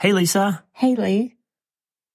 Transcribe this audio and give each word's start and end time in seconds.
Hey, 0.00 0.14
Lisa. 0.14 0.64
Hey, 0.72 0.94
Lee. 0.94 1.36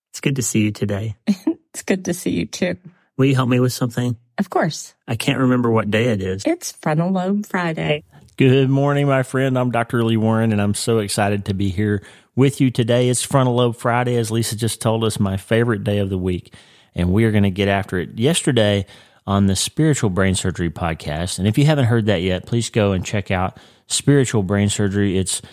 It's 0.09 0.19
good 0.19 0.37
to 0.37 0.41
see 0.41 0.61
you 0.61 0.71
today. 0.71 1.17
it's 1.27 1.83
good 1.83 2.05
to 2.05 2.15
see 2.15 2.31
you 2.31 2.47
too. 2.47 2.77
Will 3.15 3.27
you 3.27 3.35
help 3.35 3.47
me 3.47 3.59
with 3.59 3.73
something? 3.73 4.17
Of 4.39 4.49
course. 4.49 4.95
I 5.07 5.15
can't 5.15 5.37
remember 5.37 5.69
what 5.69 5.91
day 5.91 6.05
it 6.05 6.19
is. 6.19 6.41
It's 6.47 6.71
Frontal 6.71 7.11
Lobe 7.11 7.45
Friday. 7.45 8.03
Good 8.37 8.71
morning, 8.71 9.05
my 9.05 9.21
friend. 9.21 9.55
I'm 9.55 9.69
Dr. 9.69 10.03
Lee 10.03 10.17
Warren, 10.17 10.51
and 10.51 10.59
I'm 10.59 10.73
so 10.73 10.97
excited 10.97 11.45
to 11.45 11.53
be 11.53 11.69
here 11.69 12.01
with 12.35 12.59
you 12.59 12.71
today. 12.71 13.07
It's 13.07 13.21
Frontal 13.21 13.53
Lobe 13.53 13.75
Friday, 13.75 14.15
as 14.15 14.31
Lisa 14.31 14.55
just 14.55 14.81
told 14.81 15.03
us, 15.03 15.19
my 15.19 15.37
favorite 15.37 15.83
day 15.83 15.99
of 15.99 16.09
the 16.09 16.17
week, 16.17 16.55
and 16.95 17.13
we 17.13 17.25
are 17.25 17.31
going 17.31 17.43
to 17.43 17.51
get 17.51 17.67
after 17.67 17.99
it. 17.99 18.17
Yesterday 18.17 18.87
on 19.27 19.45
the 19.45 19.55
Spiritual 19.55 20.09
Brain 20.09 20.33
Surgery 20.33 20.71
podcast, 20.71 21.37
and 21.37 21.47
if 21.47 21.55
you 21.55 21.67
haven't 21.67 21.85
heard 21.85 22.07
that 22.07 22.23
yet, 22.23 22.47
please 22.47 22.71
go 22.71 22.93
and 22.93 23.05
check 23.05 23.29
out 23.29 23.59
Spiritual 23.85 24.41
Brain 24.41 24.69
Surgery. 24.69 25.19
It's 25.19 25.43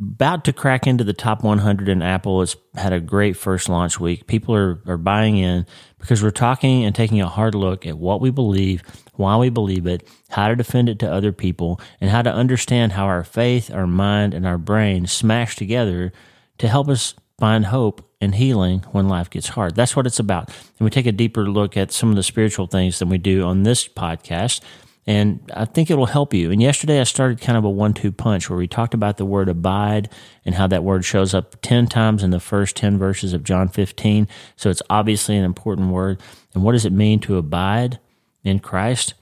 about 0.00 0.44
to 0.44 0.52
crack 0.52 0.86
into 0.86 1.04
the 1.04 1.12
top 1.12 1.42
100 1.42 1.88
in 1.88 2.02
Apple. 2.02 2.42
It's 2.42 2.56
had 2.74 2.92
a 2.92 3.00
great 3.00 3.36
first 3.36 3.68
launch 3.68 4.00
week. 4.00 4.26
People 4.26 4.54
are, 4.54 4.80
are 4.86 4.96
buying 4.96 5.36
in 5.36 5.66
because 5.98 6.22
we're 6.22 6.30
talking 6.30 6.84
and 6.84 6.94
taking 6.94 7.20
a 7.20 7.28
hard 7.28 7.54
look 7.54 7.86
at 7.86 7.98
what 7.98 8.20
we 8.20 8.30
believe, 8.30 8.82
why 9.14 9.36
we 9.36 9.50
believe 9.50 9.86
it, 9.86 10.08
how 10.30 10.48
to 10.48 10.56
defend 10.56 10.88
it 10.88 10.98
to 11.00 11.12
other 11.12 11.32
people, 11.32 11.80
and 12.00 12.10
how 12.10 12.22
to 12.22 12.32
understand 12.32 12.92
how 12.92 13.04
our 13.04 13.24
faith, 13.24 13.70
our 13.72 13.86
mind, 13.86 14.32
and 14.32 14.46
our 14.46 14.58
brain 14.58 15.06
smash 15.06 15.56
together 15.56 16.12
to 16.58 16.68
help 16.68 16.88
us 16.88 17.14
find 17.38 17.66
hope 17.66 18.06
and 18.20 18.34
healing 18.34 18.80
when 18.92 19.08
life 19.08 19.30
gets 19.30 19.48
hard. 19.48 19.74
That's 19.74 19.96
what 19.96 20.06
it's 20.06 20.18
about. 20.18 20.48
And 20.48 20.80
we 20.80 20.90
take 20.90 21.06
a 21.06 21.12
deeper 21.12 21.48
look 21.48 21.76
at 21.76 21.92
some 21.92 22.10
of 22.10 22.16
the 22.16 22.22
spiritual 22.22 22.66
things 22.66 22.98
than 22.98 23.08
we 23.08 23.18
do 23.18 23.42
on 23.44 23.62
this 23.62 23.88
podcast 23.88 24.60
and 25.10 25.40
I 25.56 25.64
think 25.64 25.90
it'll 25.90 26.06
help 26.06 26.32
you. 26.32 26.52
And 26.52 26.62
yesterday 26.62 27.00
I 27.00 27.02
started 27.02 27.40
kind 27.40 27.58
of 27.58 27.64
a 27.64 27.68
one 27.68 27.94
two 27.94 28.12
punch 28.12 28.48
where 28.48 28.56
we 28.56 28.68
talked 28.68 28.94
about 28.94 29.16
the 29.16 29.24
word 29.24 29.48
abide 29.48 30.08
and 30.44 30.54
how 30.54 30.68
that 30.68 30.84
word 30.84 31.04
shows 31.04 31.34
up 31.34 31.60
10 31.62 31.88
times 31.88 32.22
in 32.22 32.30
the 32.30 32.38
first 32.38 32.76
10 32.76 32.96
verses 32.96 33.32
of 33.32 33.42
John 33.42 33.66
15. 33.66 34.28
So 34.54 34.70
it's 34.70 34.82
obviously 34.88 35.36
an 35.36 35.42
important 35.42 35.90
word. 35.90 36.20
And 36.54 36.62
what 36.62 36.72
does 36.72 36.84
it 36.84 36.92
mean 36.92 37.18
to 37.20 37.38
abide 37.38 37.98
in 38.44 38.60
Christ? 38.60 39.14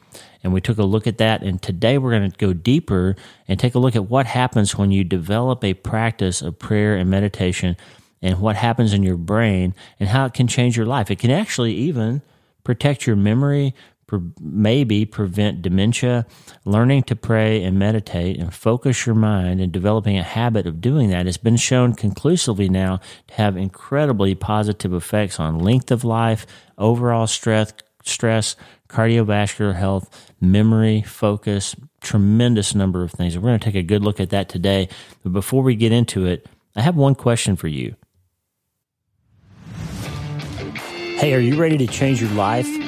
And 0.45 0.53
we 0.53 0.61
took 0.61 0.77
a 0.77 0.83
look 0.83 1.07
at 1.07 1.17
that. 1.17 1.43
And 1.43 1.63
today 1.63 1.97
we're 1.97 2.11
going 2.11 2.31
to 2.31 2.37
go 2.37 2.53
deeper 2.53 3.17
and 3.49 3.59
take 3.59 3.75
a 3.75 3.79
look 3.79 3.97
at 3.97 4.11
what 4.11 4.27
happens 4.27 4.77
when 4.77 4.91
you 4.91 5.05
develop 5.05 5.65
a 5.65 5.73
practice 5.73 6.43
of 6.43 6.59
prayer 6.59 6.97
and 6.97 7.09
meditation 7.09 7.79
and 8.21 8.43
what 8.43 8.57
happens 8.57 8.93
in 8.93 9.03
your 9.03 9.17
brain 9.17 9.75
and 9.99 10.11
how 10.11 10.27
it 10.27 10.35
can 10.35 10.49
change 10.49 10.77
your 10.77 10.85
life. 10.85 11.11
It 11.11 11.19
can 11.19 11.31
actually 11.31 11.73
even 11.73 12.21
protect 12.63 13.07
your 13.07 13.17
memory, 13.17 13.75
maybe 14.41 15.05
prevent 15.05 15.63
dementia. 15.63 16.27
Learning 16.65 17.03
to 17.05 17.17
pray 17.17 17.63
and 17.63 17.79
meditate 17.79 18.39
and 18.39 18.53
focus 18.53 19.07
your 19.07 19.15
mind 19.15 19.61
and 19.61 19.73
developing 19.73 20.19
a 20.19 20.23
habit 20.23 20.67
of 20.67 20.81
doing 20.81 21.11
that 21.11 21.27
has 21.27 21.37
been 21.37 21.57
shown 21.57 21.95
conclusively 21.95 22.69
now 22.69 23.01
to 23.27 23.35
have 23.35 23.57
incredibly 23.57 24.35
positive 24.35 24.93
effects 24.95 25.39
on 25.39 25.59
length 25.59 25.91
of 25.91 26.05
life, 26.05 26.47
overall 26.77 27.27
stress, 27.27 27.73
stress, 28.03 28.57
cardiovascular 28.89 29.75
health, 29.75 30.33
memory, 30.41 31.03
focus, 31.03 31.77
tremendous 32.01 32.75
number 32.75 33.03
of 33.03 33.11
things. 33.11 33.37
We're 33.37 33.49
going 33.49 33.59
to 33.59 33.65
take 33.65 33.75
a 33.75 33.83
good 33.83 34.03
look 34.03 34.21
at 34.21 34.31
that 34.31 34.49
today. 34.49 34.89
But 35.23 35.33
before 35.33 35.63
we 35.63 35.75
get 35.75 35.93
into 35.93 36.27
it, 36.27 36.47
I 36.75 36.83
have 36.83 36.97
one 36.97 37.15
question 37.15 37.57
for 37.57 37.69
you. 37.69 37.97
Hey, 41.19 41.35
are 41.35 41.41
you 41.41 41.61
ready 41.61 41.77
to 41.79 41.87
change 41.87 42.21
your 42.21 42.31
life? 42.31 42.88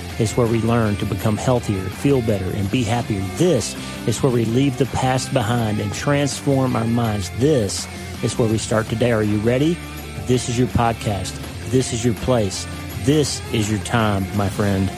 is 0.19 0.35
where 0.37 0.47
we 0.47 0.61
learn 0.61 0.95
to 0.97 1.05
become 1.05 1.37
healthier, 1.37 1.81
feel 1.81 2.21
better, 2.21 2.49
and 2.55 2.69
be 2.69 2.83
happier. 2.83 3.21
This 3.35 3.75
is 4.07 4.21
where 4.21 4.31
we 4.31 4.45
leave 4.45 4.77
the 4.77 4.85
past 4.87 5.33
behind 5.33 5.79
and 5.79 5.91
transform 5.93 6.75
our 6.75 6.85
minds. 6.85 7.29
This 7.37 7.87
is 8.23 8.37
where 8.37 8.49
we 8.49 8.57
start 8.57 8.87
today. 8.87 9.11
Are 9.11 9.23
you 9.23 9.37
ready? 9.39 9.77
This 10.25 10.49
is 10.49 10.57
your 10.57 10.67
podcast. 10.69 11.39
This 11.71 11.93
is 11.93 12.05
your 12.05 12.13
place. 12.15 12.67
This 13.03 13.41
is 13.53 13.69
your 13.71 13.79
time, 13.79 14.25
my 14.37 14.49
friend. 14.49 14.91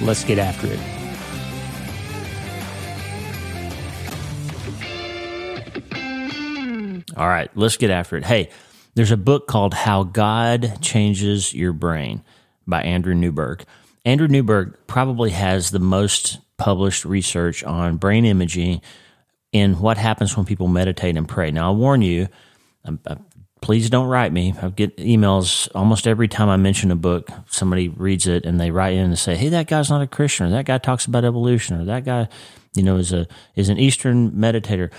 Let's 0.00 0.24
get 0.24 0.38
after 0.38 0.66
it. 0.66 0.80
All 7.16 7.28
right, 7.28 7.50
let's 7.54 7.76
get 7.76 7.90
after 7.90 8.16
it. 8.16 8.24
Hey, 8.24 8.48
there's 8.94 9.10
a 9.10 9.16
book 9.18 9.46
called 9.46 9.74
How 9.74 10.04
God 10.04 10.80
Changes 10.80 11.52
Your 11.52 11.74
Brain 11.74 12.22
by 12.66 12.82
Andrew 12.82 13.14
Newberg. 13.14 13.64
Andrew 14.04 14.28
Newberg 14.28 14.76
probably 14.86 15.30
has 15.30 15.70
the 15.70 15.78
most 15.78 16.38
published 16.56 17.04
research 17.04 17.64
on 17.64 17.96
brain 17.96 18.24
imaging 18.24 18.80
and 19.52 19.80
what 19.80 19.98
happens 19.98 20.36
when 20.36 20.46
people 20.46 20.68
meditate 20.68 21.16
and 21.16 21.28
pray. 21.28 21.50
Now, 21.50 21.66
I'll 21.66 21.76
warn 21.76 22.02
you, 22.02 22.28
um, 22.84 23.00
uh, 23.06 23.16
please 23.60 23.90
don't 23.90 24.06
write 24.06 24.32
me. 24.32 24.54
I 24.60 24.68
get 24.68 24.96
emails 24.96 25.68
almost 25.74 26.06
every 26.06 26.28
time 26.28 26.48
I 26.48 26.56
mention 26.56 26.90
a 26.90 26.96
book. 26.96 27.28
Somebody 27.48 27.88
reads 27.88 28.26
it 28.26 28.44
and 28.46 28.60
they 28.60 28.70
write 28.70 28.94
in 28.94 29.04
and 29.04 29.18
say, 29.18 29.36
"Hey, 29.36 29.48
that 29.50 29.66
guy's 29.66 29.90
not 29.90 30.02
a 30.02 30.06
Christian," 30.06 30.46
or 30.46 30.50
"That 30.50 30.64
guy 30.64 30.78
talks 30.78 31.06
about 31.06 31.24
evolution," 31.24 31.80
or 31.80 31.84
"That 31.84 32.04
guy." 32.04 32.28
You 32.74 32.84
know, 32.84 32.96
is 32.96 33.12
a 33.12 33.26
is 33.56 33.68
an 33.68 33.78
Eastern 33.78 34.30
meditator. 34.30 34.92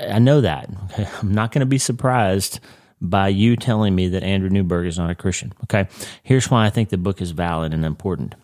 I 0.00 0.20
know 0.20 0.40
that. 0.42 0.70
Okay? 0.92 1.08
I'm 1.20 1.34
not 1.34 1.50
going 1.50 1.60
to 1.60 1.66
be 1.66 1.78
surprised 1.78 2.60
by 3.00 3.28
you 3.28 3.56
telling 3.56 3.94
me 3.94 4.08
that 4.08 4.22
Andrew 4.22 4.48
Newberg 4.48 4.86
is 4.86 4.96
not 4.96 5.10
a 5.10 5.14
Christian. 5.14 5.52
Okay, 5.64 5.88
here's 6.22 6.50
why 6.50 6.64
I 6.66 6.70
think 6.70 6.88
the 6.88 6.96
book 6.96 7.20
is 7.20 7.32
valid 7.32 7.74
and 7.74 7.84
important 7.84 8.36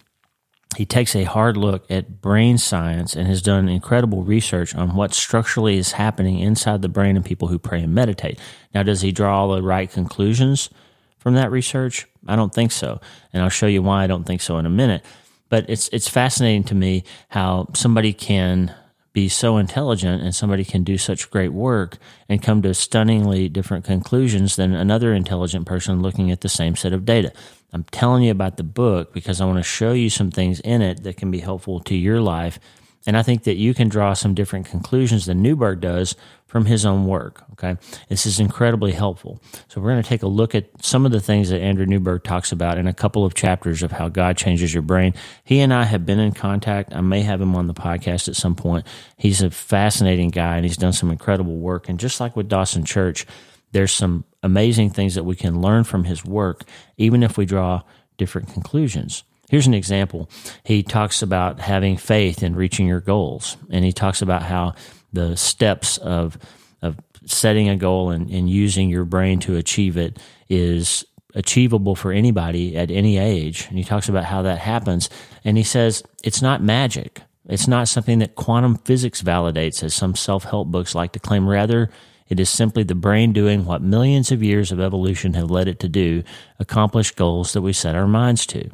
he 0.77 0.87
takes 0.87 1.15
a 1.15 1.25
hard 1.25 1.57
look 1.57 1.85
at 1.91 2.21
brain 2.21 2.59
science 2.59 3.15
and 3.15 3.27
has 3.27 3.43
done 3.43 3.69
incredible 3.69 4.23
research 4.23 4.75
on 4.75 4.95
what 4.95 5.15
structurally 5.15 5.77
is 5.77 5.93
happening 5.93 6.39
inside 6.39 6.83
the 6.83 6.89
brain 6.89 7.17
of 7.17 7.25
people 7.25 7.49
who 7.49 7.59
pray 7.59 7.83
and 7.83 7.95
meditate. 7.95 8.39
Now, 8.75 8.83
does 8.83 9.01
he 9.01 9.13
draw 9.13 9.41
all 9.41 9.55
the 9.55 9.63
right 9.63 9.91
conclusions 9.91 10.71
from 11.19 11.35
that 11.35 11.51
research? 11.51 12.07
I 12.27 12.37
don't 12.37 12.55
think 12.55 12.73
so. 12.73 13.01
And 13.33 13.43
I'll 13.43 13.49
show 13.49 13.67
you 13.67 13.83
why 13.83 14.05
I 14.05 14.07
don't 14.07 14.25
think 14.25 14.41
so 14.41 14.59
in 14.59 14.67
a 14.67 14.71
minute. 14.71 15.05
But 15.49 15.69
it's, 15.69 15.89
it's 15.89 16.09
fascinating 16.09 16.65
to 16.65 16.75
me 16.75 17.05
how 17.29 17.69
somebody 17.75 18.13
can 18.13 18.75
be 19.13 19.29
so 19.29 19.59
intelligent 19.59 20.23
and 20.23 20.35
somebody 20.35 20.65
can 20.65 20.85
do 20.85 20.97
such 20.97 21.31
great 21.31 21.53
work 21.53 21.99
and 22.29 22.43
come 22.43 22.63
to 22.63 22.73
stunningly 22.73 23.49
different 23.49 23.85
conclusions 23.85 24.57
than 24.57 24.75
another 24.75 25.13
intelligent 25.13 25.67
person 25.67 26.01
looking 26.01 26.31
at 26.31 26.41
the 26.41 26.49
same 26.49 26.75
set 26.77 26.93
of 26.93 27.05
data. 27.05 27.33
I'm 27.73 27.85
telling 27.85 28.23
you 28.23 28.31
about 28.31 28.57
the 28.57 28.63
book 28.63 29.13
because 29.13 29.41
I 29.41 29.45
want 29.45 29.59
to 29.59 29.63
show 29.63 29.93
you 29.93 30.11
some 30.11 30.31
things 30.31 30.61
in 30.61 30.83
it 30.83 31.03
that 31.03 31.17
can 31.17 31.31
be 31.31 31.41
helpful 31.41 31.81
to 31.81 31.95
your 31.95 32.21
life. 32.21 32.59
And 33.07 33.17
I 33.17 33.23
think 33.23 33.45
that 33.45 33.57
you 33.57 33.75
can 33.75 33.89
draw 33.89 34.15
some 34.15 34.35
different 34.35 34.67
conclusions 34.67 35.27
than 35.27 35.43
Newberg 35.43 35.81
does 35.81 36.15
from 36.47 36.67
his 36.67 36.85
own 36.85 37.07
work. 37.07 37.45
Okay. 37.53 37.77
This 38.09 38.27
is 38.27 38.39
incredibly 38.39 38.93
helpful. 38.93 39.41
So 39.69 39.81
we're 39.81 39.91
going 39.91 40.03
to 40.03 40.09
take 40.09 40.23
a 40.23 40.29
look 40.29 40.55
at 40.55 40.67
some 40.85 41.07
of 41.07 41.13
the 41.13 41.21
things 41.21 41.49
that 41.49 41.61
Andrew 41.61 41.87
Newberg 41.87 42.25
talks 42.25 42.53
about 42.53 42.79
in 42.79 42.87
a 42.87 42.93
couple 42.93 43.25
of 43.25 43.35
chapters 43.35 43.83
of 43.83 43.93
how 43.93 44.09
God 44.09 44.37
changes 44.37 44.75
your 44.75 44.83
brain. 44.83 45.15
He 45.45 45.61
and 45.61 45.73
I 45.73 45.85
have 45.85 46.05
been 46.05 46.21
in 46.21 46.33
contact. 46.33 46.95
I 46.95 47.01
may 47.01 47.23
have 47.23 47.41
him 47.41 47.57
on 47.57 47.69
the 47.69 47.75
podcast 47.75 48.29
at 48.29 48.37
some 48.37 48.55
point. 48.55 48.87
He's 49.17 49.43
a 49.43 49.51
fascinating 49.51 50.29
guy 50.29 50.57
and 50.57 50.65
he's 50.65 50.77
done 50.77 50.93
some 50.93 51.11
incredible 51.11 51.57
work. 51.57 51.89
And 51.89 51.99
just 51.99 52.21
like 52.21 52.37
with 52.37 52.49
Dawson 52.49 52.85
Church, 52.85 53.27
there's 53.73 53.93
some 53.93 54.25
amazing 54.43 54.91
things 54.91 55.15
that 55.15 55.25
we 55.25 55.35
can 55.35 55.63
learn 55.63 55.85
from 55.85 56.05
his 56.05 56.25
work, 56.25 56.65
even 56.99 57.23
if 57.23 57.39
we 57.39 57.47
draw 57.47 57.83
different 58.19 58.53
conclusions. 58.53 59.25
Here's 59.53 59.67
an 59.67 59.75
example. 59.75 60.31
He 60.65 60.83
talks 60.83 61.21
about 61.21 61.61
having 61.61 61.99
faith 61.99 62.43
in 62.43 62.57
reaching 62.57 62.87
your 62.87 63.03
goals, 63.03 63.59
and 63.69 63.85
he 63.85 63.93
talks 63.93 64.23
about 64.23 64.43
how 64.43 64.73
the 65.13 65.37
steps 65.37 65.99
of 65.99 66.39
of 66.81 66.97
setting 67.27 67.69
a 67.69 67.77
goal 67.77 68.09
and, 68.09 68.31
and 68.31 68.49
using 68.49 68.89
your 68.89 69.05
brain 69.05 69.41
to 69.41 69.57
achieve 69.57 69.99
it 69.99 70.19
is 70.49 71.05
achievable 71.35 71.95
for 71.95 72.13
anybody 72.13 72.79
at 72.79 72.91
any 72.91 73.19
age. 73.19 73.67
And 73.69 73.77
he 73.77 73.85
talks 73.85 74.09
about 74.09 74.25
how 74.25 74.41
that 74.41 74.59
happens. 74.59 75.11
And 75.45 75.59
he 75.59 75.65
says 75.65 76.03
it's 76.25 76.41
not 76.41 76.63
magic. 76.63 77.21
It's 77.47 77.69
not 77.69 77.89
something 77.89 78.21
that 78.21 78.37
quantum 78.37 78.77
physics 78.79 79.21
validates, 79.21 79.85
as 79.85 79.93
some 79.93 80.15
self 80.15 80.45
help 80.45 80.69
books 80.69 80.95
like 80.95 81.13
to 81.13 81.21
claim. 81.21 81.47
Rather, 81.47 81.91
it 82.27 82.41
is 82.41 82.49
simply 82.49 82.85
the 82.85 82.95
brain 82.95 83.35
doing 83.35 83.67
what 83.67 83.83
millions 83.83 84.33
of 84.33 84.43
years 84.43 84.73
of 84.73 84.81
evolution 84.81 85.35
have 85.35 85.51
led 85.51 85.69
it 85.69 85.79
to 85.81 85.91
do, 85.91 86.23
accomplish 86.59 87.11
goals 87.11 87.53
that 87.53 87.61
we 87.61 87.75
set 87.75 87.95
our 87.95 88.09
minds 88.09 88.47
to. 88.47 88.71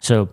So 0.00 0.30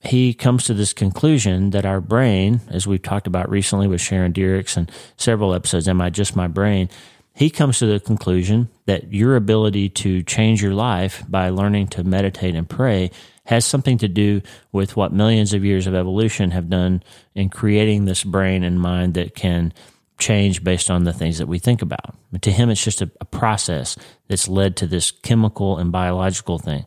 he 0.00 0.34
comes 0.34 0.64
to 0.64 0.74
this 0.74 0.92
conclusion 0.92 1.70
that 1.70 1.86
our 1.86 2.00
brain, 2.00 2.60
as 2.68 2.86
we've 2.86 3.02
talked 3.02 3.26
about 3.26 3.48
recently 3.48 3.88
with 3.88 4.00
Sharon 4.00 4.32
Dirckx 4.32 4.76
and 4.76 4.90
several 5.16 5.54
episodes, 5.54 5.88
Am 5.88 6.00
I 6.00 6.10
Just 6.10 6.36
My 6.36 6.46
Brain? 6.46 6.88
he 7.36 7.50
comes 7.50 7.78
to 7.78 7.86
the 7.86 8.00
conclusion 8.00 8.70
that 8.86 9.12
your 9.12 9.36
ability 9.36 9.90
to 9.90 10.22
change 10.22 10.62
your 10.62 10.72
life 10.72 11.22
by 11.28 11.50
learning 11.50 11.86
to 11.86 12.02
meditate 12.02 12.54
and 12.54 12.66
pray 12.66 13.10
has 13.44 13.66
something 13.66 13.98
to 13.98 14.08
do 14.08 14.40
with 14.72 14.96
what 14.96 15.12
millions 15.12 15.52
of 15.52 15.62
years 15.62 15.86
of 15.86 15.94
evolution 15.94 16.50
have 16.50 16.70
done 16.70 17.02
in 17.34 17.50
creating 17.50 18.06
this 18.06 18.24
brain 18.24 18.64
and 18.64 18.80
mind 18.80 19.14
that 19.14 19.34
can 19.34 19.72
change 20.18 20.64
based 20.64 20.90
on 20.90 21.04
the 21.04 21.12
things 21.12 21.36
that 21.36 21.46
we 21.46 21.58
think 21.58 21.82
about. 21.82 22.16
But 22.32 22.40
to 22.42 22.50
him, 22.50 22.70
it's 22.70 22.82
just 22.82 23.02
a, 23.02 23.10
a 23.20 23.26
process 23.26 23.98
that's 24.28 24.48
led 24.48 24.74
to 24.76 24.86
this 24.86 25.10
chemical 25.10 25.76
and 25.76 25.92
biological 25.92 26.58
thing. 26.58 26.86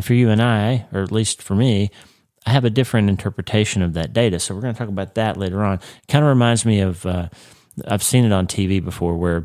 For 0.00 0.14
you 0.14 0.30
and 0.30 0.42
I, 0.42 0.86
or 0.92 1.02
at 1.02 1.12
least 1.12 1.42
for 1.42 1.54
me, 1.54 1.90
I 2.46 2.50
have 2.50 2.64
a 2.64 2.70
different 2.70 3.08
interpretation 3.08 3.82
of 3.82 3.94
that 3.94 4.12
data. 4.12 4.38
So 4.38 4.54
we're 4.54 4.60
going 4.60 4.74
to 4.74 4.78
talk 4.78 4.88
about 4.88 5.14
that 5.16 5.36
later 5.36 5.64
on. 5.64 5.74
It 5.74 6.08
kind 6.08 6.24
of 6.24 6.28
reminds 6.28 6.64
me 6.64 6.80
of, 6.80 7.04
uh, 7.04 7.28
I've 7.86 8.02
seen 8.02 8.24
it 8.24 8.32
on 8.32 8.46
TV 8.46 8.82
before 8.82 9.16
where 9.16 9.44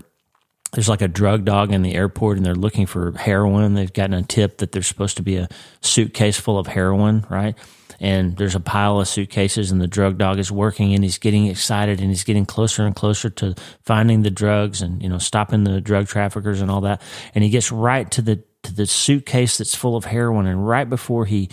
there's 0.71 0.87
like 0.87 1.01
a 1.01 1.07
drug 1.07 1.43
dog 1.45 1.71
in 1.71 1.81
the 1.81 1.95
airport 1.95 2.37
and 2.37 2.45
they're 2.45 2.55
looking 2.55 2.85
for 2.85 3.11
heroin. 3.13 3.73
They've 3.73 3.91
gotten 3.91 4.13
a 4.13 4.23
tip 4.23 4.59
that 4.59 4.71
there's 4.71 4.87
supposed 4.87 5.17
to 5.17 5.23
be 5.23 5.37
a 5.37 5.49
suitcase 5.81 6.39
full 6.39 6.57
of 6.57 6.67
heroin, 6.67 7.25
right? 7.29 7.57
And 7.99 8.37
there's 8.37 8.55
a 8.55 8.59
pile 8.59 8.99
of 8.99 9.07
suitcases 9.07 9.71
and 9.71 9.81
the 9.81 9.87
drug 9.87 10.17
dog 10.17 10.39
is 10.39 10.51
working 10.51 10.93
and 10.93 11.03
he's 11.03 11.17
getting 11.17 11.47
excited 11.47 11.99
and 11.99 12.09
he's 12.09 12.23
getting 12.23 12.45
closer 12.45 12.85
and 12.85 12.95
closer 12.95 13.29
to 13.29 13.53
finding 13.83 14.23
the 14.23 14.31
drugs 14.31 14.81
and, 14.81 15.03
you 15.03 15.09
know, 15.09 15.17
stopping 15.17 15.65
the 15.65 15.81
drug 15.81 16.07
traffickers 16.07 16.61
and 16.61 16.71
all 16.71 16.81
that. 16.81 17.01
And 17.35 17.43
he 17.43 17.49
gets 17.49 17.71
right 17.71 18.09
to 18.11 18.21
the, 18.21 18.43
to 18.63 18.73
the 18.73 18.85
suitcase 18.85 19.57
that's 19.57 19.75
full 19.75 19.95
of 19.95 20.05
heroin. 20.05 20.45
And 20.45 20.67
right 20.67 20.89
before 20.89 21.25
he 21.25 21.49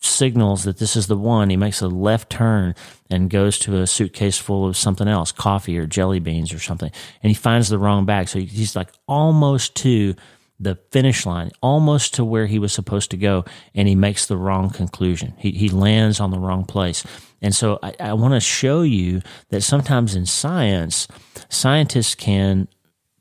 signals 0.00 0.64
that 0.64 0.78
this 0.78 0.96
is 0.96 1.06
the 1.06 1.16
one, 1.16 1.50
he 1.50 1.56
makes 1.56 1.80
a 1.80 1.88
left 1.88 2.30
turn 2.30 2.74
and 3.10 3.28
goes 3.30 3.58
to 3.60 3.80
a 3.80 3.86
suitcase 3.86 4.38
full 4.38 4.66
of 4.66 4.76
something 4.76 5.08
else, 5.08 5.32
coffee 5.32 5.78
or 5.78 5.86
jelly 5.86 6.20
beans 6.20 6.52
or 6.52 6.58
something. 6.58 6.90
And 7.22 7.30
he 7.30 7.34
finds 7.34 7.68
the 7.68 7.78
wrong 7.78 8.06
bag. 8.06 8.28
So 8.28 8.38
he's 8.38 8.74
like 8.74 8.88
almost 9.06 9.74
to 9.76 10.14
the 10.58 10.78
finish 10.90 11.24
line, 11.24 11.50
almost 11.62 12.14
to 12.14 12.24
where 12.24 12.46
he 12.46 12.58
was 12.58 12.72
supposed 12.72 13.10
to 13.10 13.16
go, 13.16 13.44
and 13.74 13.88
he 13.88 13.94
makes 13.94 14.26
the 14.26 14.36
wrong 14.36 14.68
conclusion. 14.68 15.32
He, 15.38 15.52
he 15.52 15.70
lands 15.70 16.20
on 16.20 16.30
the 16.30 16.38
wrong 16.38 16.64
place. 16.64 17.02
And 17.40 17.54
so 17.54 17.78
I, 17.82 17.94
I 17.98 18.12
want 18.12 18.34
to 18.34 18.40
show 18.40 18.82
you 18.82 19.22
that 19.48 19.62
sometimes 19.62 20.14
in 20.14 20.26
science, 20.26 21.08
scientists 21.48 22.14
can 22.14 22.68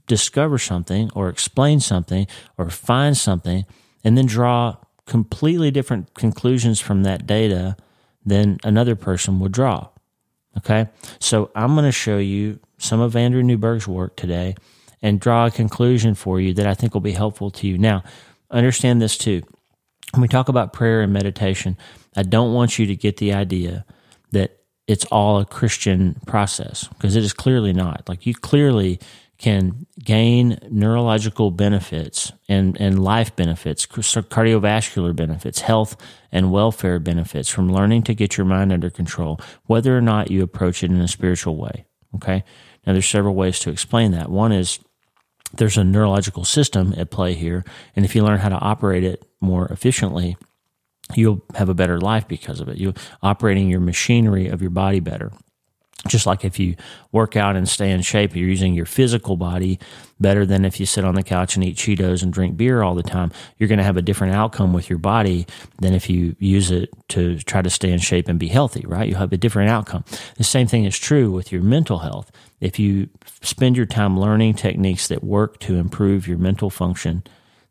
discover 0.10 0.58
something 0.58 1.10
or 1.16 1.30
explain 1.30 1.80
something 1.80 2.28
or 2.58 2.70
find 2.70 3.16
something 3.16 3.66
and 4.04 4.18
then 4.18 4.26
draw 4.26 4.76
completely 5.06 5.72
different 5.72 6.14
conclusions 6.14 6.82
from 6.82 7.04
that 7.04 7.26
data 7.26 7.78
than 8.26 8.58
another 8.64 8.96
person 8.96 9.40
would 9.40 9.54
draw. 9.54 9.88
Okay. 10.58 10.90
So 11.20 11.52
I'm 11.56 11.76
going 11.76 11.86
to 11.86 11.92
show 11.92 12.18
you 12.18 12.60
some 12.78 13.00
of 13.00 13.16
Andrew 13.16 13.44
Newberg's 13.44 13.88
work 13.88 14.18
today 14.18 14.56
and 15.02 15.20
draw 15.20 15.46
a 15.46 15.52
conclusion 15.52 16.16
for 16.16 16.42
you 16.42 16.54
that 16.56 16.68
I 16.68 16.74
think 16.74 16.94
will 16.94 17.02
be 17.02 17.14
helpful 17.14 17.52
to 17.52 17.68
you. 17.68 17.78
Now, 17.78 18.04
understand 18.52 19.02
this 19.02 19.18
too. 19.18 19.42
When 20.12 20.22
we 20.22 20.28
talk 20.28 20.50
about 20.50 20.74
prayer 20.74 21.02
and 21.02 21.14
meditation, 21.14 21.78
I 22.18 22.24
don't 22.24 22.54
want 22.54 22.80
you 22.80 22.88
to 22.88 22.96
get 22.96 23.18
the 23.18 23.34
idea 23.34 23.86
that 24.32 24.58
it's 24.88 25.06
all 25.06 25.40
a 25.40 25.46
Christian 25.46 26.20
process 26.26 26.88
because 26.88 27.16
it 27.16 27.24
is 27.24 27.32
clearly 27.32 27.74
not. 27.74 28.10
Like 28.10 28.26
you 28.26 28.34
clearly 28.34 29.00
can 29.40 29.88
gain 30.04 30.60
neurological 30.70 31.50
benefits 31.50 32.34
and, 32.50 32.80
and 32.80 33.02
life 33.02 33.34
benefits, 33.38 33.86
cardiovascular 33.86 35.16
benefits, 35.16 35.62
health 35.62 35.96
and 36.32 36.52
welfare 36.52 37.00
benefits 37.00 37.50
from 37.50 37.72
learning 37.72 38.04
to 38.04 38.14
get 38.14 38.38
your 38.38 38.46
mind 38.46 38.72
under 38.72 38.90
control, 38.90 39.40
whether 39.66 39.98
or 39.98 40.02
not 40.02 40.30
you 40.30 40.44
approach 40.44 40.84
it 40.84 40.92
in 40.92 41.00
a 41.00 41.08
spiritual 41.08 41.56
way. 41.56 41.86
Okay. 42.16 42.44
Now, 42.86 42.94
there's 42.94 43.08
several 43.08 43.34
ways 43.34 43.60
to 43.62 43.70
explain 43.70 44.12
that. 44.12 44.30
One 44.30 44.52
is 44.52 44.80
there's 45.54 45.78
a 45.78 45.84
neurological 45.84 46.44
system 46.44 46.94
at 46.98 47.10
play 47.10 47.34
here. 47.34 47.64
And 47.96 48.04
if 48.04 48.16
you 48.16 48.24
learn 48.24 48.40
how 48.40 48.50
to 48.50 48.60
operate 48.60 49.06
it 49.06 49.24
more 49.40 49.68
efficiently, 49.68 50.36
you'll 51.16 51.42
have 51.56 51.70
a 51.70 51.74
better 51.74 52.00
life 52.00 52.28
because 52.28 52.60
of 52.60 52.68
it. 52.68 52.78
You're 52.78 52.94
operating 53.24 53.70
your 53.70 53.80
machinery 53.80 54.48
of 54.48 54.62
your 54.62 54.70
body 54.70 55.00
better 55.00 55.32
just 56.08 56.26
like 56.26 56.46
if 56.46 56.60
you 56.60 56.76
work 57.12 57.36
out 57.36 57.56
and 57.56 57.68
stay 57.68 57.92
in 57.92 58.02
shape, 58.02 58.36
you're 58.36 58.48
using 58.48 58.74
your 58.74 58.86
physical 58.86 59.36
body 59.36 59.80
better 60.20 60.46
than 60.46 60.66
if 60.66 60.80
you 60.80 60.86
sit 60.86 61.04
on 61.04 61.16
the 61.16 61.24
couch 61.24 61.56
and 61.56 61.64
eat 61.64 61.78
Cheetos 61.78 62.24
and 62.24 62.32
drink 62.32 62.58
beer 62.58 62.82
all 62.82 62.96
the 62.96 63.04
time. 63.04 63.32
You're 63.58 63.70
going 63.70 63.80
to 63.80 63.84
have 63.84 63.98
a 63.98 64.02
different 64.02 64.34
outcome 64.34 64.74
with 64.74 64.90
your 64.90 65.00
body 65.00 65.46
than 65.82 65.94
if 65.94 66.10
you 66.10 66.36
use 66.40 66.72
it 66.72 66.90
to 67.10 67.38
try 67.40 67.62
to 67.62 67.70
stay 67.70 67.92
in 67.92 68.00
shape 68.00 68.28
and 68.28 68.40
be 68.40 68.48
healthy, 68.48 68.86
right? 68.88 69.08
You'll 69.08 69.20
have 69.20 69.34
a 69.34 69.38
different 69.38 69.70
outcome. 69.70 70.04
The 70.38 70.44
same 70.44 70.68
thing 70.68 70.86
is 70.86 70.98
true 70.98 71.32
with 71.32 71.52
your 71.52 71.62
mental 71.62 72.00
health. 72.00 72.32
If 72.60 72.80
you 72.80 73.10
spend 73.42 73.78
your 73.78 73.86
time 73.86 74.20
learning 74.20 74.56
techniques 74.56 75.08
that 75.08 75.24
work 75.24 75.60
to 75.62 75.76
improve 75.76 76.28
your 76.28 76.38
mental 76.38 76.70
function, 76.70 77.24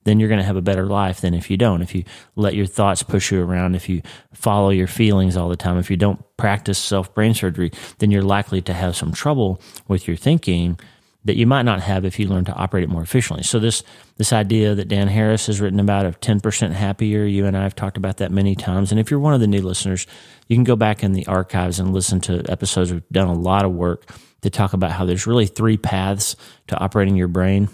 then 0.08 0.18
you're 0.18 0.28
going 0.28 0.40
to 0.40 0.46
have 0.46 0.56
a 0.56 0.62
better 0.62 0.86
life 0.86 1.20
than 1.20 1.34
if 1.34 1.50
you 1.50 1.56
don't. 1.56 1.82
If 1.82 1.94
you 1.94 2.04
let 2.34 2.54
your 2.54 2.66
thoughts 2.66 3.02
push 3.02 3.30
you 3.30 3.42
around, 3.42 3.74
if 3.74 3.88
you 3.88 4.02
follow 4.32 4.70
your 4.70 4.86
feelings 4.86 5.36
all 5.36 5.48
the 5.48 5.56
time, 5.56 5.78
if 5.78 5.90
you 5.90 5.96
don't 5.96 6.24
practice 6.36 6.78
self 6.78 7.14
brain 7.14 7.34
surgery, 7.34 7.70
then 7.98 8.10
you're 8.10 8.22
likely 8.22 8.62
to 8.62 8.72
have 8.72 8.96
some 8.96 9.12
trouble 9.12 9.60
with 9.86 10.08
your 10.08 10.16
thinking 10.16 10.78
that 11.24 11.36
you 11.36 11.46
might 11.46 11.62
not 11.62 11.82
have 11.82 12.04
if 12.06 12.18
you 12.18 12.26
learn 12.26 12.44
to 12.46 12.54
operate 12.54 12.84
it 12.84 12.88
more 12.88 13.02
efficiently. 13.02 13.42
So 13.42 13.58
this 13.58 13.82
this 14.16 14.32
idea 14.32 14.74
that 14.74 14.88
Dan 14.88 15.08
Harris 15.08 15.46
has 15.46 15.60
written 15.60 15.78
about 15.78 16.06
of 16.06 16.20
10% 16.20 16.72
happier, 16.72 17.24
you 17.24 17.44
and 17.44 17.56
I 17.56 17.64
have 17.64 17.74
talked 17.74 17.96
about 17.96 18.16
that 18.16 18.32
many 18.32 18.54
times. 18.54 18.90
And 18.90 18.98
if 18.98 19.10
you're 19.10 19.20
one 19.20 19.34
of 19.34 19.40
the 19.40 19.46
new 19.46 19.60
listeners, 19.60 20.06
you 20.46 20.56
can 20.56 20.64
go 20.64 20.76
back 20.76 21.04
in 21.04 21.12
the 21.12 21.26
archives 21.26 21.78
and 21.78 21.92
listen 21.92 22.20
to 22.22 22.42
episodes. 22.48 22.92
We've 22.92 23.08
done 23.10 23.28
a 23.28 23.34
lot 23.34 23.64
of 23.64 23.72
work 23.72 24.10
to 24.40 24.50
talk 24.50 24.72
about 24.72 24.92
how 24.92 25.04
there's 25.04 25.26
really 25.26 25.46
three 25.46 25.76
paths 25.76 26.34
to 26.68 26.78
operating 26.78 27.16
your 27.16 27.28
brain 27.28 27.68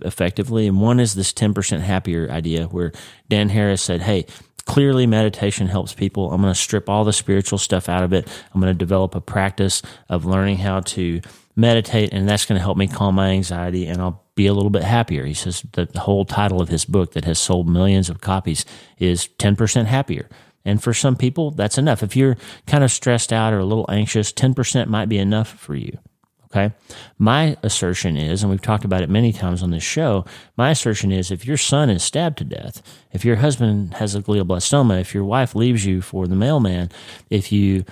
effectively. 0.00 0.66
And 0.66 0.80
one 0.80 1.00
is 1.00 1.14
this 1.14 1.32
10% 1.32 1.80
happier 1.80 2.30
idea 2.30 2.66
where 2.66 2.92
Dan 3.28 3.48
Harris 3.48 3.82
said, 3.82 4.02
Hey, 4.02 4.26
clearly 4.64 5.06
meditation 5.06 5.66
helps 5.66 5.94
people. 5.94 6.30
I'm 6.30 6.40
going 6.40 6.52
to 6.52 6.58
strip 6.58 6.88
all 6.88 7.04
the 7.04 7.12
spiritual 7.12 7.58
stuff 7.58 7.88
out 7.88 8.04
of 8.04 8.12
it. 8.12 8.28
I'm 8.52 8.60
going 8.60 8.72
to 8.72 8.78
develop 8.78 9.14
a 9.14 9.20
practice 9.20 9.82
of 10.08 10.24
learning 10.24 10.58
how 10.58 10.80
to 10.80 11.20
meditate, 11.56 12.12
and 12.12 12.28
that's 12.28 12.46
going 12.46 12.58
to 12.58 12.62
help 12.62 12.76
me 12.76 12.86
calm 12.86 13.16
my 13.16 13.30
anxiety 13.30 13.86
and 13.86 14.00
I'll 14.00 14.22
be 14.36 14.46
a 14.46 14.54
little 14.54 14.70
bit 14.70 14.84
happier. 14.84 15.24
He 15.24 15.34
says 15.34 15.62
that 15.72 15.92
the 15.92 16.00
whole 16.00 16.24
title 16.24 16.62
of 16.62 16.68
his 16.68 16.84
book 16.84 17.12
that 17.14 17.24
has 17.24 17.40
sold 17.40 17.68
millions 17.68 18.08
of 18.08 18.20
copies 18.20 18.64
is 18.98 19.28
10% 19.38 19.86
happier. 19.86 20.28
And 20.64 20.80
for 20.80 20.94
some 20.94 21.16
people, 21.16 21.50
that's 21.50 21.78
enough. 21.78 22.02
If 22.02 22.14
you're 22.14 22.36
kind 22.66 22.84
of 22.84 22.92
stressed 22.92 23.32
out 23.32 23.52
or 23.52 23.58
a 23.58 23.64
little 23.64 23.86
anxious, 23.88 24.32
10% 24.32 24.86
might 24.86 25.08
be 25.08 25.18
enough 25.18 25.48
for 25.48 25.74
you. 25.74 25.98
Okay. 26.50 26.74
My 27.18 27.56
assertion 27.62 28.16
is, 28.16 28.42
and 28.42 28.50
we've 28.50 28.62
talked 28.62 28.84
about 28.84 29.02
it 29.02 29.10
many 29.10 29.32
times 29.32 29.62
on 29.62 29.70
this 29.70 29.82
show, 29.82 30.24
my 30.56 30.70
assertion 30.70 31.12
is 31.12 31.30
if 31.30 31.44
your 31.44 31.58
son 31.58 31.90
is 31.90 32.02
stabbed 32.02 32.38
to 32.38 32.44
death, 32.44 32.82
if 33.12 33.22
your 33.24 33.36
husband 33.36 33.94
has 33.94 34.14
a 34.14 34.22
glioblastoma, 34.22 34.98
if 34.98 35.12
your 35.12 35.24
wife 35.24 35.54
leaves 35.54 35.84
you 35.84 36.00
for 36.00 36.26
the 36.26 36.34
mailman, 36.34 36.90
if 37.28 37.52
you 37.52 37.84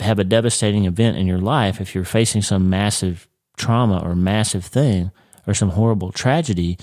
have 0.00 0.18
a 0.18 0.24
devastating 0.24 0.86
event 0.86 1.18
in 1.18 1.26
your 1.26 1.38
life, 1.38 1.80
if 1.80 1.94
you're 1.94 2.04
facing 2.04 2.40
some 2.40 2.70
massive 2.70 3.28
trauma 3.58 4.02
or 4.02 4.14
massive 4.14 4.64
thing 4.64 5.10
or 5.46 5.52
some 5.52 5.70
horrible 5.70 6.10
tragedy, 6.10 6.78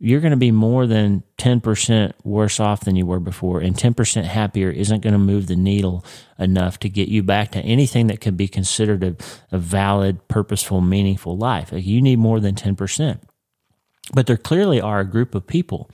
you're 0.00 0.20
going 0.20 0.30
to 0.30 0.36
be 0.36 0.52
more 0.52 0.86
than 0.86 1.24
10% 1.38 2.12
worse 2.22 2.60
off 2.60 2.82
than 2.82 2.94
you 2.94 3.04
were 3.04 3.18
before. 3.18 3.60
And 3.60 3.74
10% 3.74 4.24
happier 4.24 4.70
isn't 4.70 5.02
going 5.02 5.12
to 5.12 5.18
move 5.18 5.48
the 5.48 5.56
needle 5.56 6.04
enough 6.38 6.78
to 6.80 6.88
get 6.88 7.08
you 7.08 7.22
back 7.22 7.50
to 7.52 7.60
anything 7.60 8.06
that 8.06 8.20
could 8.20 8.36
be 8.36 8.46
considered 8.46 9.02
a, 9.02 9.16
a 9.50 9.58
valid, 9.58 10.28
purposeful, 10.28 10.80
meaningful 10.80 11.36
life. 11.36 11.72
Like 11.72 11.84
you 11.84 12.00
need 12.00 12.20
more 12.20 12.38
than 12.38 12.54
10%. 12.54 13.20
But 14.14 14.26
there 14.26 14.36
clearly 14.36 14.80
are 14.80 15.00
a 15.00 15.04
group 15.04 15.34
of 15.34 15.46
people 15.46 15.90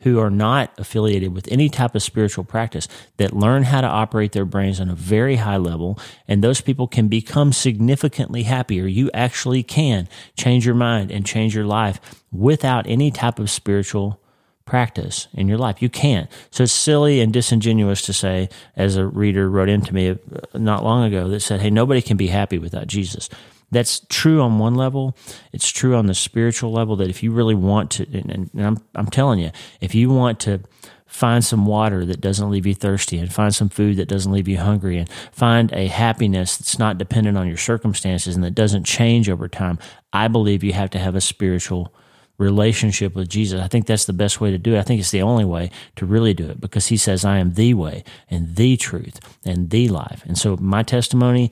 who 0.00 0.18
are 0.18 0.30
not 0.30 0.72
affiliated 0.78 1.34
with 1.34 1.50
any 1.50 1.68
type 1.68 1.94
of 1.94 2.02
spiritual 2.02 2.44
practice 2.44 2.86
that 3.16 3.32
learn 3.32 3.64
how 3.64 3.80
to 3.80 3.86
operate 3.86 4.32
their 4.32 4.44
brains 4.44 4.80
on 4.80 4.90
a 4.90 4.94
very 4.94 5.36
high 5.36 5.56
level. 5.56 5.98
And 6.28 6.44
those 6.44 6.60
people 6.60 6.86
can 6.86 7.08
become 7.08 7.52
significantly 7.52 8.42
happier. 8.44 8.86
You 8.86 9.10
actually 9.14 9.62
can 9.62 10.08
change 10.36 10.66
your 10.66 10.74
mind 10.74 11.10
and 11.10 11.24
change 11.24 11.54
your 11.54 11.66
life 11.66 12.00
without 12.30 12.86
any 12.86 13.10
type 13.10 13.38
of 13.38 13.50
spiritual 13.50 14.20
practice 14.66 15.28
in 15.32 15.48
your 15.48 15.58
life. 15.58 15.80
You 15.80 15.88
can't. 15.88 16.28
So 16.50 16.64
it's 16.64 16.72
silly 16.72 17.20
and 17.20 17.32
disingenuous 17.32 18.02
to 18.02 18.12
say, 18.12 18.48
as 18.74 18.96
a 18.96 19.06
reader 19.06 19.48
wrote 19.48 19.68
into 19.68 19.94
me 19.94 20.10
uh, 20.10 20.16
not 20.54 20.84
long 20.84 21.04
ago 21.04 21.28
that 21.28 21.40
said, 21.40 21.60
Hey, 21.60 21.70
nobody 21.70 22.02
can 22.02 22.16
be 22.16 22.26
happy 22.26 22.58
without 22.58 22.88
Jesus. 22.88 23.30
That's 23.76 24.00
true 24.08 24.40
on 24.40 24.58
one 24.58 24.74
level. 24.74 25.14
It's 25.52 25.68
true 25.68 25.96
on 25.96 26.06
the 26.06 26.14
spiritual 26.14 26.72
level 26.72 26.96
that 26.96 27.10
if 27.10 27.22
you 27.22 27.30
really 27.30 27.54
want 27.54 27.90
to, 27.92 28.04
and, 28.04 28.50
and 28.54 28.66
I'm, 28.66 28.78
I'm 28.94 29.08
telling 29.08 29.38
you, 29.38 29.50
if 29.82 29.94
you 29.94 30.08
want 30.08 30.40
to 30.40 30.60
find 31.04 31.44
some 31.44 31.66
water 31.66 32.06
that 32.06 32.22
doesn't 32.22 32.50
leave 32.50 32.64
you 32.64 32.74
thirsty 32.74 33.18
and 33.18 33.30
find 33.30 33.54
some 33.54 33.68
food 33.68 33.98
that 33.98 34.08
doesn't 34.08 34.32
leave 34.32 34.48
you 34.48 34.56
hungry 34.56 34.96
and 34.96 35.10
find 35.30 35.70
a 35.74 35.88
happiness 35.88 36.56
that's 36.56 36.78
not 36.78 36.96
dependent 36.96 37.36
on 37.36 37.46
your 37.46 37.58
circumstances 37.58 38.34
and 38.34 38.42
that 38.42 38.54
doesn't 38.54 38.84
change 38.84 39.28
over 39.28 39.46
time, 39.46 39.78
I 40.10 40.28
believe 40.28 40.64
you 40.64 40.72
have 40.72 40.90
to 40.90 40.98
have 40.98 41.14
a 41.14 41.20
spiritual 41.20 41.92
relationship 42.38 43.14
with 43.14 43.28
Jesus. 43.28 43.60
I 43.60 43.68
think 43.68 43.86
that's 43.86 44.06
the 44.06 44.14
best 44.14 44.40
way 44.40 44.50
to 44.52 44.58
do 44.58 44.74
it. 44.74 44.78
I 44.78 44.82
think 44.82 45.00
it's 45.00 45.10
the 45.10 45.22
only 45.22 45.44
way 45.44 45.70
to 45.96 46.06
really 46.06 46.32
do 46.32 46.48
it 46.48 46.62
because 46.62 46.86
he 46.86 46.96
says, 46.96 47.26
I 47.26 47.38
am 47.38 47.52
the 47.54 47.74
way 47.74 48.04
and 48.30 48.56
the 48.56 48.78
truth 48.78 49.20
and 49.44 49.68
the 49.68 49.88
life. 49.88 50.22
And 50.26 50.38
so 50.38 50.56
my 50.56 50.82
testimony 50.82 51.50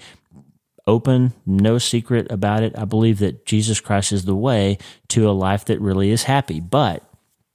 open, 0.86 1.32
no 1.46 1.78
secret 1.78 2.30
about 2.30 2.62
it. 2.62 2.78
I 2.78 2.84
believe 2.84 3.18
that 3.20 3.46
Jesus 3.46 3.80
Christ 3.80 4.12
is 4.12 4.24
the 4.24 4.34
way 4.34 4.78
to 5.08 5.28
a 5.28 5.32
life 5.32 5.64
that 5.66 5.80
really 5.80 6.10
is 6.10 6.24
happy. 6.24 6.60
But 6.60 7.02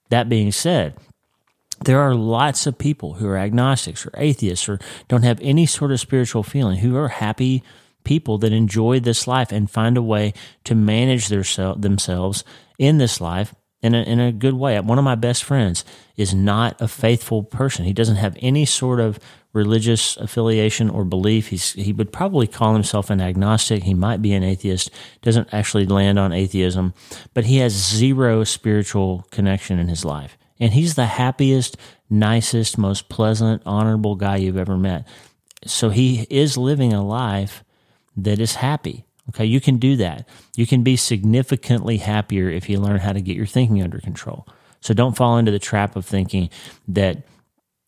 that 0.10 0.30
being 0.30 0.52
said, 0.52 0.98
there 1.86 2.02
are 2.02 2.16
lots 2.16 2.68
of 2.68 2.78
people 2.78 3.14
who 3.14 3.28
are 3.28 3.38
agnostics 3.38 4.06
or 4.06 4.12
atheists 4.16 4.68
or 4.68 4.80
don't 5.08 5.24
have 5.24 5.40
any 5.42 5.66
sort 5.66 5.92
of 5.92 6.00
spiritual 6.00 6.44
feeling 6.44 6.80
who 6.80 6.96
are 6.98 7.08
happy 7.08 7.64
people 8.04 8.38
that 8.40 8.52
enjoy 8.54 9.00
this 9.00 9.28
life 9.28 9.52
and 9.52 9.70
find 9.70 9.98
a 9.98 10.02
way 10.02 10.34
to 10.64 10.76
manage 10.76 11.28
their 11.28 11.44
themselves 11.76 12.44
in 12.78 12.98
this 12.98 13.22
life 13.22 13.54
in 13.82 13.96
a, 13.96 14.02
in 14.02 14.20
a 14.20 14.32
good 14.32 14.54
way. 14.54 14.80
One 14.80 14.98
of 14.98 15.06
my 15.06 15.16
best 15.16 15.44
friends 15.44 15.86
is 16.18 16.34
not 16.34 16.80
a 16.82 16.88
faithful 16.88 17.44
person. 17.44 17.86
He 17.86 17.94
doesn't 17.94 18.18
have 18.18 18.36
any 18.40 18.66
sort 18.66 19.00
of 19.00 19.20
religious 19.54 20.16
affiliation 20.18 20.90
or 20.90 21.04
belief. 21.04 21.48
He's, 21.48 21.74
he 21.74 21.92
would 21.94 22.14
probably 22.14 22.48
call 22.48 22.74
himself 22.74 23.10
an 23.10 23.22
agnostic. 23.22 23.84
He 23.84 23.94
might 23.94 24.22
be 24.22 24.34
an 24.34 24.44
atheist, 24.44 24.92
doesn't 25.22 25.54
actually 25.54 25.86
land 25.86 26.20
on 26.20 26.32
atheism, 26.32 26.94
but 27.34 27.46
he 27.46 27.58
has 27.58 27.74
zero 27.74 28.44
spiritual 28.44 29.26
connection 29.32 29.80
in 29.80 29.88
his 29.88 30.06
life. 30.06 30.38
And 30.60 30.74
he's 30.74 30.96
the 30.96 31.06
happiest, 31.06 31.78
nicest, 32.10 32.78
most 32.78 33.10
pleasant, 33.10 33.62
honorable 33.66 34.16
guy 34.16 34.38
you've 34.38 34.58
ever 34.58 34.78
met. 34.78 35.08
So 35.66 35.90
he 35.90 36.28
is 36.30 36.58
living 36.58 36.94
a 36.94 37.06
life 37.06 37.64
that 38.18 38.40
is 38.40 38.56
happy. 38.56 39.06
Okay, 39.30 39.46
you 39.46 39.62
can 39.62 39.78
do 39.78 39.96
that. 39.98 40.28
You 40.56 40.66
can 40.66 40.84
be 40.84 40.96
significantly 40.96 41.98
happier 41.98 42.50
if 42.50 42.68
you 42.68 42.80
learn 42.80 43.00
how 43.00 43.14
to 43.14 43.22
get 43.22 43.38
your 43.38 43.46
thinking 43.46 43.82
under 43.82 44.00
control. 44.00 44.48
So 44.82 44.94
don't 44.94 45.16
fall 45.16 45.38
into 45.38 45.52
the 45.52 45.60
trap 45.60 45.96
of 45.96 46.06
thinking 46.06 46.50
that 46.88 47.24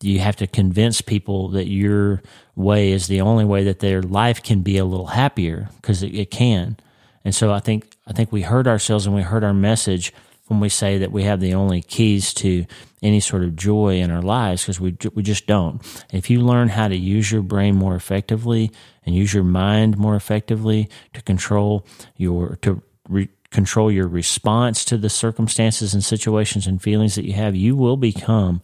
you 0.02 0.20
have 0.20 0.36
to 0.36 0.46
convince 0.46 1.00
people 1.00 1.48
that 1.48 1.68
your 1.68 2.22
way 2.56 2.92
is 2.92 3.06
the 3.06 3.20
only 3.20 3.44
way 3.44 3.64
that 3.64 3.80
their 3.80 4.02
life 4.02 4.42
can 4.42 4.62
be 4.62 4.78
a 4.78 4.84
little 4.84 5.06
happier 5.06 5.68
because 5.76 6.02
it, 6.02 6.14
it, 6.14 6.30
can. 6.30 6.76
And 7.24 7.34
so 7.34 7.52
I 7.52 7.60
think 7.60 7.96
I 8.06 8.12
think 8.12 8.32
we 8.32 8.42
hurt 8.42 8.66
ourselves 8.66 9.06
and 9.06 9.14
we 9.14 9.22
hurt 9.22 9.44
our 9.44 9.54
message 9.54 10.12
when 10.48 10.60
we 10.60 10.68
say 10.68 10.98
that 10.98 11.12
we 11.12 11.22
have 11.22 11.40
the 11.40 11.54
only 11.54 11.80
keys 11.80 12.34
to 12.34 12.66
any 13.02 13.20
sort 13.20 13.42
of 13.42 13.56
joy 13.56 13.96
in 13.96 14.10
our 14.10 14.22
lives 14.22 14.62
because 14.62 14.80
we 14.80 14.96
we 15.14 15.22
just 15.22 15.46
don't. 15.46 15.80
If 16.12 16.30
you 16.30 16.40
learn 16.40 16.68
how 16.68 16.88
to 16.88 16.96
use 16.96 17.30
your 17.30 17.42
brain 17.42 17.76
more 17.76 17.94
effectively 17.94 18.70
and 19.06 19.14
use 19.14 19.32
your 19.32 19.44
mind 19.44 19.96
more 19.96 20.16
effectively 20.16 20.88
to 21.14 21.22
control 21.22 21.86
your 22.16 22.56
to 22.62 22.82
re, 23.08 23.28
control 23.50 23.92
your 23.92 24.08
response 24.08 24.84
to 24.86 24.96
the 24.96 25.10
circumstances 25.10 25.94
and 25.94 26.04
situations 26.04 26.66
and 26.66 26.82
feelings 26.82 27.14
that 27.14 27.24
you 27.24 27.34
have, 27.34 27.54
you 27.54 27.76
will 27.76 27.96
become 27.96 28.62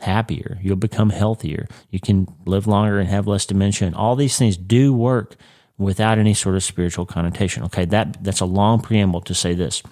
happier. 0.00 0.58
You'll 0.62 0.76
become 0.76 1.10
healthier. 1.10 1.68
You 1.90 2.00
can 2.00 2.26
live 2.46 2.66
longer 2.66 2.98
and 2.98 3.08
have 3.08 3.26
less 3.26 3.46
dementia. 3.46 3.86
And 3.86 3.96
all 3.96 4.16
these 4.16 4.36
things 4.38 4.56
do 4.56 4.92
work 4.92 5.36
without 5.78 6.18
any 6.18 6.34
sort 6.34 6.56
of 6.56 6.62
spiritual 6.62 7.06
connotation. 7.06 7.62
Okay, 7.64 7.84
that 7.86 8.22
that's 8.22 8.40
a 8.40 8.46
long 8.46 8.80
preamble 8.80 9.22
to 9.22 9.34
say 9.34 9.54
this. 9.54 9.82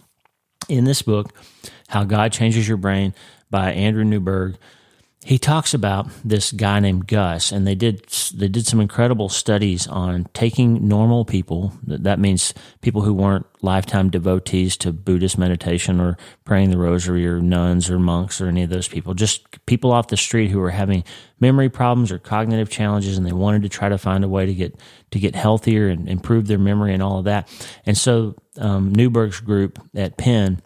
In 0.69 0.85
this 0.85 1.03
book, 1.03 1.33
How 1.88 2.05
God 2.05 2.33
Changes 2.33 2.69
Your 2.69 2.77
Brain 2.77 3.15
by 3.50 3.73
Andrew 3.73 4.05
Newberg, 4.05 4.57
he 5.25 5.37
talks 5.37 5.75
about 5.75 6.08
this 6.25 6.52
guy 6.52 6.78
named 6.78 7.08
Gus, 7.08 7.50
and 7.50 7.66
they 7.66 7.75
did 7.75 8.06
they 8.34 8.46
did 8.46 8.66
some 8.66 8.80
incredible 8.80 9.28
studies 9.28 9.87
on 9.88 10.28
taking 10.32 10.87
normal 10.87 11.25
people. 11.25 11.72
That 11.82 12.20
means 12.20 12.54
people 12.82 13.02
who 13.02 13.12
weren't 13.12 13.44
lifetime 13.60 14.10
devotees 14.10 14.76
to 14.78 14.92
Buddhist 14.92 15.37
meditation 15.37 16.00
or 16.00 16.16
praying 16.44 16.70
the 16.70 16.78
rosary, 16.78 17.26
or 17.26 17.40
nuns 17.40 17.90
or 17.90 17.98
monks 17.98 18.40
or 18.40 18.46
any 18.46 18.62
of 18.62 18.70
those 18.70 18.87
people. 18.87 19.12
Just 19.12 19.66
people 19.66 19.90
off 19.90 20.06
the 20.06 20.16
street 20.16 20.52
who 20.52 20.60
were 20.60 20.70
having 20.70 21.02
memory 21.40 21.68
problems 21.68 22.12
or 22.12 22.18
cognitive 22.18 22.70
challenges, 22.70 23.18
and 23.18 23.26
they 23.26 23.32
wanted 23.32 23.62
to 23.62 23.68
try 23.68 23.88
to 23.88 23.98
find 23.98 24.22
a 24.22 24.28
way 24.28 24.46
to 24.46 24.54
get 24.54 24.80
to 25.10 25.18
get 25.18 25.34
healthier 25.34 25.88
and 25.88 26.08
improve 26.08 26.46
their 26.46 26.58
memory 26.58 26.94
and 26.94 27.02
all 27.02 27.18
of 27.18 27.25
that. 27.25 27.48
And 27.84 27.98
so 27.98 28.37
um, 28.56 28.94
Newberg's 28.94 29.40
group 29.40 29.80
at 29.96 30.16
Penn 30.16 30.62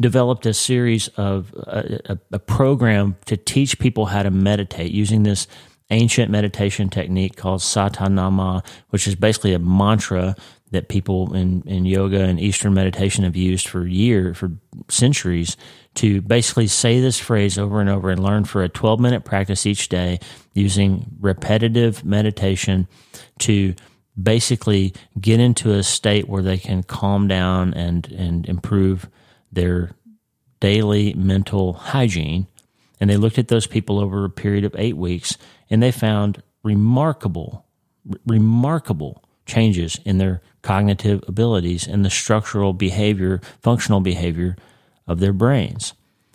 developed 0.00 0.46
a 0.46 0.54
series 0.54 1.08
of 1.16 1.52
a, 1.54 2.18
a, 2.32 2.38
program 2.38 3.16
to 3.26 3.36
teach 3.36 3.78
people 3.78 4.06
how 4.06 4.22
to 4.22 4.30
meditate 4.30 4.92
using 4.92 5.22
this 5.22 5.46
ancient 5.90 6.30
meditation 6.30 6.88
technique 6.88 7.36
called 7.36 7.60
satanama, 7.60 8.64
which 8.90 9.06
is 9.06 9.14
basically 9.14 9.52
a 9.52 9.58
mantra 9.58 10.34
that 10.70 10.88
people 10.88 11.32
in, 11.34 11.62
in 11.66 11.84
yoga 11.84 12.20
and 12.20 12.40
Eastern 12.40 12.74
meditation 12.74 13.24
have 13.24 13.36
used 13.36 13.68
for 13.68 13.86
years, 13.86 14.36
for 14.36 14.50
centuries, 14.88 15.56
to 15.94 16.20
basically 16.22 16.66
say 16.66 17.00
this 17.00 17.18
phrase 17.18 17.58
over 17.58 17.80
and 17.80 17.88
over 17.88 18.10
and 18.10 18.22
learn 18.22 18.44
for 18.44 18.62
a 18.62 18.68
12 18.68 18.98
minute 18.98 19.24
practice 19.24 19.66
each 19.66 19.88
day 19.88 20.18
using 20.52 21.06
repetitive 21.20 22.04
meditation 22.04 22.88
to 23.38 23.74
basically 24.20 24.92
get 25.20 25.40
into 25.40 25.72
a 25.72 25.82
state 25.82 26.28
where 26.28 26.42
they 26.42 26.58
can 26.58 26.82
calm 26.82 27.28
down 27.28 27.74
and, 27.74 28.10
and 28.12 28.46
improve 28.46 29.08
their 29.54 29.90
daily 30.60 31.14
mental 31.14 31.74
hygiene. 31.74 32.46
And 33.00 33.10
they 33.10 33.16
looked 33.16 33.38
at 33.38 33.48
those 33.48 33.66
people 33.66 33.98
over 33.98 34.24
a 34.24 34.30
period 34.30 34.64
of 34.64 34.74
eight 34.78 34.96
weeks 34.96 35.36
and 35.68 35.82
they 35.82 35.92
found 35.92 36.42
remarkable, 36.62 37.66
remarkable 38.26 39.22
changes 39.46 40.00
in 40.04 40.18
their 40.18 40.40
cognitive 40.62 41.22
abilities 41.28 41.86
and 41.86 42.04
the 42.04 42.10
structural 42.10 42.72
behavior, 42.72 43.40
functional 43.60 44.00
behavior 44.00 44.56
of 45.06 45.20
their 45.20 45.32
brains. 45.32 45.92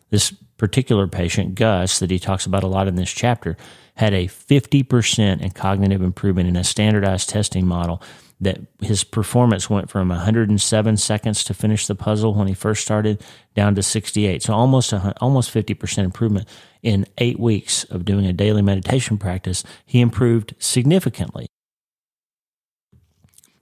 This 0.09 0.31
particular 0.57 1.07
patient, 1.07 1.55
Gus, 1.55 1.99
that 1.99 2.11
he 2.11 2.19
talks 2.19 2.45
about 2.45 2.63
a 2.63 2.67
lot 2.67 2.87
in 2.87 2.95
this 2.95 3.11
chapter, 3.11 3.57
had 3.95 4.13
a 4.13 4.27
50% 4.27 5.41
in 5.41 5.49
cognitive 5.51 6.01
improvement 6.01 6.47
in 6.47 6.55
a 6.55 6.63
standardized 6.63 7.29
testing 7.29 7.65
model 7.65 8.01
that 8.41 8.59
his 8.81 9.03
performance 9.03 9.69
went 9.69 9.89
from 9.89 10.09
107 10.09 10.97
seconds 10.97 11.43
to 11.43 11.53
finish 11.53 11.87
the 11.87 11.95
puzzle 11.95 12.33
when 12.33 12.47
he 12.47 12.53
first 12.53 12.81
started 12.81 13.21
down 13.53 13.75
to 13.75 13.83
68. 13.83 14.43
So 14.43 14.53
almost 14.53 14.93
a, 14.93 15.13
almost 15.19 15.53
50% 15.53 16.03
improvement 16.03 16.47
in 16.81 17.05
8 17.17 17.39
weeks 17.39 17.83
of 17.85 18.05
doing 18.05 18.25
a 18.25 18.33
daily 18.33 18.61
meditation 18.61 19.17
practice. 19.17 19.63
He 19.85 19.99
improved 19.99 20.55
significantly. 20.57 21.47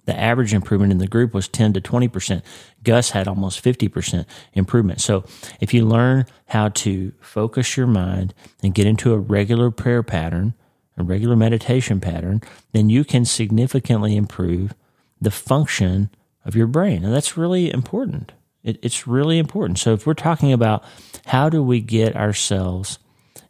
The 0.05 0.17
average 0.17 0.53
improvement 0.53 0.93
in 0.93 1.00
the 1.00 1.07
group 1.07 1.34
was 1.34 1.50
10 1.50 1.74
to 1.74 1.81
20%. 1.81 2.41
Gus 2.84 3.10
had 3.10 3.27
almost 3.27 3.62
50% 3.62 4.25
improvement. 4.53 5.01
So 5.01 5.25
if 5.60 5.74
you 5.74 5.86
learn 5.86 6.25
how 6.46 6.69
to 6.69 7.12
focus 7.19 7.75
your 7.75 7.88
mind 7.88 8.34
and 8.63 8.74
get 8.74 8.88
into 8.88 9.13
a 9.13 9.17
regular 9.17 9.69
prayer 9.69 10.03
pattern, 10.03 10.53
a 10.97 11.03
regular 11.03 11.35
meditation 11.35 11.99
pattern, 11.99 12.41
then 12.73 12.89
you 12.89 13.03
can 13.03 13.25
significantly 13.25 14.15
improve 14.15 14.73
the 15.21 15.31
function 15.31 16.09
of 16.45 16.55
your 16.55 16.67
brain. 16.67 17.03
And 17.03 17.13
that's 17.13 17.37
really 17.37 17.71
important. 17.71 18.31
It, 18.63 18.79
it's 18.81 19.07
really 19.07 19.37
important. 19.37 19.79
So, 19.79 19.93
if 19.93 20.05
we're 20.05 20.13
talking 20.13 20.51
about 20.51 20.83
how 21.27 21.49
do 21.49 21.61
we 21.63 21.79
get 21.79 22.15
ourselves 22.15 22.99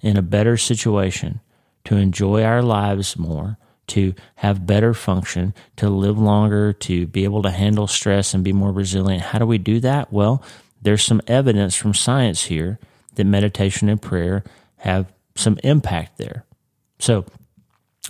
in 0.02 0.18
a 0.18 0.22
better 0.22 0.58
situation 0.58 1.40
to 1.86 1.96
enjoy 1.96 2.44
our 2.44 2.62
lives 2.62 3.18
more, 3.18 3.58
to 3.88 4.14
have 4.36 4.66
better 4.66 4.94
function, 4.94 5.54
to 5.78 5.90
live 5.90 6.20
longer, 6.20 6.74
to 6.74 7.08
be 7.08 7.24
able 7.24 7.42
to 7.44 7.50
handle 7.50 7.88
stress 7.88 8.34
and 8.34 8.44
be 8.44 8.54
more 8.54 8.72
resilient, 8.72 9.24
how 9.24 9.40
do 9.40 9.46
we 9.46 9.58
do 9.58 9.80
that? 9.80 10.12
Well, 10.12 10.44
there's 10.82 11.04
some 11.04 11.22
evidence 11.28 11.76
from 11.76 11.94
science 11.94 12.44
here 12.44 12.80
that 13.16 13.26
meditation 13.26 13.90
and 13.90 14.02
prayer 14.02 14.44
have 14.78 15.12
some 15.36 15.58
impact 15.64 16.18
there. 16.18 16.46
So, 17.00 17.26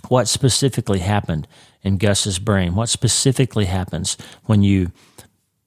what 0.08 0.28
specifically 0.28 1.00
happened 1.00 1.46
in 1.82 1.98
Gus's 1.98 2.38
brain? 2.38 2.74
What 2.74 2.88
specifically 2.88 3.66
happens 3.66 4.16
when 4.44 4.62
you 4.62 4.92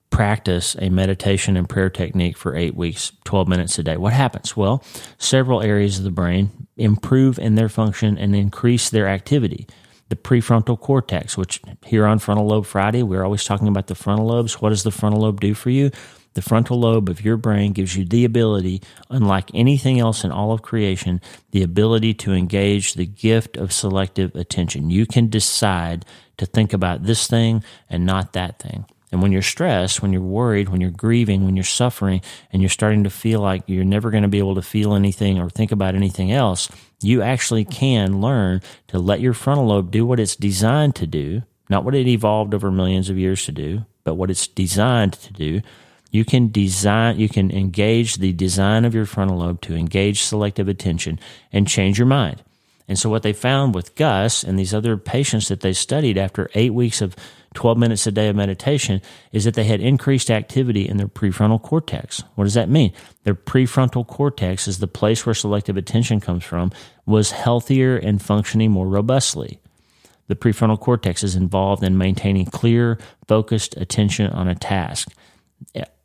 practice 0.09 0.75
a 0.79 0.89
meditation 0.89 1.57
and 1.57 1.67
prayer 1.67 1.89
technique 1.89 2.38
for 2.38 2.55
eight 2.55 2.75
weeks, 2.75 3.11
12 3.23 3.47
minutes 3.47 3.79
a 3.79 3.83
day? 3.83 3.97
What 3.97 4.13
happens? 4.13 4.55
Well, 4.55 4.83
several 5.17 5.61
areas 5.61 5.97
of 5.97 6.03
the 6.03 6.11
brain 6.11 6.67
improve 6.77 7.39
in 7.39 7.55
their 7.55 7.69
function 7.69 8.17
and 8.17 8.35
increase 8.35 8.89
their 8.89 9.07
activity. 9.07 9.67
The 10.09 10.15
prefrontal 10.17 10.79
cortex, 10.79 11.38
which 11.38 11.61
here 11.85 12.05
on 12.05 12.19
Frontal 12.19 12.45
Lobe 12.45 12.65
Friday, 12.65 13.01
we're 13.01 13.23
always 13.23 13.45
talking 13.45 13.69
about 13.69 13.88
the 13.88 13.95
frontal 13.95 14.27
lobes. 14.27 14.59
What 14.61 14.69
does 14.69 14.83
the 14.83 14.91
frontal 14.91 15.21
lobe 15.21 15.39
do 15.39 15.53
for 15.53 15.69
you? 15.69 15.91
The 16.33 16.41
frontal 16.41 16.79
lobe 16.79 17.09
of 17.09 17.25
your 17.25 17.35
brain 17.35 17.73
gives 17.73 17.97
you 17.97 18.05
the 18.05 18.23
ability, 18.23 18.81
unlike 19.09 19.51
anything 19.53 20.00
else 20.00 20.23
in 20.23 20.31
all 20.31 20.53
of 20.53 20.61
creation, 20.61 21.19
the 21.51 21.61
ability 21.61 22.13
to 22.15 22.33
engage 22.33 22.93
the 22.93 23.05
gift 23.05 23.57
of 23.57 23.73
selective 23.73 24.33
attention. 24.35 24.89
You 24.89 25.05
can 25.05 25.27
decide 25.27 26.05
to 26.38 26.45
think 26.45 26.71
about 26.71 27.03
this 27.03 27.27
thing 27.27 27.63
and 27.89 28.05
not 28.05 28.33
that 28.33 28.59
thing. 28.59 28.85
And 29.11 29.21
when 29.21 29.33
you're 29.33 29.41
stressed, 29.41 30.01
when 30.01 30.13
you're 30.13 30.21
worried, 30.21 30.69
when 30.69 30.79
you're 30.79 30.89
grieving, 30.89 31.43
when 31.43 31.57
you're 31.57 31.65
suffering, 31.65 32.21
and 32.53 32.61
you're 32.61 32.69
starting 32.69 33.03
to 33.03 33.09
feel 33.09 33.41
like 33.41 33.63
you're 33.67 33.83
never 33.83 34.09
going 34.09 34.23
to 34.23 34.29
be 34.29 34.39
able 34.39 34.55
to 34.55 34.61
feel 34.61 34.93
anything 34.93 35.38
or 35.38 35.50
think 35.50 35.73
about 35.73 35.95
anything 35.95 36.31
else, 36.31 36.69
you 37.01 37.21
actually 37.21 37.65
can 37.65 38.21
learn 38.21 38.61
to 38.88 39.00
let 39.00 39.19
your 39.19 39.33
frontal 39.33 39.65
lobe 39.65 39.91
do 39.91 40.05
what 40.05 40.19
it's 40.19 40.38
designed 40.38 40.95
to 40.95 41.05
do, 41.05 41.43
not 41.69 41.83
what 41.83 41.95
it 41.95 42.07
evolved 42.07 42.53
over 42.53 42.71
millions 42.71 43.09
of 43.09 43.17
years 43.17 43.45
to 43.45 43.51
do, 43.51 43.85
but 44.05 44.15
what 44.15 44.31
it's 44.31 44.47
designed 44.47 45.13
to 45.13 45.33
do 45.33 45.61
you 46.12 46.25
can 46.25 46.51
design, 46.51 47.18
you 47.18 47.30
can 47.30 47.50
engage 47.51 48.18
the 48.18 48.34
design 48.34 48.86
of 48.86 48.94
your 48.94 49.06
frontal 49.06 49.38
lobe 49.38 49.62
to 49.62 49.75
engage 49.75 50.22
selective 50.22 50.68
attention 50.68 51.20
and 51.51 51.68
change 51.68 51.98
your 51.98 52.08
mind. 52.08 52.44
And 52.88 53.00
so, 53.00 53.10
what 53.10 53.24
they 53.24 53.32
found 53.32 53.74
with 53.74 53.96
Gus 53.96 54.44
and 54.44 54.60
these 54.60 54.74
other 54.74 54.98
patients 54.98 55.48
that 55.48 55.62
they 55.62 55.72
studied 55.72 56.18
after 56.18 56.50
eight 56.53 56.74
weeks 56.74 57.01
of 57.01 57.15
12 57.53 57.77
minutes 57.77 58.08
a 58.08 58.12
day 58.12 58.27
of 58.27 58.36
meditation 58.36 59.01
is 59.32 59.46
that 59.46 59.53
they 59.53 59.63
had 59.63 59.80
increased 59.80 60.30
activity 60.30 60.88
in 60.88 60.98
their 60.98 61.08
prefrontal 61.08 61.62
cortex. 61.62 62.24
What 62.36 62.46
does 62.46 62.53
that 62.53 62.70
mean? 62.70 62.94
Their 63.24 63.36
prefrontal 63.36 64.08
cortex 64.08 64.68
is 64.68 64.80
the 64.80 64.88
place 64.88 65.25
where 65.25 65.36
selective 65.36 65.77
attention 65.77 66.20
comes 66.20 66.44
from, 66.44 66.72
was 67.06 67.32
healthier 67.32 67.98
and 67.98 68.22
functioning 68.22 68.72
more 68.72 68.88
robustly. 68.88 69.60
The 70.27 70.36
prefrontal 70.36 70.80
cortex 70.80 71.24
is 71.24 71.36
involved 71.36 71.84
in 71.84 71.98
maintaining 71.98 72.46
clear, 72.46 72.98
focused 73.27 73.75
attention 73.75 74.27
on 74.27 74.48
a 74.48 74.56
task. 74.56 75.12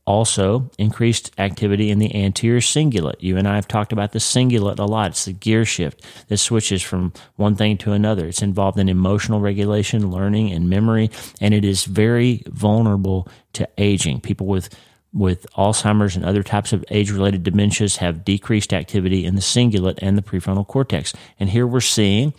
Also, 0.07 0.71
increased 0.79 1.33
activity 1.37 1.91
in 1.91 1.99
the 1.99 2.15
anterior 2.15 2.61
cingulate. 2.61 3.17
You 3.19 3.37
and 3.37 3.49
I 3.49 3.57
have 3.57 3.67
talked 3.67 3.93
about 3.93 4.13
the 4.13 4.21
cingulate 4.21 4.79
a 4.79 4.85
lot. 4.85 5.11
It's 5.11 5.25
the 5.25 5.33
gear 5.33 5.65
shift 5.65 6.05
that 6.29 6.37
switches 6.37 6.81
from 6.81 7.13
one 7.35 7.57
thing 7.57 7.77
to 7.79 7.93
another. 7.93 8.27
It's 8.27 8.41
involved 8.41 8.79
in 8.79 8.89
emotional 8.89 9.41
regulation, 9.41 10.13
learning, 10.13 10.53
and 10.53 10.71
memory, 10.71 11.11
and 11.41 11.53
it 11.53 11.65
is 11.65 11.87
very 11.87 12.45
vulnerable 12.47 13.29
to 13.55 13.69
aging. 13.79 14.21
People 14.21 14.47
with 14.47 14.71
with 15.13 15.47
Alzheimer's 15.57 16.15
and 16.15 16.25
other 16.25 16.43
types 16.43 16.73
of 16.73 16.85
age 16.91 17.11
related 17.11 17.43
dementias 17.43 17.97
have 17.97 18.25
decreased 18.25 18.75
activity 18.75 19.25
in 19.25 19.35
the 19.35 19.41
cingulate 19.41 19.99
and 20.03 20.17
the 20.17 20.23
prefrontal 20.23 20.67
cortex. 20.67 21.15
And 21.41 21.49
here 21.49 21.67
we're 21.67 21.81
seeing 21.81 22.35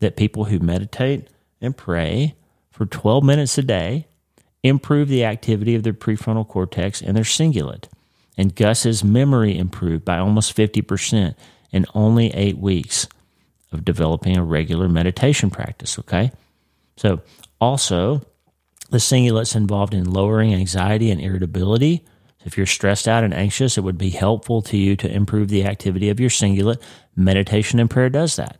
that 0.00 0.16
people 0.16 0.44
who 0.44 0.58
meditate 0.58 1.28
and 1.60 1.76
pray 1.76 2.34
for 2.70 2.84
12 2.84 3.24
minutes 3.24 3.56
a 3.58 3.62
day 3.62 4.06
improve 4.62 5.08
the 5.08 5.24
activity 5.24 5.74
of 5.74 5.82
their 5.82 5.92
prefrontal 5.92 6.46
cortex 6.46 7.00
and 7.00 7.16
their 7.16 7.24
cingulate. 7.24 7.88
And 8.36 8.54
Gus's 8.54 9.04
memory 9.04 9.58
improved 9.58 10.04
by 10.04 10.18
almost 10.18 10.56
50% 10.56 11.34
in 11.72 11.86
only 11.94 12.28
eight 12.34 12.58
weeks 12.58 13.06
of 13.72 13.84
developing 13.84 14.36
a 14.36 14.44
regular 14.44 14.88
meditation 14.88 15.50
practice. 15.50 15.98
Okay. 15.98 16.32
So, 16.96 17.20
also, 17.60 18.22
the 18.90 18.98
cingulate's 18.98 19.54
involved 19.54 19.94
in 19.94 20.10
lowering 20.10 20.54
anxiety 20.54 21.10
and 21.10 21.20
irritability. 21.20 22.04
If 22.44 22.56
you're 22.56 22.66
stressed 22.66 23.06
out 23.06 23.22
and 23.22 23.34
anxious, 23.34 23.76
it 23.76 23.82
would 23.82 23.98
be 23.98 24.10
helpful 24.10 24.62
to 24.62 24.76
you 24.76 24.96
to 24.96 25.10
improve 25.10 25.48
the 25.48 25.64
activity 25.64 26.08
of 26.08 26.18
your 26.18 26.30
cingulate. 26.30 26.80
Meditation 27.14 27.78
and 27.78 27.90
prayer 27.90 28.08
does 28.08 28.36
that. 28.36 28.58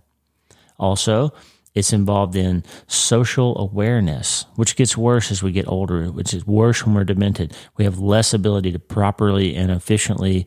Also, 0.79 1.33
it's 1.75 1.93
involved 1.93 2.35
in 2.35 2.65
social 2.87 3.57
awareness, 3.59 4.47
which 4.57 4.77
gets 4.77 4.97
worse 4.97 5.31
as 5.31 5.43
we 5.43 5.53
get 5.53 5.69
older, 5.69 6.11
which 6.11 6.35
is 6.35 6.47
worse 6.47 6.85
when 6.85 6.95
we're 6.95 7.05
demented. 7.05 7.57
We 7.77 7.85
have 7.85 7.99
less 7.99 8.35
ability 8.35 8.73
to 8.73 8.79
properly 8.79 9.55
and 9.55 9.71
efficiently 9.71 10.47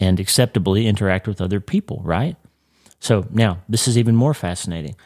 and 0.00 0.18
acceptably 0.18 0.86
interact 0.86 1.28
with 1.28 1.40
other 1.40 1.60
people, 1.60 2.00
right? 2.04 2.36
So 3.00 3.26
now, 3.30 3.58
this 3.68 3.86
is 3.86 3.98
even 3.98 4.16
more 4.16 4.34
fascinating. 4.34 4.96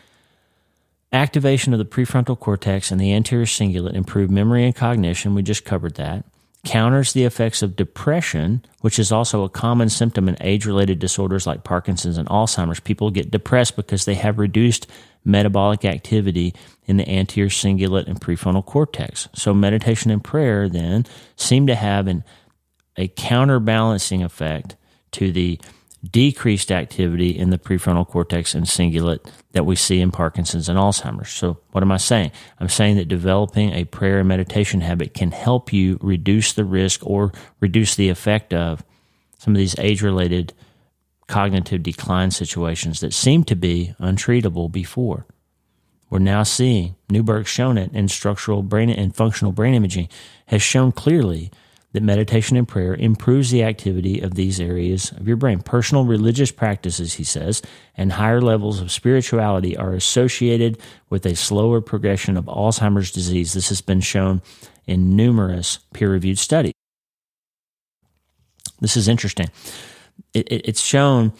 Activation 1.12 1.72
of 1.72 1.78
the 1.78 1.84
prefrontal 1.84 2.38
cortex 2.38 2.90
and 2.90 3.00
the 3.00 3.12
anterior 3.12 3.46
cingulate 3.46 3.94
improve 3.94 4.30
memory 4.30 4.64
and 4.64 4.74
cognition. 4.74 5.34
We 5.34 5.42
just 5.42 5.64
covered 5.64 5.94
that 5.96 6.24
counters 6.66 7.12
the 7.12 7.24
effects 7.24 7.62
of 7.62 7.76
depression, 7.76 8.62
which 8.80 8.98
is 8.98 9.12
also 9.12 9.44
a 9.44 9.48
common 9.48 9.88
symptom 9.88 10.28
in 10.28 10.36
age 10.40 10.66
related 10.66 10.98
disorders 10.98 11.46
like 11.46 11.64
Parkinson's 11.64 12.18
and 12.18 12.28
Alzheimer's. 12.28 12.80
People 12.80 13.10
get 13.10 13.30
depressed 13.30 13.76
because 13.76 14.04
they 14.04 14.16
have 14.16 14.38
reduced 14.38 14.86
metabolic 15.26 15.84
activity 15.84 16.54
in 16.86 16.96
the 16.96 17.08
anterior 17.08 17.50
cingulate 17.50 18.06
and 18.06 18.20
prefrontal 18.20 18.64
cortex. 18.64 19.28
So, 19.34 19.52
meditation 19.52 20.10
and 20.10 20.22
prayer 20.22 20.68
then 20.68 21.04
seem 21.34 21.66
to 21.66 21.74
have 21.74 22.06
an, 22.06 22.24
a 22.96 23.08
counterbalancing 23.08 24.22
effect 24.22 24.76
to 25.12 25.32
the 25.32 25.60
decreased 26.08 26.70
activity 26.70 27.30
in 27.36 27.50
the 27.50 27.58
prefrontal 27.58 28.06
cortex 28.06 28.54
and 28.54 28.66
cingulate 28.66 29.28
that 29.52 29.66
we 29.66 29.74
see 29.74 30.00
in 30.00 30.12
Parkinson's 30.12 30.68
and 30.68 30.78
Alzheimer's. 30.78 31.30
So, 31.30 31.58
what 31.72 31.82
am 31.82 31.92
I 31.92 31.96
saying? 31.96 32.30
I'm 32.60 32.68
saying 32.68 32.96
that 32.96 33.08
developing 33.08 33.72
a 33.72 33.84
prayer 33.84 34.20
and 34.20 34.28
meditation 34.28 34.80
habit 34.80 35.14
can 35.14 35.32
help 35.32 35.72
you 35.72 35.98
reduce 36.00 36.52
the 36.52 36.64
risk 36.64 37.04
or 37.04 37.32
reduce 37.60 37.96
the 37.96 38.08
effect 38.08 38.54
of 38.54 38.84
some 39.38 39.54
of 39.54 39.58
these 39.58 39.78
age 39.78 40.02
related 40.02 40.54
cognitive 41.26 41.82
decline 41.82 42.30
situations 42.30 43.00
that 43.00 43.12
seem 43.12 43.44
to 43.44 43.56
be 43.56 43.94
untreatable 44.00 44.70
before. 44.70 45.26
We're 46.08 46.20
now 46.20 46.44
seeing, 46.44 46.94
Newberg's 47.10 47.48
shown 47.48 47.78
it 47.78 47.92
in 47.92 48.08
structural 48.08 48.62
brain 48.62 48.90
and 48.90 49.14
functional 49.14 49.52
brain 49.52 49.74
imaging, 49.74 50.08
has 50.46 50.62
shown 50.62 50.92
clearly 50.92 51.50
that 51.92 52.02
meditation 52.02 52.56
and 52.56 52.68
prayer 52.68 52.94
improves 52.94 53.50
the 53.50 53.64
activity 53.64 54.20
of 54.20 54.34
these 54.34 54.60
areas 54.60 55.10
of 55.12 55.26
your 55.26 55.36
brain. 55.36 55.60
Personal 55.60 56.04
religious 56.04 56.52
practices, 56.52 57.14
he 57.14 57.24
says, 57.24 57.62
and 57.96 58.12
higher 58.12 58.40
levels 58.40 58.80
of 58.80 58.92
spirituality 58.92 59.76
are 59.76 59.94
associated 59.94 60.78
with 61.08 61.24
a 61.24 61.34
slower 61.34 61.80
progression 61.80 62.36
of 62.36 62.44
Alzheimer's 62.44 63.10
disease. 63.10 63.54
This 63.54 63.70
has 63.70 63.80
been 63.80 64.00
shown 64.00 64.42
in 64.86 65.16
numerous 65.16 65.78
peer 65.94 66.10
reviewed 66.10 66.38
studies. 66.38 66.74
This 68.80 68.96
is 68.96 69.08
interesting. 69.08 69.48
It, 70.34 70.48
it, 70.48 70.68
it's 70.68 70.82
shown 70.82 71.32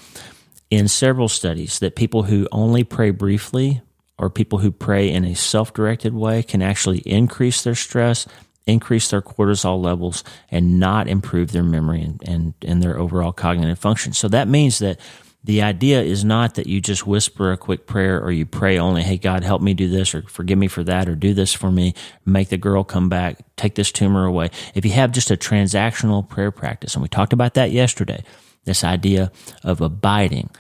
in 0.70 0.88
several 0.88 1.28
studies 1.28 1.78
that 1.78 1.96
people 1.96 2.24
who 2.24 2.48
only 2.50 2.84
pray 2.84 3.10
briefly 3.10 3.82
or 4.18 4.30
people 4.30 4.58
who 4.58 4.70
pray 4.70 5.10
in 5.10 5.24
a 5.24 5.34
self 5.34 5.74
directed 5.74 6.14
way 6.14 6.42
can 6.42 6.62
actually 6.62 6.98
increase 7.00 7.62
their 7.62 7.74
stress 7.74 8.26
increase 8.66 9.08
their 9.10 9.22
cortisol 9.22 9.80
levels 9.82 10.24
and 10.50 10.78
not 10.80 11.08
improve 11.08 11.52
their 11.52 11.62
memory 11.62 12.02
and, 12.02 12.22
and, 12.26 12.54
and 12.62 12.82
their 12.82 12.98
overall 12.98 13.32
cognitive 13.32 13.78
function. 13.78 14.12
So 14.12 14.28
that 14.28 14.48
means 14.48 14.80
that 14.80 14.98
the 15.44 15.62
idea 15.62 16.02
is 16.02 16.24
not 16.24 16.56
that 16.56 16.66
you 16.66 16.80
just 16.80 17.06
whisper 17.06 17.52
a 17.52 17.56
quick 17.56 17.86
prayer 17.86 18.20
or 18.20 18.32
you 18.32 18.44
pray 18.44 18.78
only, 18.78 19.04
hey, 19.04 19.16
God, 19.16 19.44
help 19.44 19.62
me 19.62 19.74
do 19.74 19.88
this 19.88 20.12
or 20.12 20.22
forgive 20.22 20.58
me 20.58 20.66
for 20.66 20.82
that 20.82 21.08
or 21.08 21.14
do 21.14 21.34
this 21.34 21.52
for 21.54 21.70
me, 21.70 21.94
make 22.24 22.48
the 22.48 22.56
girl 22.56 22.82
come 22.82 23.08
back, 23.08 23.38
take 23.54 23.76
this 23.76 23.92
tumor 23.92 24.24
away. 24.24 24.50
If 24.74 24.84
you 24.84 24.90
have 24.92 25.12
just 25.12 25.30
a 25.30 25.36
transactional 25.36 26.28
prayer 26.28 26.50
practice, 26.50 26.94
and 26.94 27.02
we 27.02 27.08
talked 27.08 27.32
about 27.32 27.54
that 27.54 27.70
yesterday, 27.70 28.24
this 28.66 28.84
idea 28.84 29.32
of 29.64 29.80
abiding, 29.80 30.50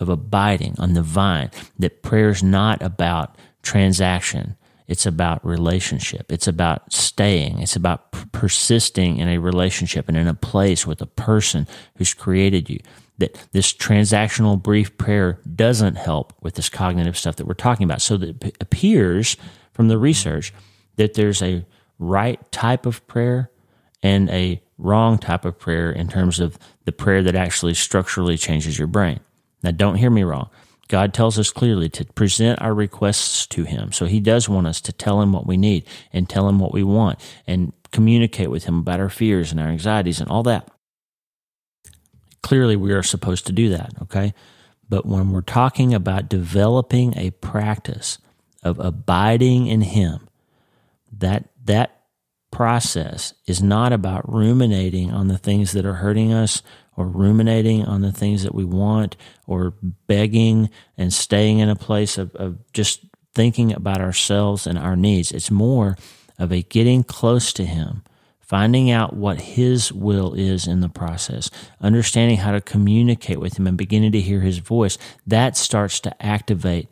of 0.00 0.08
abiding 0.08 0.74
on 0.78 0.94
the 0.94 1.02
vine, 1.02 1.50
that 1.78 2.02
prayer 2.02 2.30
is 2.30 2.42
not 2.42 2.80
about 2.82 3.36
transaction. 3.62 4.56
It's 4.86 5.04
about 5.04 5.44
relationship. 5.44 6.32
It's 6.32 6.48
about 6.48 6.90
staying. 6.92 7.58
It's 7.58 7.76
about 7.76 8.12
p- 8.12 8.20
persisting 8.32 9.18
in 9.18 9.28
a 9.28 9.36
relationship 9.36 10.08
and 10.08 10.16
in 10.16 10.26
a 10.26 10.34
place 10.34 10.86
with 10.86 11.02
a 11.02 11.06
person 11.06 11.66
who's 11.96 12.14
created 12.14 12.70
you. 12.70 12.78
That 13.18 13.48
this 13.52 13.74
transactional 13.74 14.62
brief 14.62 14.96
prayer 14.96 15.40
doesn't 15.54 15.96
help 15.96 16.32
with 16.40 16.54
this 16.54 16.70
cognitive 16.70 17.18
stuff 17.18 17.36
that 17.36 17.46
we're 17.46 17.54
talking 17.54 17.84
about. 17.84 18.00
So 18.00 18.16
that 18.16 18.42
it 18.42 18.56
appears 18.60 19.36
from 19.72 19.88
the 19.88 19.98
research 19.98 20.54
that 20.96 21.14
there's 21.14 21.42
a 21.42 21.66
right 21.98 22.40
type 22.50 22.86
of 22.86 23.06
prayer 23.06 23.50
and 24.02 24.30
a 24.30 24.62
wrong 24.76 25.18
type 25.18 25.44
of 25.44 25.58
prayer 25.58 25.90
in 25.90 26.08
terms 26.08 26.38
of 26.40 26.58
the 26.84 26.92
prayer 26.92 27.22
that 27.22 27.34
actually 27.34 27.74
structurally 27.74 28.36
changes 28.36 28.78
your 28.78 28.86
brain. 28.86 29.20
Now, 29.62 29.72
don't 29.72 29.96
hear 29.96 30.10
me 30.10 30.22
wrong. 30.22 30.50
God 30.88 31.12
tells 31.12 31.38
us 31.38 31.50
clearly 31.50 31.88
to 31.90 32.04
present 32.06 32.62
our 32.62 32.72
requests 32.72 33.46
to 33.48 33.64
Him. 33.64 33.92
So 33.92 34.06
He 34.06 34.20
does 34.20 34.48
want 34.48 34.66
us 34.66 34.80
to 34.82 34.92
tell 34.92 35.20
Him 35.20 35.32
what 35.32 35.46
we 35.46 35.56
need 35.56 35.84
and 36.12 36.28
tell 36.28 36.48
Him 36.48 36.58
what 36.58 36.72
we 36.72 36.82
want 36.82 37.20
and 37.46 37.72
communicate 37.92 38.50
with 38.50 38.64
Him 38.64 38.78
about 38.78 39.00
our 39.00 39.10
fears 39.10 39.50
and 39.50 39.60
our 39.60 39.68
anxieties 39.68 40.20
and 40.20 40.30
all 40.30 40.42
that. 40.44 40.70
Clearly, 42.42 42.76
we 42.76 42.92
are 42.92 43.02
supposed 43.02 43.46
to 43.46 43.52
do 43.52 43.68
that, 43.70 43.92
okay? 44.02 44.32
But 44.88 45.04
when 45.04 45.30
we're 45.30 45.42
talking 45.42 45.92
about 45.92 46.30
developing 46.30 47.18
a 47.18 47.30
practice 47.32 48.18
of 48.62 48.78
abiding 48.78 49.66
in 49.66 49.82
Him, 49.82 50.28
that, 51.12 51.50
that 51.64 51.97
process 52.50 53.34
is 53.46 53.62
not 53.62 53.92
about 53.92 54.32
ruminating 54.32 55.10
on 55.10 55.28
the 55.28 55.38
things 55.38 55.72
that 55.72 55.84
are 55.84 55.94
hurting 55.94 56.32
us 56.32 56.62
or 56.96 57.06
ruminating 57.06 57.84
on 57.84 58.00
the 58.00 58.12
things 58.12 58.42
that 58.42 58.54
we 58.54 58.64
want 58.64 59.16
or 59.46 59.74
begging 60.06 60.68
and 60.96 61.12
staying 61.12 61.58
in 61.58 61.68
a 61.68 61.76
place 61.76 62.18
of, 62.18 62.34
of 62.34 62.58
just 62.72 63.04
thinking 63.34 63.72
about 63.72 64.00
ourselves 64.00 64.66
and 64.66 64.78
our 64.78 64.96
needs. 64.96 65.30
It's 65.30 65.50
more 65.50 65.96
of 66.38 66.52
a 66.52 66.62
getting 66.62 67.04
close 67.04 67.52
to 67.52 67.64
Him, 67.64 68.02
finding 68.40 68.90
out 68.90 69.14
what 69.14 69.40
His 69.40 69.92
will 69.92 70.34
is 70.34 70.66
in 70.66 70.80
the 70.80 70.88
process, 70.88 71.50
understanding 71.80 72.38
how 72.38 72.52
to 72.52 72.60
communicate 72.60 73.38
with 73.38 73.58
Him 73.58 73.66
and 73.66 73.78
beginning 73.78 74.12
to 74.12 74.20
hear 74.20 74.40
His 74.40 74.58
voice. 74.58 74.98
That 75.26 75.56
starts 75.56 76.00
to 76.00 76.22
activate 76.22 76.88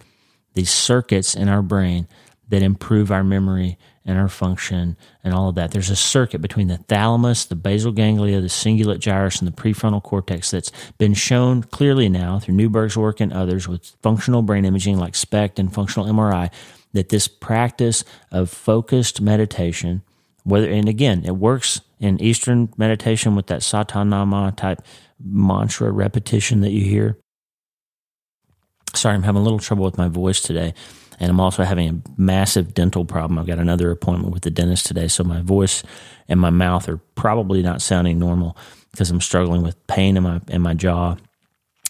these 0.55 0.71
circuits 0.71 1.35
in 1.35 1.49
our 1.49 1.63
brain 1.63 2.07
that 2.49 2.63
improve 2.63 3.11
our 3.11 3.25
memory 3.25 3.77
and 4.07 4.19
our 4.19 4.29
function 4.29 4.97
and 5.25 5.35
all 5.35 5.49
of 5.49 5.57
that. 5.57 5.73
There's 5.73 5.91
a 5.91 5.97
circuit 5.97 6.41
between 6.41 6.69
the 6.69 6.79
thalamus, 6.79 7.45
the 7.45 7.57
basal 7.57 7.93
ganglia, 7.93 8.41
the 8.41 8.47
cingulate 8.47 9.01
gyrus, 9.01 9.41
and 9.41 9.49
the 9.49 9.53
prefrontal 9.53 10.03
cortex 10.03 10.53
that's 10.53 10.71
been 10.97 11.13
shown 11.13 11.65
clearly 11.65 12.09
now 12.09 12.39
through 12.39 12.55
Newberg's 12.55 12.97
work 12.97 13.21
and 13.21 13.33
others 13.33 13.67
with 13.67 13.97
functional 14.03 14.43
brain 14.43 14.65
imaging 14.65 14.97
like 14.97 15.17
SPECT 15.17 15.59
and 15.59 15.75
functional 15.75 16.07
MRI 16.07 16.51
that 16.93 17.09
this 17.09 17.29
practice 17.29 18.05
of 18.31 18.49
focused 18.49 19.21
meditation, 19.21 20.03
whether 20.45 20.71
and 20.71 20.89
again, 20.89 21.25
it 21.25 21.37
works 21.37 21.81
in 21.99 22.23
Eastern 22.23 22.73
meditation 22.77 23.35
with 23.35 23.49
that 23.49 23.61
satanama 23.61 24.57
type 24.57 24.83
mantra 25.23 25.91
repetition 25.91 26.61
that 26.61 26.71
you 26.71 26.85
hear. 26.85 27.19
Sorry, 28.95 29.15
I'm 29.15 29.25
having 29.25 29.41
a 29.41 29.45
little 29.45 29.59
trouble 29.59 29.85
with 29.85 29.99
my 29.99 30.09
voice 30.09 30.41
today. 30.41 30.75
And 31.19 31.31
I'm 31.31 31.41
also 31.41 31.65
having 31.65 31.89
a 31.89 32.21
massive 32.21 32.75
dental 32.75 33.05
problem. 33.05 33.39
I've 33.39 33.47
got 33.47 33.59
another 33.59 33.91
appointment 33.91 34.33
with 34.33 34.43
the 34.43 34.51
dentist 34.51 34.87
today. 34.87 35.09
So 35.09 35.25
my 35.25 35.41
voice 35.41 35.83
and 36.29 36.39
my 36.39 36.51
mouth 36.51 36.89
are 36.89 36.99
probably 37.15 37.63
not 37.63 37.81
sounding 37.83 38.19
normal 38.19 38.57
because 38.91 39.11
I'm 39.11 39.21
struggling 39.21 39.63
with 39.63 39.87
pain 39.87 40.17
in 40.17 40.23
my, 40.23 40.41
in 40.49 40.63
my 40.63 40.75
jaw. 40.75 41.17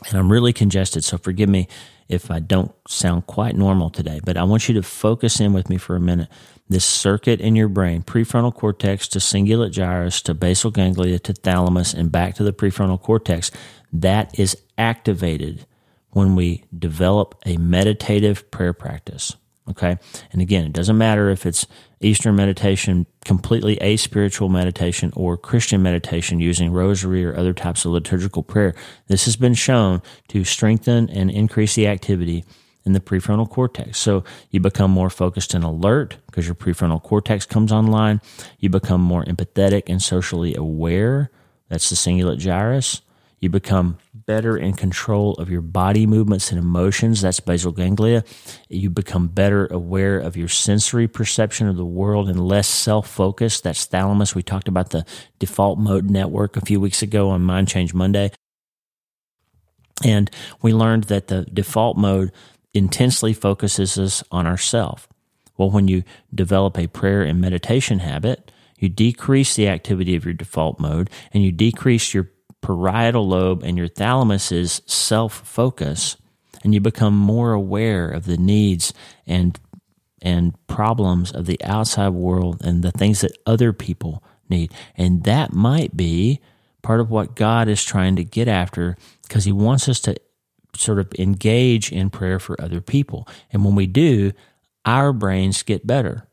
And 0.07 0.19
I'm 0.19 0.31
really 0.31 0.53
congested. 0.53 1.05
So 1.05 1.19
forgive 1.19 1.49
me 1.49 1.69
if 2.09 2.31
I 2.31 2.39
don't 2.39 2.73
sound 2.87 3.27
quite 3.27 3.57
normal 3.57 3.91
today. 3.91 4.21
But 4.23 4.37
I 4.37 4.45
want 4.45 4.69
you 4.69 4.75
to 4.75 4.83
focus 4.83 5.41
in 5.41 5.53
with 5.53 5.69
me 5.69 5.77
for 5.77 5.97
a 5.97 6.01
minute. 6.01 6.29
This 6.69 6.85
circuit 6.85 7.41
in 7.41 7.57
your 7.57 7.69
brain, 7.69 8.03
prefrontal 8.03 8.55
cortex 8.55 9.09
to 9.09 9.19
cingulate 9.19 9.73
gyrus 9.73 10.21
to 10.23 10.35
basal 10.35 10.71
ganglia 10.71 11.19
to 11.21 11.33
thalamus 11.33 11.95
and 11.95 12.11
back 12.11 12.35
to 12.37 12.45
the 12.45 12.53
prefrontal 12.53 13.01
cortex, 13.01 13.51
that 13.93 14.39
is 14.39 14.57
activated 14.77 15.67
when 16.17 16.35
we 16.35 16.65
develop 16.79 17.35
a 17.45 17.59
meditative 17.59 18.51
prayer 18.51 18.73
practice. 18.73 19.37
Okay. 19.69 19.99
And 20.33 20.41
again, 20.41 20.65
it 20.65 20.73
doesn't 20.73 20.97
matter 20.97 21.29
if 21.29 21.45
it's 21.45 21.67
Eastern 22.01 22.35
meditation, 22.37 23.05
completely 23.27 23.77
a 23.83 23.99
spiritual 23.99 24.49
meditation, 24.49 25.13
or 25.15 25.37
Christian 25.37 25.83
meditation 25.83 26.41
using 26.41 26.73
rosary 26.73 27.23
or 27.23 27.37
other 27.37 27.53
types 27.53 27.85
of 27.85 27.93
liturgical 27.93 28.43
prayer. 28.43 28.75
This 29.09 29.27
has 29.27 29.37
been 29.37 29.53
shown 29.53 30.01
to 30.29 30.43
strengthen 30.43 31.11
and 31.11 31.31
increase 31.31 31.75
the 31.75 31.87
activity 31.87 32.47
in 32.87 32.95
the 32.95 33.01
prefrontal 33.01 33.51
cortex. 33.51 33.99
So 33.99 34.25
you 34.51 34.59
become 34.59 34.91
more 34.91 35.11
focused 35.11 35.53
and 35.53 35.65
alert 35.65 36.17
because 36.29 36.47
your 36.47 36.55
prefrontal 36.55 37.03
cortex 37.03 37.45
comes 37.45 37.73
online. 37.73 38.23
You 38.59 38.71
become 38.71 39.03
more 39.03 39.23
empathetic 39.27 39.83
and 39.89 40.01
socially 40.01 40.55
aware. 40.55 41.31
That's 41.69 41.91
the 41.91 41.97
cingulate 41.97 42.39
gyrus. 42.39 43.03
You 43.41 43.51
become 43.51 43.99
better 44.15 44.57
in 44.57 44.73
control 44.73 45.35
of 45.35 45.51
your 45.51 45.61
body 45.61 46.07
movements 46.07 46.51
and 46.51 46.59
emotions. 46.59 47.21
That's 47.21 47.39
basal 47.39 47.73
ganglia. 47.73 48.25
You 48.69 48.89
become 48.89 49.29
better 49.29 49.67
aware 49.67 50.19
of 50.19 50.37
your 50.37 50.49
sensory 50.49 51.07
perception 51.07 51.69
of 51.69 51.77
the 51.77 51.85
world 51.85 52.29
and 52.31 52.49
less 52.49 52.67
self 52.67 53.09
focused. 53.09 53.65
That's 53.65 53.85
thalamus. 53.85 54.35
We 54.35 54.43
talked 54.43 54.69
about 54.69 54.91
the 54.91 55.05
default 55.39 55.79
mode 55.79 56.11
network 56.11 56.57
a 56.57 56.65
few 56.65 56.81
weeks 56.81 57.03
ago 57.03 57.29
on 57.31 57.43
Mind 57.43 57.69
Change 57.69 57.93
Monday. 57.93 58.31
And 60.05 60.31
we 60.63 60.73
learned 60.73 61.05
that 61.05 61.29
the 61.29 61.45
default 61.45 61.97
mode 61.97 62.33
intensely 62.75 63.33
focuses 63.33 63.99
us 63.99 64.23
on 64.31 64.47
ourself. 64.47 65.09
Well, 65.57 65.71
when 65.71 65.89
you 65.89 66.05
develop 66.35 66.79
a 66.79 66.87
prayer 66.87 67.23
and 67.23 67.41
meditation 67.41 68.01
habit, 68.01 68.51
you 68.79 68.89
decrease 68.89 69.55
the 69.55 69.69
activity 69.69 70.15
of 70.17 70.25
your 70.25 70.35
default 70.35 70.79
mode 70.79 71.09
and 71.33 71.43
you 71.43 71.51
decrease 71.51 72.13
your 72.13 72.31
parietal 72.63 73.27
lobe 73.27 73.63
and 73.63 73.77
your 73.77 73.89
thalamus's 73.89 74.83
self 74.87 75.47
focus, 75.47 76.17
and 76.65 76.75
you 76.75 76.81
become 76.81 77.17
more 77.17 77.53
aware 77.53 78.09
of 78.09 78.25
the 78.25 78.37
needs 78.37 78.93
and 79.27 79.59
and 80.23 80.55
problems 80.67 81.31
of 81.31 81.47
the 81.47 81.63
outside 81.63 82.09
world 82.09 82.65
and 82.65 82.83
the 82.83 82.91
things 82.91 83.21
that 83.21 83.37
other 83.47 83.73
people 83.73 84.25
need. 84.49 84.73
And 84.97 85.25
that 85.25 85.53
might 85.53 85.97
be 85.97 86.41
part 86.83 87.01
of 87.01 87.11
what 87.11 87.37
God 87.37 87.69
is 87.69 87.85
trying 87.85 88.17
to 88.17 88.25
get 88.25 88.49
after 88.49 88.97
because 89.23 89.45
He 89.45 89.53
wants 89.53 89.89
us 89.89 90.01
to 90.01 90.17
sort 90.75 90.99
of 90.99 91.13
engage 91.19 91.93
in 91.93 92.11
prayer 92.11 92.39
for 92.39 92.61
other 92.61 92.81
people. 92.81 93.29
And 93.53 93.65
when 93.65 93.75
we 93.75 93.87
do, 93.87 94.33
our 94.85 95.13
brains 95.13 95.63
get 95.63 95.87
better 95.87 96.27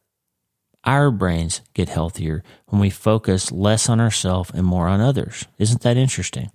our 0.84 1.12
brains 1.12 1.62
get 1.74 1.90
healthier 1.90 2.44
when 2.68 2.82
we 2.82 2.90
focus 2.90 3.52
less 3.52 3.90
on 3.90 4.00
ourselves 4.00 4.52
and 4.54 4.66
more 4.66 4.88
on 4.88 5.02
others. 5.02 5.46
Isn't 5.58 5.82
that 5.82 5.98
interesting? 5.98 6.52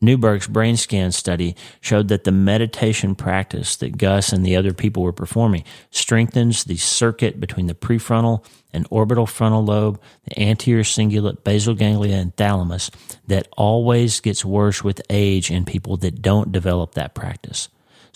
Newberg's 0.00 0.46
brain 0.46 0.76
scan 0.76 1.10
study 1.10 1.56
showed 1.80 2.08
that 2.08 2.24
the 2.24 2.32
meditation 2.32 3.14
practice 3.14 3.76
that 3.76 3.98
Gus 3.98 4.32
and 4.32 4.46
the 4.46 4.56
other 4.56 4.72
people 4.72 5.02
were 5.02 5.12
performing 5.12 5.64
strengthens 5.90 6.64
the 6.64 6.76
circuit 6.76 7.40
between 7.40 7.66
the 7.66 7.74
prefrontal 7.74 8.44
and 8.72 8.86
orbital 8.90 9.26
frontal 9.26 9.64
lobe, 9.64 10.00
the 10.24 10.40
anterior 10.40 10.84
cingulate, 10.84 11.42
basal 11.42 11.74
ganglia, 11.74 12.16
and 12.16 12.36
thalamus 12.36 12.90
that 13.26 13.48
always 13.56 14.20
gets 14.20 14.44
worse 14.44 14.84
with 14.84 15.02
age 15.10 15.50
in 15.50 15.64
people 15.64 15.96
that 15.96 16.22
don't 16.22 16.52
develop 16.52 16.94
that 16.94 17.14
practice. 17.14 17.68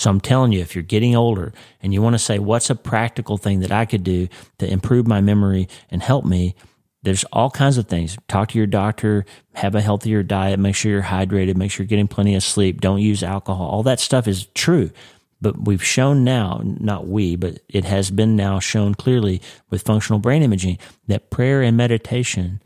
So 0.02 0.10
I'm 0.10 0.20
telling 0.20 0.50
you, 0.50 0.60
if 0.60 0.74
you're 0.74 0.82
getting 0.82 1.14
older 1.14 1.52
and 1.80 1.94
you 1.94 2.02
want 2.02 2.14
to 2.14 2.18
say, 2.18 2.40
what's 2.40 2.70
a 2.70 2.74
practical 2.74 3.36
thing 3.36 3.60
that 3.60 3.70
I 3.70 3.84
could 3.84 4.02
do 4.02 4.26
to 4.58 4.68
improve 4.68 5.06
my 5.06 5.20
memory 5.20 5.68
and 5.90 6.02
help 6.02 6.24
me? 6.24 6.56
There's 7.04 7.22
all 7.32 7.50
kinds 7.50 7.78
of 7.78 7.86
things. 7.86 8.18
Talk 8.26 8.48
to 8.48 8.58
your 8.58 8.66
doctor, 8.66 9.24
have 9.54 9.76
a 9.76 9.80
healthier 9.80 10.24
diet, 10.24 10.58
make 10.58 10.74
sure 10.74 10.90
you're 10.90 11.02
hydrated, 11.02 11.56
make 11.56 11.70
sure 11.70 11.84
you're 11.84 11.88
getting 11.88 12.08
plenty 12.08 12.34
of 12.34 12.42
sleep, 12.42 12.80
don't 12.80 13.00
use 13.00 13.22
alcohol. 13.22 13.68
All 13.68 13.84
that 13.84 14.00
stuff 14.00 14.26
is 14.26 14.46
true. 14.54 14.90
But 15.40 15.66
we've 15.66 15.84
shown 15.84 16.24
now, 16.24 16.60
not 16.64 17.06
we, 17.06 17.36
but 17.36 17.60
it 17.68 17.84
has 17.84 18.10
been 18.10 18.34
now 18.34 18.58
shown 18.58 18.96
clearly 18.96 19.40
with 19.70 19.82
functional 19.82 20.18
brain 20.18 20.42
imaging 20.42 20.78
that 21.06 21.30
prayer 21.30 21.62
and 21.62 21.76
meditation 21.76 22.60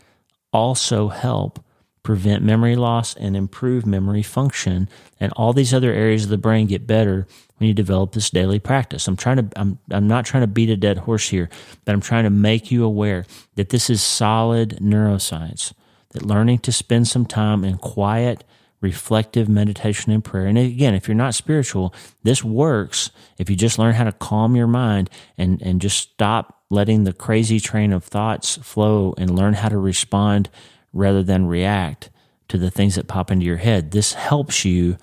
also 0.54 1.08
help 1.08 1.62
prevent 2.06 2.40
memory 2.40 2.76
loss 2.76 3.16
and 3.16 3.36
improve 3.36 3.84
memory 3.84 4.22
function. 4.22 4.88
And 5.18 5.32
all 5.32 5.52
these 5.52 5.74
other 5.74 5.92
areas 5.92 6.22
of 6.22 6.30
the 6.30 6.38
brain 6.38 6.68
get 6.68 6.86
better 6.86 7.26
when 7.56 7.66
you 7.66 7.74
develop 7.74 8.12
this 8.12 8.30
daily 8.30 8.60
practice. 8.60 9.08
I'm 9.08 9.16
trying 9.16 9.38
to 9.38 9.60
i'm, 9.60 9.80
I'm 9.90 10.06
not 10.06 10.24
trying 10.24 10.44
to 10.44 10.46
beat 10.46 10.70
a 10.70 10.76
dead 10.76 10.98
horse 10.98 11.28
here 11.28 11.48
but 11.84 11.92
i'm 11.92 12.00
trying 12.00 12.22
to 12.22 12.30
make 12.30 12.70
you 12.70 12.84
aware 12.84 13.26
that 13.56 13.70
this 13.70 13.90
is 13.90 14.02
solid 14.02 14.78
neuroscience 14.80 15.72
that 16.10 16.22
learning 16.22 16.58
to 16.60 16.70
spend 16.70 17.08
some 17.08 17.26
time 17.26 17.64
in 17.64 17.76
quiet 17.78 18.44
reflective 18.80 19.48
meditation 19.48 20.12
and 20.12 20.22
prayer. 20.22 20.46
And 20.46 20.58
again 20.58 20.94
if 20.94 21.08
you're 21.08 21.16
not 21.16 21.34
spiritual 21.34 21.92
this 22.22 22.44
works 22.44 23.10
if 23.36 23.50
you 23.50 23.56
just 23.56 23.80
learn 23.80 23.94
how 23.94 24.04
to 24.04 24.12
calm 24.12 24.54
your 24.54 24.68
mind 24.68 25.10
and 25.36 25.60
and 25.60 25.80
just 25.80 25.98
stop 25.98 26.62
letting 26.70 27.02
the 27.02 27.12
crazy 27.12 27.58
train 27.58 27.92
of 27.92 28.04
thoughts 28.04 28.58
flow 28.58 29.12
and 29.18 29.34
learn 29.34 29.54
how 29.54 29.68
to 29.68 29.78
respond 29.78 30.50
rather 30.96 31.22
than 31.22 31.46
react 31.46 32.10
to 32.48 32.58
the 32.58 32.70
things 32.70 32.94
that 32.94 33.08
pop 33.08 33.30
into 33.30 33.44
your 33.44 33.56
head. 33.56 33.90
This 33.90 34.14
helps 34.14 34.64
you 34.64 34.96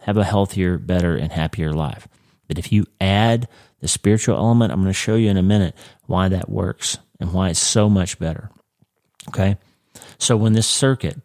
have 0.00 0.16
a 0.16 0.24
healthier, 0.24 0.78
better, 0.78 1.16
and 1.16 1.32
happier 1.32 1.72
life. 1.72 2.08
But 2.48 2.58
if 2.58 2.72
you 2.72 2.86
add 3.00 3.48
the 3.80 3.88
spiritual 3.88 4.36
element, 4.36 4.72
I'm 4.72 4.80
going 4.80 4.88
to 4.88 4.92
show 4.92 5.14
you 5.14 5.30
in 5.30 5.36
a 5.36 5.42
minute 5.42 5.74
why 6.06 6.28
that 6.28 6.50
works 6.50 6.98
and 7.20 7.32
why 7.32 7.50
it's 7.50 7.60
so 7.60 7.88
much 7.88 8.18
better. 8.18 8.50
Okay? 9.28 9.56
So 10.18 10.36
when 10.36 10.52
this 10.52 10.66
circuit, 10.66 11.20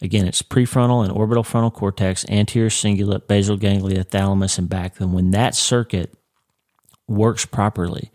again, 0.00 0.26
it's 0.26 0.42
prefrontal 0.42 1.04
and 1.04 1.12
orbital 1.12 1.44
frontal 1.44 1.70
cortex, 1.70 2.24
anterior 2.28 2.70
cingulate, 2.70 3.28
basal 3.28 3.56
ganglia, 3.56 4.02
thalamus, 4.02 4.58
and 4.58 4.68
back, 4.68 4.96
then 4.96 5.12
when 5.12 5.30
that 5.32 5.54
circuit 5.54 6.14
works 7.06 7.44
properly, 7.44 8.10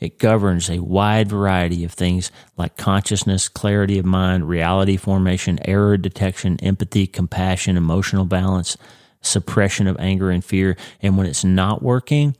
it 0.00 0.18
governs 0.18 0.70
a 0.70 0.78
wide 0.78 1.28
variety 1.28 1.84
of 1.84 1.92
things 1.92 2.30
like 2.56 2.76
consciousness, 2.76 3.48
clarity 3.48 3.98
of 3.98 4.04
mind, 4.04 4.48
reality 4.48 4.96
formation, 4.96 5.58
error 5.64 5.96
detection, 5.96 6.58
empathy, 6.60 7.06
compassion, 7.06 7.76
emotional 7.76 8.24
balance, 8.24 8.76
suppression 9.20 9.86
of 9.86 9.96
anger 9.98 10.30
and 10.30 10.44
fear. 10.44 10.76
And 11.02 11.16
when 11.16 11.26
it's 11.26 11.44
not 11.44 11.82
working, 11.82 12.36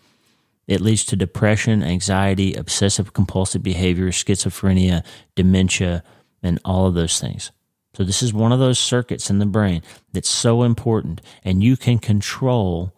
it 0.66 0.80
leads 0.80 1.04
to 1.06 1.16
depression, 1.16 1.82
anxiety, 1.82 2.54
obsessive 2.54 3.12
compulsive 3.12 3.62
behavior, 3.62 4.08
schizophrenia, 4.10 5.04
dementia, 5.34 6.04
and 6.42 6.60
all 6.64 6.86
of 6.86 6.94
those 6.94 7.18
things. 7.18 7.50
So, 7.94 8.04
this 8.04 8.22
is 8.22 8.32
one 8.32 8.52
of 8.52 8.60
those 8.60 8.78
circuits 8.78 9.30
in 9.30 9.38
the 9.38 9.46
brain 9.46 9.82
that's 10.12 10.28
so 10.28 10.62
important, 10.62 11.20
and 11.42 11.64
you 11.64 11.76
can 11.76 11.98
control, 11.98 12.92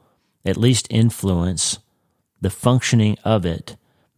at 0.44 0.58
least 0.58 0.88
influence, 0.90 1.78
the 2.40 2.50
functioning 2.50 3.16
of 3.24 3.46
it 3.46 3.76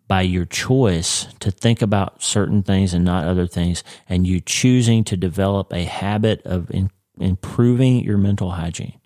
by 0.08 0.22
your 0.22 0.44
choice 0.44 1.26
to 1.40 1.50
think 1.50 1.80
about 1.80 2.22
certain 2.22 2.62
things 2.62 2.92
and 2.92 3.04
not 3.04 3.24
other 3.24 3.46
things, 3.46 3.82
and 4.08 4.26
you 4.26 4.40
choosing 4.40 5.04
to 5.04 5.16
develop 5.16 5.72
a 5.72 5.84
habit 5.84 6.42
of 6.44 6.70
in, 6.70 6.90
improving 7.18 8.04
your 8.04 8.18
mental 8.18 8.50
hygiene. 8.50 8.98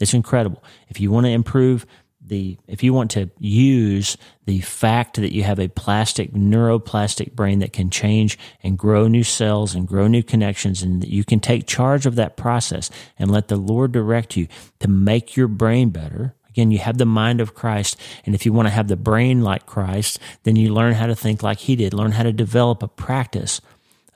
It's 0.00 0.14
incredible. 0.14 0.64
If 0.88 0.98
you 1.00 1.10
want 1.10 1.26
to 1.26 1.30
improve 1.30 1.86
the, 2.24 2.56
if 2.66 2.82
you 2.82 2.94
want 2.94 3.10
to 3.12 3.30
use 3.38 4.16
the 4.46 4.60
fact 4.60 5.16
that 5.16 5.32
you 5.32 5.42
have 5.42 5.58
a 5.58 5.68
plastic, 5.68 6.32
neuroplastic 6.32 7.32
brain 7.32 7.58
that 7.58 7.72
can 7.72 7.90
change 7.90 8.38
and 8.62 8.78
grow 8.78 9.08
new 9.08 9.24
cells 9.24 9.74
and 9.74 9.86
grow 9.86 10.06
new 10.06 10.22
connections, 10.22 10.82
and 10.82 11.02
that 11.02 11.10
you 11.10 11.24
can 11.24 11.40
take 11.40 11.66
charge 11.66 12.06
of 12.06 12.16
that 12.16 12.36
process 12.36 12.90
and 13.18 13.30
let 13.30 13.48
the 13.48 13.56
Lord 13.56 13.92
direct 13.92 14.36
you 14.36 14.48
to 14.78 14.88
make 14.88 15.36
your 15.36 15.48
brain 15.48 15.90
better, 15.90 16.34
Again, 16.50 16.70
you 16.70 16.78
have 16.78 16.98
the 16.98 17.06
mind 17.06 17.40
of 17.40 17.54
Christ. 17.54 17.96
And 18.26 18.34
if 18.34 18.44
you 18.44 18.52
want 18.52 18.66
to 18.66 18.74
have 18.74 18.88
the 18.88 18.96
brain 18.96 19.42
like 19.42 19.66
Christ, 19.66 20.18
then 20.42 20.56
you 20.56 20.72
learn 20.72 20.94
how 20.94 21.06
to 21.06 21.14
think 21.14 21.42
like 21.42 21.58
he 21.58 21.76
did, 21.76 21.94
learn 21.94 22.12
how 22.12 22.24
to 22.24 22.32
develop 22.32 22.82
a 22.82 22.88
practice 22.88 23.60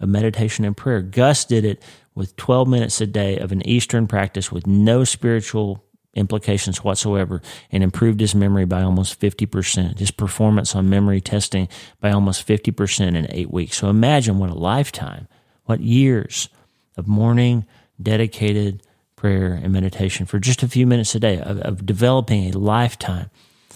of 0.00 0.08
meditation 0.08 0.64
and 0.64 0.76
prayer. 0.76 1.00
Gus 1.00 1.44
did 1.44 1.64
it 1.64 1.82
with 2.14 2.36
12 2.36 2.68
minutes 2.68 3.00
a 3.00 3.06
day 3.06 3.38
of 3.38 3.52
an 3.52 3.66
Eastern 3.66 4.06
practice 4.06 4.52
with 4.52 4.66
no 4.66 5.04
spiritual 5.04 5.84
implications 6.14 6.84
whatsoever 6.84 7.42
and 7.72 7.82
improved 7.82 8.20
his 8.20 8.34
memory 8.34 8.64
by 8.64 8.82
almost 8.82 9.20
50%, 9.20 9.98
his 9.98 10.10
performance 10.10 10.74
on 10.74 10.88
memory 10.88 11.20
testing 11.20 11.68
by 12.00 12.10
almost 12.10 12.46
50% 12.46 13.16
in 13.16 13.26
eight 13.30 13.50
weeks. 13.50 13.76
So 13.76 13.88
imagine 13.88 14.38
what 14.38 14.50
a 14.50 14.54
lifetime, 14.54 15.28
what 15.64 15.80
years 15.80 16.48
of 16.96 17.08
morning 17.08 17.66
dedicated 18.00 18.82
prayer 19.24 19.54
and 19.54 19.72
meditation 19.72 20.26
for 20.26 20.38
just 20.38 20.62
a 20.62 20.68
few 20.68 20.86
minutes 20.86 21.14
a 21.14 21.18
day, 21.18 21.40
of, 21.40 21.58
of 21.60 21.86
developing 21.86 22.44
a 22.44 22.58
lifetime 22.58 23.30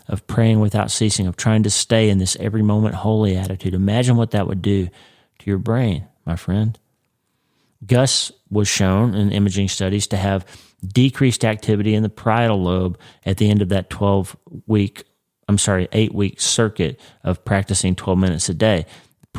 of 0.07 0.27
praying 0.27 0.61
without 0.61 0.91
ceasing, 0.91 1.27
of 1.27 1.39
trying 1.39 1.63
to 1.63 1.71
stay 1.71 2.11
in 2.11 2.19
this 2.19 2.37
every 2.39 2.61
moment 2.61 2.95
holy 2.95 3.35
attitude. 3.35 3.73
Imagine 3.73 4.17
what 4.17 4.33
that 4.33 4.47
would 4.47 4.61
do 4.61 4.89
to 5.39 5.47
your 5.47 5.57
brain, 5.57 6.07
my 6.27 6.37
friend. 6.37 6.79
Gus 7.87 8.31
was 8.51 8.69
shown 8.69 9.15
in 9.15 9.33
imaging 9.33 9.69
studies 9.69 10.07
to 10.09 10.19
have 10.19 10.45
decreased 10.87 11.47
activity 11.47 11.95
in 11.95 12.03
the 12.03 12.11
parietal 12.11 12.63
lobe 12.63 12.99
at 13.25 13.39
the 13.39 13.49
end 13.49 13.63
of 13.63 13.71
that 13.71 13.89
12 13.89 14.37
week, 14.67 15.05
I'm 15.49 15.57
sorry, 15.57 15.89
eight 15.93 16.15
week 16.15 16.43
circuit 16.43 17.01
of 17.25 17.43
practicing 17.47 17.95
12 17.95 18.19
minutes 18.19 18.51
a 18.51 18.55
day. 18.55 18.85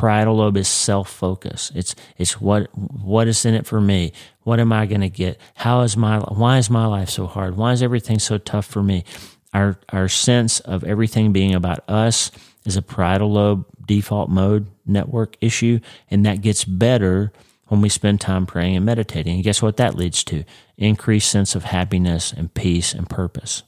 Parietal 0.00 0.36
lobe 0.36 0.56
is 0.56 0.66
self 0.66 1.10
focus. 1.10 1.70
It's, 1.74 1.94
it's 2.16 2.40
what, 2.40 2.70
what 2.74 3.28
is 3.28 3.44
in 3.44 3.52
it 3.52 3.66
for 3.66 3.82
me? 3.82 4.12
What 4.44 4.58
am 4.58 4.72
I 4.72 4.86
going 4.86 5.02
to 5.02 5.10
get? 5.10 5.38
How 5.54 5.82
is 5.82 5.94
my, 5.94 6.20
why 6.20 6.56
is 6.56 6.70
my 6.70 6.86
life 6.86 7.10
so 7.10 7.26
hard? 7.26 7.58
Why 7.58 7.72
is 7.72 7.82
everything 7.82 8.18
so 8.18 8.38
tough 8.38 8.64
for 8.64 8.82
me? 8.82 9.04
Our, 9.52 9.78
our 9.90 10.08
sense 10.08 10.60
of 10.60 10.84
everything 10.84 11.34
being 11.34 11.54
about 11.54 11.84
us 11.86 12.30
is 12.64 12.78
a 12.78 12.82
parietal 12.82 13.30
lobe 13.30 13.66
default 13.84 14.30
mode 14.30 14.68
network 14.86 15.36
issue, 15.42 15.80
and 16.10 16.24
that 16.24 16.40
gets 16.40 16.64
better 16.64 17.30
when 17.66 17.82
we 17.82 17.90
spend 17.90 18.22
time 18.22 18.46
praying 18.46 18.76
and 18.76 18.86
meditating. 18.86 19.34
And 19.34 19.44
guess 19.44 19.60
what 19.60 19.76
that 19.76 19.96
leads 19.96 20.24
to? 20.24 20.44
Increased 20.78 21.30
sense 21.30 21.54
of 21.54 21.64
happiness 21.64 22.32
and 22.32 22.54
peace 22.54 22.94
and 22.94 23.06
purpose. 23.06 23.64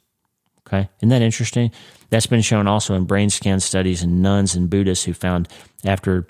Okay. 0.73 0.89
Isn't 0.99 1.11
that 1.11 1.23
interesting? 1.23 1.71
That's 2.11 2.27
been 2.27 2.41
shown 2.41 2.67
also 2.67 2.95
in 2.95 3.05
brain 3.05 3.31
scan 3.31 3.61
studies 3.61 4.03
in 4.03 4.23
nuns 4.23 4.55
and 4.55 4.71
Buddhists 4.71 5.05
who 5.05 5.13
found 5.13 5.49
after 5.85 6.27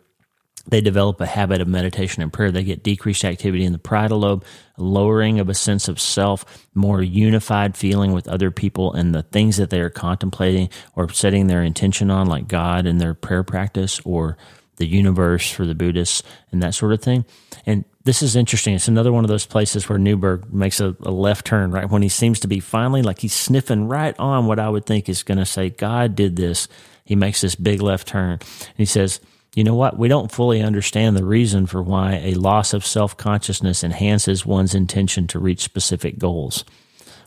they 0.66 0.80
develop 0.80 1.20
a 1.20 1.26
habit 1.26 1.60
of 1.60 1.68
meditation 1.68 2.22
and 2.22 2.32
prayer, 2.32 2.50
they 2.50 2.62
get 2.62 2.84
decreased 2.84 3.24
activity 3.24 3.64
in 3.64 3.72
the 3.72 3.78
parietal 3.78 4.20
lobe, 4.20 4.44
lowering 4.78 5.40
of 5.40 5.48
a 5.48 5.54
sense 5.54 5.88
of 5.88 6.00
self, 6.00 6.66
more 6.74 7.02
unified 7.02 7.76
feeling 7.76 8.12
with 8.12 8.28
other 8.28 8.50
people 8.50 8.92
and 8.92 9.14
the 9.14 9.24
things 9.24 9.56
that 9.56 9.70
they 9.70 9.80
are 9.80 9.90
contemplating 9.90 10.68
or 10.94 11.08
setting 11.08 11.46
their 11.48 11.62
intention 11.62 12.10
on, 12.10 12.28
like 12.28 12.46
God 12.46 12.86
and 12.86 13.00
their 13.00 13.14
prayer 13.14 13.42
practice 13.42 14.00
or 14.04 14.36
the 14.76 14.86
universe 14.86 15.50
for 15.50 15.66
the 15.66 15.74
Buddhists 15.74 16.22
and 16.50 16.62
that 16.62 16.74
sort 16.74 16.92
of 16.92 17.02
thing. 17.02 17.24
And 17.66 17.84
this 18.04 18.22
is 18.22 18.34
interesting. 18.34 18.74
It's 18.74 18.88
another 18.88 19.12
one 19.12 19.24
of 19.24 19.28
those 19.28 19.46
places 19.46 19.88
where 19.88 19.98
Newberg 19.98 20.52
makes 20.52 20.80
a, 20.80 20.96
a, 21.02 21.10
left 21.10 21.46
turn, 21.46 21.70
right? 21.70 21.88
When 21.88 22.02
he 22.02 22.08
seems 22.08 22.40
to 22.40 22.48
be 22.48 22.58
finally 22.58 23.02
like 23.02 23.20
he's 23.20 23.34
sniffing 23.34 23.86
right 23.86 24.18
on 24.18 24.46
what 24.46 24.58
I 24.58 24.68
would 24.68 24.86
think 24.86 25.08
is 25.08 25.22
going 25.22 25.38
to 25.38 25.46
say, 25.46 25.70
God 25.70 26.16
did 26.16 26.36
this. 26.36 26.68
He 27.04 27.14
makes 27.14 27.40
this 27.40 27.54
big 27.54 27.80
left 27.80 28.08
turn. 28.08 28.32
And 28.32 28.76
he 28.76 28.84
says, 28.84 29.20
you 29.54 29.64
know 29.64 29.74
what? 29.74 29.98
We 29.98 30.08
don't 30.08 30.32
fully 30.32 30.62
understand 30.62 31.16
the 31.16 31.24
reason 31.24 31.66
for 31.66 31.82
why 31.82 32.14
a 32.14 32.34
loss 32.34 32.72
of 32.72 32.86
self 32.86 33.16
consciousness 33.16 33.84
enhances 33.84 34.46
one's 34.46 34.74
intention 34.74 35.26
to 35.28 35.38
reach 35.38 35.60
specific 35.60 36.18
goals. 36.18 36.64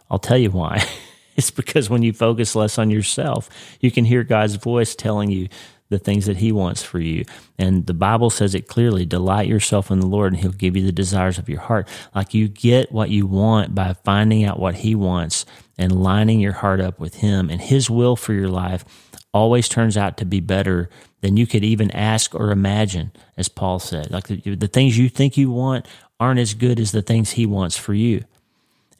I'll 0.10 0.20
tell 0.20 0.38
you 0.38 0.50
why. 0.50 0.84
it's 1.36 1.52
because 1.52 1.90
when 1.90 2.02
you 2.02 2.14
focus 2.14 2.56
less 2.56 2.80
on 2.80 2.90
yourself, 2.90 3.50
you 3.80 3.92
can 3.92 4.06
hear 4.06 4.24
God's 4.24 4.56
voice 4.56 4.96
telling 4.96 5.30
you 5.32 5.50
the 5.90 6.00
things 6.00 6.26
that 6.26 6.38
He 6.38 6.52
wants 6.52 6.82
for 6.84 7.00
you. 7.00 7.26
And 7.58 7.86
the 7.86 7.94
Bible 7.94 8.30
says 8.30 8.56
it 8.56 8.68
clearly 8.68 9.06
delight 9.06 9.48
yourself 9.48 9.92
in 9.92 10.00
the 10.00 10.08
Lord, 10.08 10.34
and 10.34 10.42
He'll 10.42 10.52
give 10.52 10.76
you 10.76 10.84
the 10.84 10.92
desires 10.92 11.38
of 11.38 11.50
your 11.50 11.60
heart. 11.60 11.88
Like 12.14 12.34
you 12.34 12.48
get 12.48 12.92
what 12.92 13.10
you 13.10 13.28
want 13.28 13.76
by 13.76 13.94
finding 13.94 14.44
out 14.44 14.60
what 14.60 14.76
He 14.76 14.96
wants 14.96 15.46
and 15.78 16.04
lining 16.04 16.40
your 16.40 16.54
heart 16.54 16.80
up 16.80 17.00
with 17.00 17.16
Him 17.16 17.50
and 17.50 17.62
His 17.62 17.90
will 17.90 18.16
for 18.16 18.34
your 18.34 18.50
life 18.50 18.86
always 19.34 19.68
turns 19.68 19.98
out 19.98 20.16
to 20.18 20.26
be 20.26 20.40
better 20.40 20.90
than 21.20 21.36
you 21.36 21.46
could 21.46 21.64
even 21.64 21.92
ask 21.92 22.34
or 22.34 22.52
imagine, 22.52 23.12
as 23.36 23.50
Paul 23.50 23.80
said. 23.80 24.10
Like 24.10 24.28
the, 24.28 24.56
the 24.56 24.68
things 24.68 24.98
you 24.98 25.10
think 25.10 25.38
you 25.38 25.52
want 25.52 25.86
aren't 26.20 26.40
as 26.40 26.54
good 26.54 26.80
as 26.80 26.92
the 26.94 27.02
things 27.02 27.32
he 27.32 27.46
wants 27.46 27.78
for 27.78 27.94
you. 27.94 28.24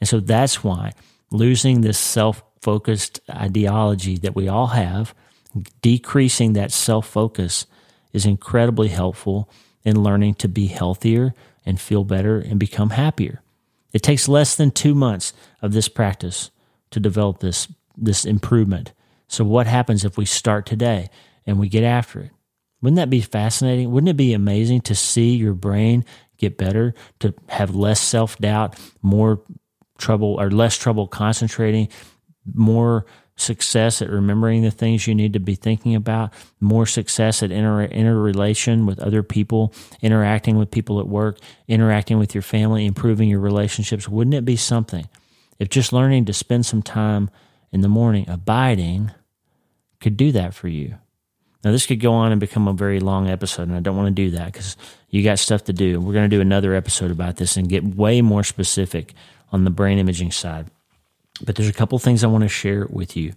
And 0.00 0.08
so 0.08 0.20
that's 0.20 0.62
why 0.62 0.92
losing 1.30 1.80
this 1.80 1.98
self 1.98 2.42
focused 2.60 3.20
ideology 3.30 4.18
that 4.18 4.34
we 4.34 4.48
all 4.48 4.68
have, 4.68 5.14
decreasing 5.82 6.52
that 6.54 6.72
self 6.72 7.06
focus 7.06 7.66
is 8.12 8.26
incredibly 8.26 8.88
helpful 8.88 9.50
in 9.84 10.02
learning 10.02 10.34
to 10.34 10.48
be 10.48 10.66
healthier 10.66 11.34
and 11.64 11.80
feel 11.80 12.04
better 12.04 12.38
and 12.38 12.58
become 12.58 12.90
happier. 12.90 13.42
It 13.92 14.02
takes 14.02 14.28
less 14.28 14.56
than 14.56 14.70
two 14.70 14.94
months 14.94 15.32
of 15.62 15.72
this 15.72 15.88
practice 15.88 16.50
to 16.90 17.00
develop 17.00 17.40
this, 17.40 17.68
this 17.96 18.24
improvement. 18.24 18.92
So, 19.28 19.44
what 19.44 19.66
happens 19.66 20.04
if 20.04 20.16
we 20.16 20.24
start 20.24 20.66
today 20.66 21.10
and 21.46 21.58
we 21.58 21.68
get 21.68 21.84
after 21.84 22.20
it? 22.20 22.30
Wouldn't 22.82 22.96
that 22.96 23.10
be 23.10 23.20
fascinating? 23.20 23.90
Wouldn't 23.90 24.10
it 24.10 24.16
be 24.16 24.32
amazing 24.34 24.82
to 24.82 24.94
see 24.94 25.34
your 25.36 25.54
brain 25.54 26.04
get 26.38 26.58
better, 26.58 26.94
to 27.20 27.34
have 27.48 27.74
less 27.74 28.00
self 28.00 28.36
doubt, 28.38 28.78
more 29.02 29.42
trouble 29.98 30.36
or 30.38 30.50
less 30.50 30.76
trouble 30.76 31.06
concentrating, 31.06 31.88
more 32.54 33.06
success 33.36 34.00
at 34.00 34.10
remembering 34.10 34.62
the 34.62 34.70
things 34.70 35.06
you 35.06 35.14
need 35.14 35.32
to 35.34 35.40
be 35.40 35.54
thinking 35.54 35.94
about, 35.94 36.32
more 36.60 36.86
success 36.86 37.42
at 37.42 37.50
inter- 37.50 37.84
interrelation 37.84 38.86
with 38.86 38.98
other 38.98 39.22
people, 39.22 39.72
interacting 40.00 40.56
with 40.56 40.70
people 40.70 41.00
at 41.00 41.06
work, 41.06 41.38
interacting 41.68 42.18
with 42.18 42.34
your 42.34 42.42
family, 42.42 42.86
improving 42.86 43.28
your 43.28 43.40
relationships. 43.40 44.08
Wouldn't 44.08 44.34
it 44.34 44.44
be 44.44 44.56
something 44.56 45.08
if 45.58 45.68
just 45.68 45.92
learning 45.92 46.24
to 46.26 46.32
spend 46.32 46.66
some 46.66 46.82
time 46.82 47.30
in 47.72 47.80
the 47.80 47.88
morning, 47.88 48.28
abiding, 48.28 49.10
could 50.00 50.16
do 50.16 50.32
that 50.32 50.54
for 50.54 50.68
you. 50.68 50.94
Now, 51.64 51.72
this 51.72 51.86
could 51.86 52.00
go 52.00 52.12
on 52.12 52.30
and 52.30 52.40
become 52.40 52.68
a 52.68 52.72
very 52.72 53.00
long 53.00 53.28
episode, 53.28 53.68
and 53.68 53.76
I 53.76 53.80
don't 53.80 53.96
want 53.96 54.14
to 54.14 54.22
do 54.22 54.30
that 54.36 54.52
because 54.52 54.76
you 55.10 55.24
got 55.24 55.38
stuff 55.38 55.64
to 55.64 55.72
do. 55.72 56.00
We're 56.00 56.12
going 56.12 56.30
to 56.30 56.36
do 56.36 56.40
another 56.40 56.74
episode 56.74 57.10
about 57.10 57.36
this 57.36 57.56
and 57.56 57.68
get 57.68 57.82
way 57.82 58.20
more 58.22 58.44
specific 58.44 59.14
on 59.50 59.64
the 59.64 59.70
brain 59.70 59.98
imaging 59.98 60.30
side. 60.30 60.70
But 61.42 61.56
there's 61.56 61.68
a 61.68 61.72
couple 61.72 61.98
things 61.98 62.24
I 62.24 62.28
want 62.28 62.42
to 62.42 62.48
share 62.48 62.86
with 62.88 63.16
you. 63.16 63.32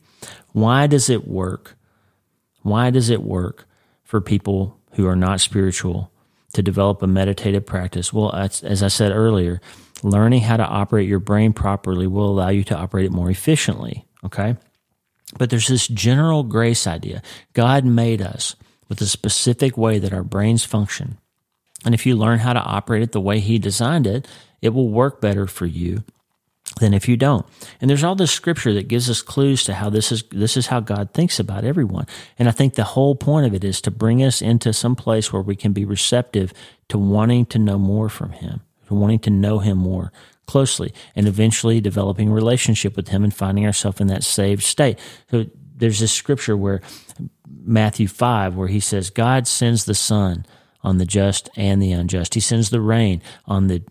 Why 0.54 0.88
does 0.88 1.10
it 1.10 1.28
work? 1.28 1.76
Why 2.62 2.90
does 2.90 3.10
it 3.10 3.24
work 3.24 3.66
for 4.04 4.22
people 4.22 4.80
who 4.94 5.08
are 5.08 5.16
not 5.16 5.42
spiritual 5.42 6.12
to 6.54 6.62
develop 6.62 7.02
a 7.02 7.08
meditative 7.08 7.66
practice? 7.66 8.14
Well, 8.14 8.34
as 8.34 8.84
I 8.84 8.88
said 8.88 9.12
earlier, 9.12 9.62
learning 10.02 10.42
how 10.42 10.58
to 10.58 10.66
operate 10.66 11.08
your 11.10 11.20
brain 11.20 11.54
properly 11.54 12.08
will 12.08 12.30
allow 12.30 12.50
you 12.50 12.64
to 12.66 12.78
operate 12.78 13.06
it 13.06 13.12
more 13.12 13.30
efficiently. 13.30 14.06
Okay. 14.24 14.56
But 15.38 15.50
there's 15.50 15.68
this 15.68 15.88
general 15.88 16.44
grace 16.44 16.88
idea. 16.88 17.22
God 17.54 17.86
made 17.86 18.22
us 18.22 18.56
with 18.88 19.02
a 19.02 19.06
specific 19.06 19.78
way 19.78 20.00
that 20.00 20.14
our 20.14 20.24
brains 20.24 20.64
function. 20.64 21.20
And 21.86 21.94
if 21.94 22.06
you 22.06 22.16
learn 22.16 22.40
how 22.40 22.54
to 22.54 22.60
operate 22.60 23.04
it 23.04 23.12
the 23.12 23.22
way 23.22 23.40
He 23.40 23.60
designed 23.60 24.08
it, 24.08 24.28
it 24.62 24.70
will 24.70 24.90
work 24.90 25.22
better 25.22 25.48
for 25.48 25.66
you 25.66 26.04
than 26.80 26.94
if 26.94 27.08
you 27.08 27.18
don't. 27.18 27.46
And 27.80 27.90
there's 27.90 28.04
all 28.04 28.16
this 28.16 28.32
scripture 28.32 28.74
that 28.74 28.88
gives 28.88 29.10
us 29.10 29.22
clues 29.22 29.64
to 29.66 29.74
how 29.74 29.90
this 29.90 30.12
is 30.12 30.24
this 30.32 30.58
is 30.58 30.68
how 30.68 30.80
God 30.80 31.14
thinks 31.14 31.40
about 31.40 31.64
everyone. 31.64 32.08
And 32.38 32.48
I 32.48 32.52
think 32.52 32.74
the 32.74 32.84
whole 32.84 33.16
point 33.16 33.46
of 33.46 33.54
it 33.54 33.64
is 33.64 33.82
to 33.82 33.92
bring 33.92 34.24
us 34.24 34.42
into 34.42 34.74
some 34.74 34.96
place 34.96 35.32
where 35.32 35.42
we 35.42 35.56
can 35.56 35.74
be 35.74 35.86
receptive 35.86 36.54
to 36.90 36.98
wanting 36.98 37.46
to 37.48 37.60
know 37.60 37.78
more 37.78 38.10
from 38.10 38.32
him, 38.32 38.62
to 38.88 38.96
wanting 38.96 39.20
to 39.20 39.30
know 39.30 39.60
him 39.60 39.78
more 39.78 40.12
closely 40.48 40.92
and 41.16 41.28
eventually 41.28 41.80
developing 41.80 42.30
a 42.30 42.34
relationship 42.34 42.96
with 42.96 43.10
him 43.10 43.24
and 43.24 43.34
finding 43.34 43.66
ourselves 43.66 44.02
in 44.02 44.08
that 44.08 44.24
saved 44.24 44.64
state. 44.64 44.98
So 45.30 45.46
there's 45.76 46.00
this 46.00 46.12
scripture 46.12 46.58
where 46.58 46.82
Matthew 47.48 48.08
5 48.08 48.56
where 48.56 48.68
he 48.68 48.80
says 48.80 49.12
God 49.12 49.48
sends 49.48 49.86
the 49.86 49.94
sun 49.94 50.46
on 50.82 50.98
the 50.98 51.06
just 51.06 51.50
and 51.56 51.82
the 51.82 51.92
unjust. 51.92 52.34
He 52.34 52.40
sends 52.40 52.70
the 52.70 52.82
rain 52.82 53.22
on 53.46 53.68
the 53.68 53.84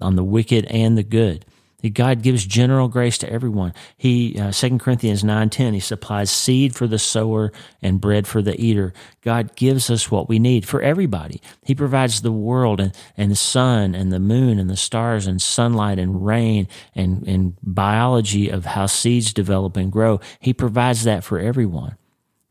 on 0.00 0.16
the 0.16 0.24
wicked 0.24 0.64
and 0.66 0.98
the 0.98 1.02
good. 1.02 1.44
God 1.90 2.22
gives 2.22 2.46
general 2.46 2.88
grace 2.88 3.18
to 3.18 3.30
everyone. 3.30 3.74
He, 3.96 4.38
uh, 4.38 4.52
2 4.52 4.78
Corinthians 4.78 5.22
9.10, 5.22 5.74
he 5.74 5.80
supplies 5.80 6.30
seed 6.30 6.74
for 6.74 6.86
the 6.86 6.98
sower 6.98 7.52
and 7.80 8.00
bread 8.00 8.26
for 8.26 8.42
the 8.42 8.60
eater. 8.60 8.92
God 9.22 9.56
gives 9.56 9.90
us 9.90 10.10
what 10.10 10.28
we 10.28 10.38
need 10.38 10.66
for 10.66 10.80
everybody. 10.82 11.40
He 11.64 11.74
provides 11.74 12.22
the 12.22 12.32
world 12.32 12.80
and, 12.80 12.96
and 13.16 13.30
the 13.30 13.36
sun 13.36 13.94
and 13.94 14.12
the 14.12 14.20
moon 14.20 14.58
and 14.58 14.70
the 14.70 14.76
stars 14.76 15.26
and 15.26 15.40
sunlight 15.40 15.98
and 15.98 16.24
rain 16.24 16.68
and, 16.94 17.26
and 17.26 17.56
biology 17.62 18.48
of 18.48 18.64
how 18.64 18.86
seeds 18.86 19.32
develop 19.32 19.76
and 19.76 19.90
grow. 19.90 20.20
He 20.40 20.52
provides 20.52 21.04
that 21.04 21.24
for 21.24 21.38
everyone. 21.38 21.96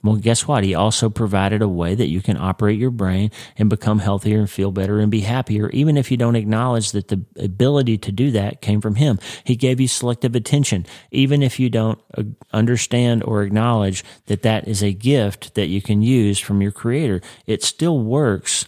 Well, 0.04 0.16
guess 0.16 0.48
what? 0.48 0.64
He 0.64 0.74
also 0.74 1.10
provided 1.10 1.62
a 1.62 1.68
way 1.68 1.94
that 1.94 2.08
you 2.08 2.22
can 2.22 2.36
operate 2.36 2.80
your 2.80 2.90
brain 2.90 3.30
and 3.58 3.70
become 3.70 4.00
healthier 4.00 4.40
and 4.40 4.50
feel 4.50 4.72
better 4.72 5.00
and 5.00 5.12
be 5.12 5.22
happier, 5.22 5.70
even 5.70 5.96
if 5.96 6.10
you 6.10 6.18
don't 6.18 6.36
acknowledge 6.36 6.92
that 6.92 7.10
the 7.10 7.24
ability 7.38 7.98
to 8.00 8.12
do 8.12 8.32
that 8.32 8.62
came 8.62 8.82
from 8.82 8.96
Him. 8.96 9.20
He 9.44 9.56
gave 9.56 9.80
you 9.80 9.88
selective 9.88 10.36
attention, 10.36 10.88
even 11.12 11.44
if 11.44 11.60
you 11.60 11.70
don't 11.70 12.02
uh, 12.18 12.24
understand 12.52 13.24
or 13.24 13.44
acknowledge 13.44 14.04
that 14.26 14.42
that 14.42 14.68
is 14.68 14.82
a 14.82 14.94
gift 14.94 15.54
that 15.54 15.68
you 15.68 15.82
can 15.82 16.02
use 16.02 16.40
from 16.40 16.62
your 16.62 16.72
Creator. 16.72 17.22
It 17.46 17.64
still 17.64 18.00
works 18.00 18.66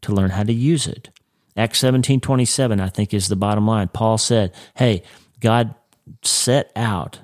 to 0.00 0.12
learn 0.12 0.30
how 0.30 0.42
to 0.42 0.52
use 0.52 0.88
it. 0.88 1.10
Acts 1.56 1.78
17 1.78 2.20
27, 2.20 2.80
I 2.80 2.88
think, 2.88 3.14
is 3.14 3.28
the 3.28 3.36
bottom 3.36 3.66
line. 3.66 3.88
Paul 3.88 4.18
said, 4.18 4.52
Hey, 4.74 5.04
God 5.40 5.74
set 6.22 6.72
out 6.74 7.20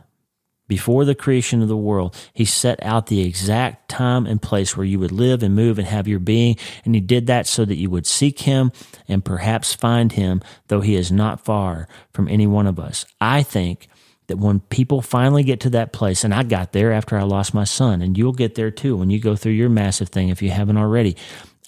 before 0.68 1.04
the 1.04 1.14
creation 1.14 1.62
of 1.62 1.68
the 1.68 1.76
world, 1.76 2.14
he 2.32 2.44
set 2.44 2.82
out 2.82 3.06
the 3.06 3.22
exact 3.22 3.88
time 3.88 4.26
and 4.26 4.40
place 4.40 4.76
where 4.76 4.86
you 4.86 4.98
would 4.98 5.12
live 5.12 5.42
and 5.42 5.54
move 5.54 5.78
and 5.78 5.88
have 5.88 6.06
your 6.06 6.20
being. 6.20 6.56
And 6.84 6.94
he 6.94 7.00
did 7.00 7.26
that 7.26 7.46
so 7.46 7.64
that 7.64 7.76
you 7.76 7.90
would 7.90 8.06
seek 8.06 8.40
him 8.40 8.70
and 9.08 9.24
perhaps 9.24 9.74
find 9.74 10.12
him, 10.12 10.42
though 10.68 10.82
he 10.82 10.94
is 10.94 11.10
not 11.10 11.44
far 11.44 11.88
from 12.12 12.28
any 12.28 12.46
one 12.46 12.66
of 12.66 12.78
us. 12.78 13.06
I 13.20 13.42
think 13.42 13.88
that 14.28 14.36
when 14.36 14.60
people 14.60 15.00
finally 15.00 15.42
get 15.42 15.60
to 15.60 15.70
that 15.70 15.92
place, 15.92 16.22
and 16.22 16.34
I 16.34 16.42
got 16.42 16.72
there 16.72 16.92
after 16.92 17.16
I 17.16 17.22
lost 17.22 17.54
my 17.54 17.64
son, 17.64 18.02
and 18.02 18.16
you'll 18.16 18.32
get 18.32 18.54
there 18.54 18.70
too 18.70 18.96
when 18.96 19.08
you 19.10 19.18
go 19.18 19.34
through 19.34 19.52
your 19.52 19.70
massive 19.70 20.10
thing 20.10 20.28
if 20.28 20.42
you 20.42 20.50
haven't 20.50 20.76
already. 20.76 21.16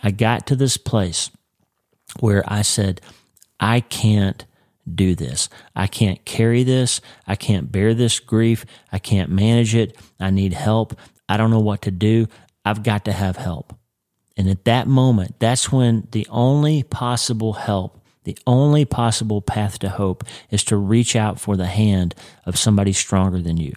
I 0.02 0.10
got 0.10 0.46
to 0.48 0.56
this 0.56 0.76
place 0.76 1.30
where 2.20 2.44
I 2.46 2.62
said, 2.62 3.00
I 3.58 3.80
can't 3.80 4.44
do 4.92 5.14
this. 5.14 5.48
I 5.74 5.86
can't 5.86 6.24
carry 6.24 6.62
this. 6.62 7.00
I 7.26 7.36
can't 7.36 7.70
bear 7.70 7.94
this 7.94 8.18
grief. 8.18 8.64
I 8.92 8.98
can't 8.98 9.30
manage 9.30 9.74
it. 9.74 9.96
I 10.18 10.30
need 10.30 10.52
help. 10.52 10.98
I 11.28 11.36
don't 11.36 11.50
know 11.50 11.60
what 11.60 11.82
to 11.82 11.90
do. 11.90 12.26
I've 12.64 12.82
got 12.82 13.04
to 13.04 13.12
have 13.12 13.36
help. 13.36 13.74
And 14.36 14.48
at 14.48 14.64
that 14.64 14.86
moment, 14.86 15.36
that's 15.38 15.70
when 15.70 16.08
the 16.12 16.26
only 16.30 16.82
possible 16.82 17.54
help, 17.54 18.00
the 18.24 18.38
only 18.46 18.84
possible 18.84 19.42
path 19.42 19.78
to 19.80 19.88
hope 19.88 20.24
is 20.50 20.64
to 20.64 20.76
reach 20.76 21.14
out 21.14 21.38
for 21.38 21.56
the 21.56 21.66
hand 21.66 22.14
of 22.46 22.58
somebody 22.58 22.92
stronger 22.92 23.40
than 23.40 23.56
you, 23.56 23.74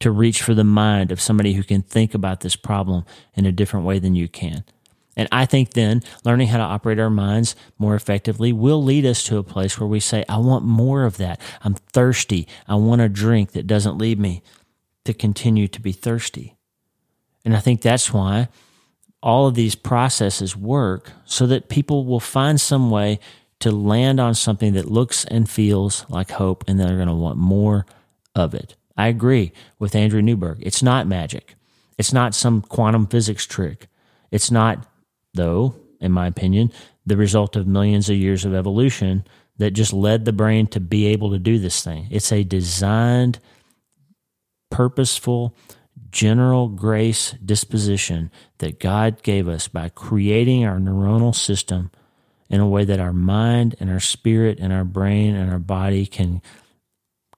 to 0.00 0.10
reach 0.10 0.42
for 0.42 0.54
the 0.54 0.64
mind 0.64 1.12
of 1.12 1.20
somebody 1.20 1.52
who 1.52 1.62
can 1.62 1.82
think 1.82 2.14
about 2.14 2.40
this 2.40 2.56
problem 2.56 3.04
in 3.34 3.46
a 3.46 3.52
different 3.52 3.86
way 3.86 3.98
than 3.98 4.14
you 4.14 4.28
can. 4.28 4.64
And 5.16 5.28
I 5.32 5.46
think 5.46 5.70
then 5.70 6.02
learning 6.24 6.48
how 6.48 6.58
to 6.58 6.62
operate 6.62 6.98
our 6.98 7.10
minds 7.10 7.56
more 7.78 7.94
effectively 7.94 8.52
will 8.52 8.82
lead 8.82 9.06
us 9.06 9.22
to 9.24 9.38
a 9.38 9.42
place 9.42 9.80
where 9.80 9.88
we 9.88 10.00
say, 10.00 10.24
I 10.28 10.36
want 10.38 10.64
more 10.64 11.04
of 11.04 11.16
that. 11.16 11.40
I'm 11.62 11.74
thirsty. 11.74 12.46
I 12.68 12.74
want 12.74 13.00
a 13.00 13.08
drink 13.08 13.52
that 13.52 13.66
doesn't 13.66 13.98
lead 13.98 14.20
me 14.20 14.42
to 15.04 15.14
continue 15.14 15.68
to 15.68 15.80
be 15.80 15.92
thirsty. 15.92 16.56
And 17.44 17.56
I 17.56 17.60
think 17.60 17.80
that's 17.80 18.12
why 18.12 18.48
all 19.22 19.46
of 19.46 19.54
these 19.54 19.74
processes 19.74 20.56
work 20.56 21.12
so 21.24 21.46
that 21.46 21.68
people 21.68 22.04
will 22.04 22.20
find 22.20 22.60
some 22.60 22.90
way 22.90 23.18
to 23.60 23.70
land 23.70 24.20
on 24.20 24.34
something 24.34 24.74
that 24.74 24.90
looks 24.90 25.24
and 25.24 25.48
feels 25.48 26.04
like 26.10 26.32
hope 26.32 26.64
and 26.68 26.78
they're 26.78 26.96
going 26.96 27.08
to 27.08 27.14
want 27.14 27.38
more 27.38 27.86
of 28.34 28.52
it. 28.52 28.76
I 28.96 29.08
agree 29.08 29.52
with 29.78 29.94
Andrew 29.94 30.20
Newberg. 30.20 30.58
It's 30.60 30.82
not 30.82 31.06
magic. 31.06 31.54
It's 31.96 32.12
not 32.12 32.34
some 32.34 32.60
quantum 32.60 33.06
physics 33.06 33.46
trick. 33.46 33.88
It's 34.30 34.50
not 34.50 34.86
though, 35.36 35.76
in 36.00 36.12
my 36.12 36.26
opinion, 36.26 36.72
the 37.04 37.16
result 37.16 37.56
of 37.56 37.66
millions 37.66 38.10
of 38.10 38.16
years 38.16 38.44
of 38.44 38.54
evolution 38.54 39.24
that 39.58 39.70
just 39.70 39.92
led 39.92 40.24
the 40.24 40.32
brain 40.32 40.66
to 40.66 40.80
be 40.80 41.06
able 41.06 41.30
to 41.30 41.38
do 41.38 41.58
this 41.58 41.82
thing. 41.82 42.08
It's 42.10 42.32
a 42.32 42.44
designed, 42.44 43.38
purposeful, 44.70 45.56
general 46.10 46.68
grace 46.68 47.32
disposition 47.44 48.30
that 48.58 48.80
God 48.80 49.22
gave 49.22 49.48
us 49.48 49.68
by 49.68 49.88
creating 49.88 50.64
our 50.64 50.78
neuronal 50.78 51.34
system 51.34 51.90
in 52.48 52.60
a 52.60 52.68
way 52.68 52.84
that 52.84 53.00
our 53.00 53.12
mind 53.12 53.76
and 53.80 53.90
our 53.90 54.00
spirit 54.00 54.58
and 54.60 54.72
our 54.72 54.84
brain 54.84 55.34
and 55.34 55.50
our 55.50 55.58
body 55.58 56.06
can 56.06 56.42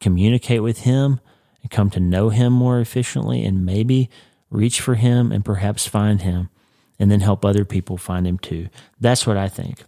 communicate 0.00 0.62
with 0.62 0.80
Him 0.80 1.20
and 1.62 1.70
come 1.70 1.90
to 1.90 2.00
know 2.00 2.28
Him 2.28 2.52
more 2.52 2.80
efficiently 2.80 3.44
and 3.44 3.64
maybe 3.64 4.10
reach 4.50 4.80
for 4.80 4.94
Him 4.94 5.32
and 5.32 5.44
perhaps 5.44 5.86
find 5.86 6.22
Him 6.22 6.50
and 6.98 7.10
then 7.10 7.20
help 7.20 7.44
other 7.44 7.64
people 7.64 7.96
find 7.96 8.26
him 8.26 8.38
too. 8.38 8.68
That's 9.00 9.26
what 9.26 9.36
I 9.36 9.48
think. 9.48 9.84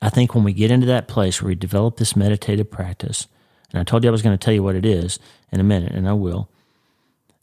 I 0.00 0.10
think 0.10 0.34
when 0.34 0.44
we 0.44 0.52
get 0.52 0.70
into 0.70 0.86
that 0.86 1.08
place 1.08 1.42
where 1.42 1.48
we 1.48 1.54
develop 1.54 1.96
this 1.96 2.16
meditative 2.16 2.70
practice, 2.70 3.26
and 3.72 3.80
I 3.80 3.84
told 3.84 4.04
you 4.04 4.10
I 4.10 4.12
was 4.12 4.22
going 4.22 4.36
to 4.36 4.42
tell 4.42 4.54
you 4.54 4.62
what 4.62 4.76
it 4.76 4.86
is 4.86 5.18
in 5.52 5.60
a 5.60 5.64
minute, 5.64 5.92
and 5.92 6.08
I 6.08 6.12
will. 6.12 6.48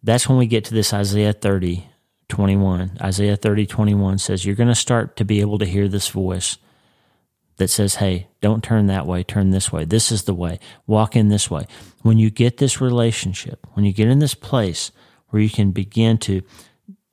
That's 0.01 0.29
when 0.29 0.37
we 0.37 0.47
get 0.47 0.63
to 0.65 0.73
this 0.73 0.93
Isaiah 0.93 1.33
30, 1.33 1.87
21. 2.29 2.97
Isaiah 3.01 3.35
30, 3.35 3.65
21 3.65 4.17
says, 4.19 4.45
You're 4.45 4.55
going 4.55 4.69
to 4.69 4.75
start 4.75 5.15
to 5.17 5.25
be 5.25 5.41
able 5.41 5.57
to 5.59 5.65
hear 5.65 5.87
this 5.87 6.09
voice 6.09 6.57
that 7.57 7.69
says, 7.69 7.95
Hey, 7.95 8.27
don't 8.41 8.63
turn 8.63 8.87
that 8.87 9.05
way, 9.05 9.23
turn 9.23 9.51
this 9.51 9.71
way. 9.71 9.85
This 9.85 10.11
is 10.11 10.23
the 10.23 10.33
way. 10.33 10.59
Walk 10.87 11.15
in 11.15 11.29
this 11.29 11.49
way. 11.51 11.65
When 12.01 12.17
you 12.17 12.29
get 12.29 12.57
this 12.57 12.79
relationship, 12.79 13.65
when 13.73 13.85
you 13.85 13.93
get 13.93 14.07
in 14.07 14.19
this 14.19 14.35
place 14.35 14.91
where 15.29 15.41
you 15.41 15.49
can 15.49 15.71
begin 15.71 16.17
to 16.19 16.41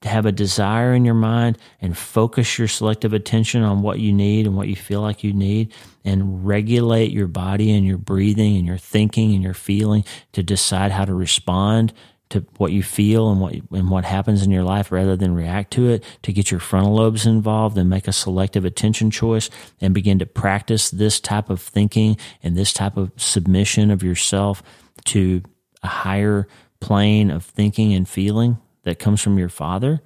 to 0.03 0.09
have 0.09 0.27
a 0.27 0.33
desire 0.33 0.95
in 0.95 1.05
your 1.05 1.15
mind 1.15 1.59
and 1.81 1.97
focus 1.97 2.59
your 2.59 2.69
selective 2.69 3.13
attention 3.13 3.63
on 3.63 3.83
what 3.83 3.99
you 3.99 4.13
need 4.13 4.47
and 4.47 4.57
what 4.57 4.69
you 4.69 4.77
feel 4.77 5.01
like 5.01 5.25
you 5.25 5.33
need 5.33 5.73
and 6.05 6.47
regulate 6.47 7.11
your 7.11 7.29
body 7.29 7.73
and 7.73 7.87
your 7.87 7.99
breathing 7.99 8.57
and 8.57 8.67
your 8.67 8.77
thinking 8.79 9.35
and 9.35 9.43
your 9.43 9.55
feeling 9.55 10.05
to 10.33 10.43
decide 10.43 10.93
how 10.93 11.05
to 11.05 11.15
respond 11.15 11.93
to 12.33 12.41
what 12.57 12.73
you 12.73 12.83
feel 12.83 13.31
and 13.31 13.41
what 13.41 13.55
and 13.73 13.91
what 13.91 14.07
happens 14.07 14.43
in 14.43 14.51
your 14.51 14.65
life 14.65 14.91
rather 14.91 15.17
than 15.17 15.35
react 15.35 15.71
to 15.71 15.91
it 15.91 16.03
to 16.23 16.33
get 16.33 16.51
your 16.51 16.61
frontal 16.61 16.95
lobes 16.95 17.27
involved 17.27 17.77
and 17.77 17.91
make 17.91 18.09
a 18.09 18.13
selective 18.13 18.65
attention 18.65 19.11
choice 19.11 19.51
and 19.83 19.93
begin 19.93 20.19
to 20.19 20.25
practice 20.25 20.91
this 20.91 21.21
type 21.21 21.51
of 21.51 21.61
thinking 21.61 22.17
and 22.43 22.57
this 22.57 22.73
type 22.73 22.97
of 22.97 23.13
submission 23.17 23.91
of 23.91 24.03
yourself 24.03 24.63
to 25.05 25.43
a 25.83 25.89
higher 25.89 26.49
plane 26.81 27.31
of 27.31 27.45
thinking 27.45 27.93
and 27.93 28.09
feeling 28.09 28.59
that 28.83 28.99
comes 28.99 29.21
from 29.21 29.39
your 29.39 29.49
father, 29.49 30.01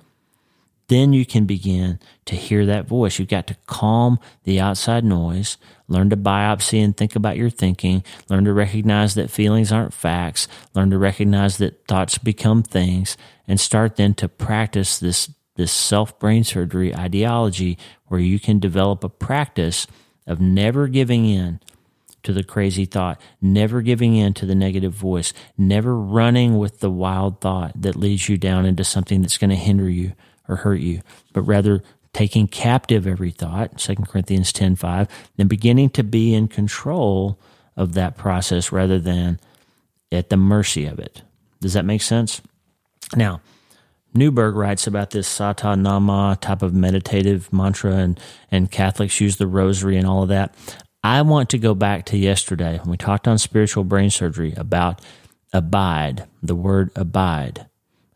then 0.88 1.12
you 1.12 1.26
can 1.26 1.46
begin 1.46 1.98
to 2.26 2.36
hear 2.36 2.64
that 2.66 2.86
voice. 2.86 3.18
You've 3.18 3.28
got 3.28 3.46
to 3.48 3.56
calm 3.66 4.20
the 4.44 4.60
outside 4.60 5.04
noise, 5.04 5.56
learn 5.88 6.10
to 6.10 6.16
biopsy 6.16 6.82
and 6.84 6.96
think 6.96 7.16
about 7.16 7.36
your 7.36 7.50
thinking, 7.50 8.04
learn 8.28 8.44
to 8.44 8.52
recognize 8.52 9.14
that 9.14 9.30
feelings 9.30 9.72
aren't 9.72 9.94
facts, 9.94 10.46
learn 10.74 10.90
to 10.90 10.98
recognize 10.98 11.58
that 11.58 11.86
thoughts 11.88 12.18
become 12.18 12.62
things, 12.62 13.16
and 13.48 13.58
start 13.58 13.96
then 13.96 14.14
to 14.14 14.28
practice 14.28 14.98
this, 14.98 15.32
this 15.56 15.72
self 15.72 16.18
brain 16.20 16.44
surgery 16.44 16.94
ideology 16.94 17.78
where 18.06 18.20
you 18.20 18.38
can 18.38 18.60
develop 18.60 19.02
a 19.02 19.08
practice 19.08 19.86
of 20.26 20.40
never 20.40 20.86
giving 20.86 21.26
in 21.26 21.60
to 22.26 22.32
the 22.32 22.42
crazy 22.42 22.84
thought, 22.84 23.20
never 23.40 23.82
giving 23.82 24.16
in 24.16 24.34
to 24.34 24.44
the 24.44 24.54
negative 24.54 24.92
voice, 24.92 25.32
never 25.56 25.96
running 25.96 26.58
with 26.58 26.80
the 26.80 26.90
wild 26.90 27.40
thought 27.40 27.80
that 27.80 27.94
leads 27.94 28.28
you 28.28 28.36
down 28.36 28.66
into 28.66 28.82
something 28.82 29.22
that's 29.22 29.38
going 29.38 29.50
to 29.50 29.56
hinder 29.56 29.88
you 29.88 30.12
or 30.48 30.56
hurt 30.56 30.80
you, 30.80 31.02
but 31.32 31.42
rather 31.42 31.84
taking 32.12 32.48
captive 32.48 33.06
every 33.06 33.30
thought, 33.30 33.78
2 33.78 33.94
Corinthians 34.08 34.52
10:5, 34.52 35.08
and 35.38 35.48
beginning 35.48 35.88
to 35.90 36.02
be 36.02 36.34
in 36.34 36.48
control 36.48 37.38
of 37.76 37.94
that 37.94 38.16
process 38.16 38.72
rather 38.72 38.98
than 38.98 39.38
at 40.10 40.28
the 40.28 40.36
mercy 40.36 40.84
of 40.84 40.98
it. 40.98 41.22
Does 41.60 41.74
that 41.74 41.84
make 41.84 42.02
sense? 42.02 42.40
Now, 43.14 43.40
Newberg 44.14 44.56
writes 44.56 44.88
about 44.88 45.10
this 45.10 45.28
Sata 45.28 45.78
Nama 45.78 46.38
type 46.40 46.62
of 46.62 46.74
meditative 46.74 47.52
mantra, 47.52 47.92
and, 47.92 48.18
and 48.50 48.68
Catholics 48.68 49.20
use 49.20 49.36
the 49.36 49.46
rosary 49.46 49.96
and 49.96 50.06
all 50.08 50.24
of 50.24 50.28
that. 50.30 50.54
I 51.02 51.22
want 51.22 51.50
to 51.50 51.58
go 51.58 51.74
back 51.74 52.06
to 52.06 52.16
yesterday 52.16 52.78
when 52.78 52.90
we 52.90 52.96
talked 52.96 53.28
on 53.28 53.38
spiritual 53.38 53.84
brain 53.84 54.10
surgery 54.10 54.54
about 54.56 55.00
abide, 55.52 56.26
the 56.42 56.54
word 56.54 56.90
abide. 56.96 57.66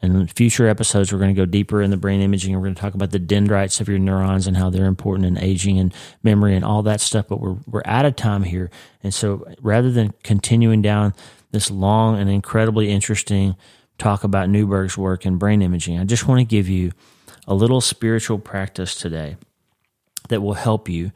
And 0.03 0.17
in 0.17 0.27
future 0.29 0.67
episodes, 0.67 1.13
we're 1.13 1.19
going 1.19 1.35
to 1.35 1.41
go 1.41 1.45
deeper 1.45 1.83
in 1.83 1.91
the 1.91 1.97
brain 1.97 2.21
imaging. 2.21 2.55
We're 2.55 2.63
going 2.63 2.75
to 2.75 2.81
talk 2.81 2.95
about 2.95 3.11
the 3.11 3.19
dendrites 3.19 3.81
of 3.81 3.89
your 3.89 3.99
neurons 3.99 4.47
and 4.47 4.57
how 4.57 4.71
they're 4.71 4.87
important 4.87 5.27
in 5.27 5.39
aging 5.39 5.79
and 5.79 5.95
memory 6.23 6.57
and 6.57 6.65
all 6.65 6.83
that 6.85 7.01
stuff. 7.01 7.29
But 7.29 7.41
we're, 7.41 7.57
we're 7.67 7.83
out 7.85 8.07
of 8.07 8.17
time 8.17 8.45
here. 8.45 8.71
And 9.03 9.13
so 9.13 9.47
rather 9.61 9.91
than 9.91 10.15
continuing 10.23 10.81
down 10.81 11.15
this 11.51 11.71
long 11.71 12.19
and 12.19 12.31
incredibly 12.31 12.91
interesting 12.91 13.57
talk 13.99 14.25
about 14.25 14.49
Newberg's 14.49 14.97
work 14.97 15.27
in 15.27 15.37
brain 15.37 15.61
imaging, 15.61 15.99
I 15.99 16.05
just 16.05 16.27
want 16.27 16.39
to 16.39 16.45
give 16.45 16.69
you 16.69 16.93
a 17.47 17.55
little 17.55 17.83
spiritual 17.83 18.39
practice 18.39 18.95
today 18.95 19.37
that 20.29 20.41
will 20.41 20.55
help 20.55 20.89
you 20.89 21.13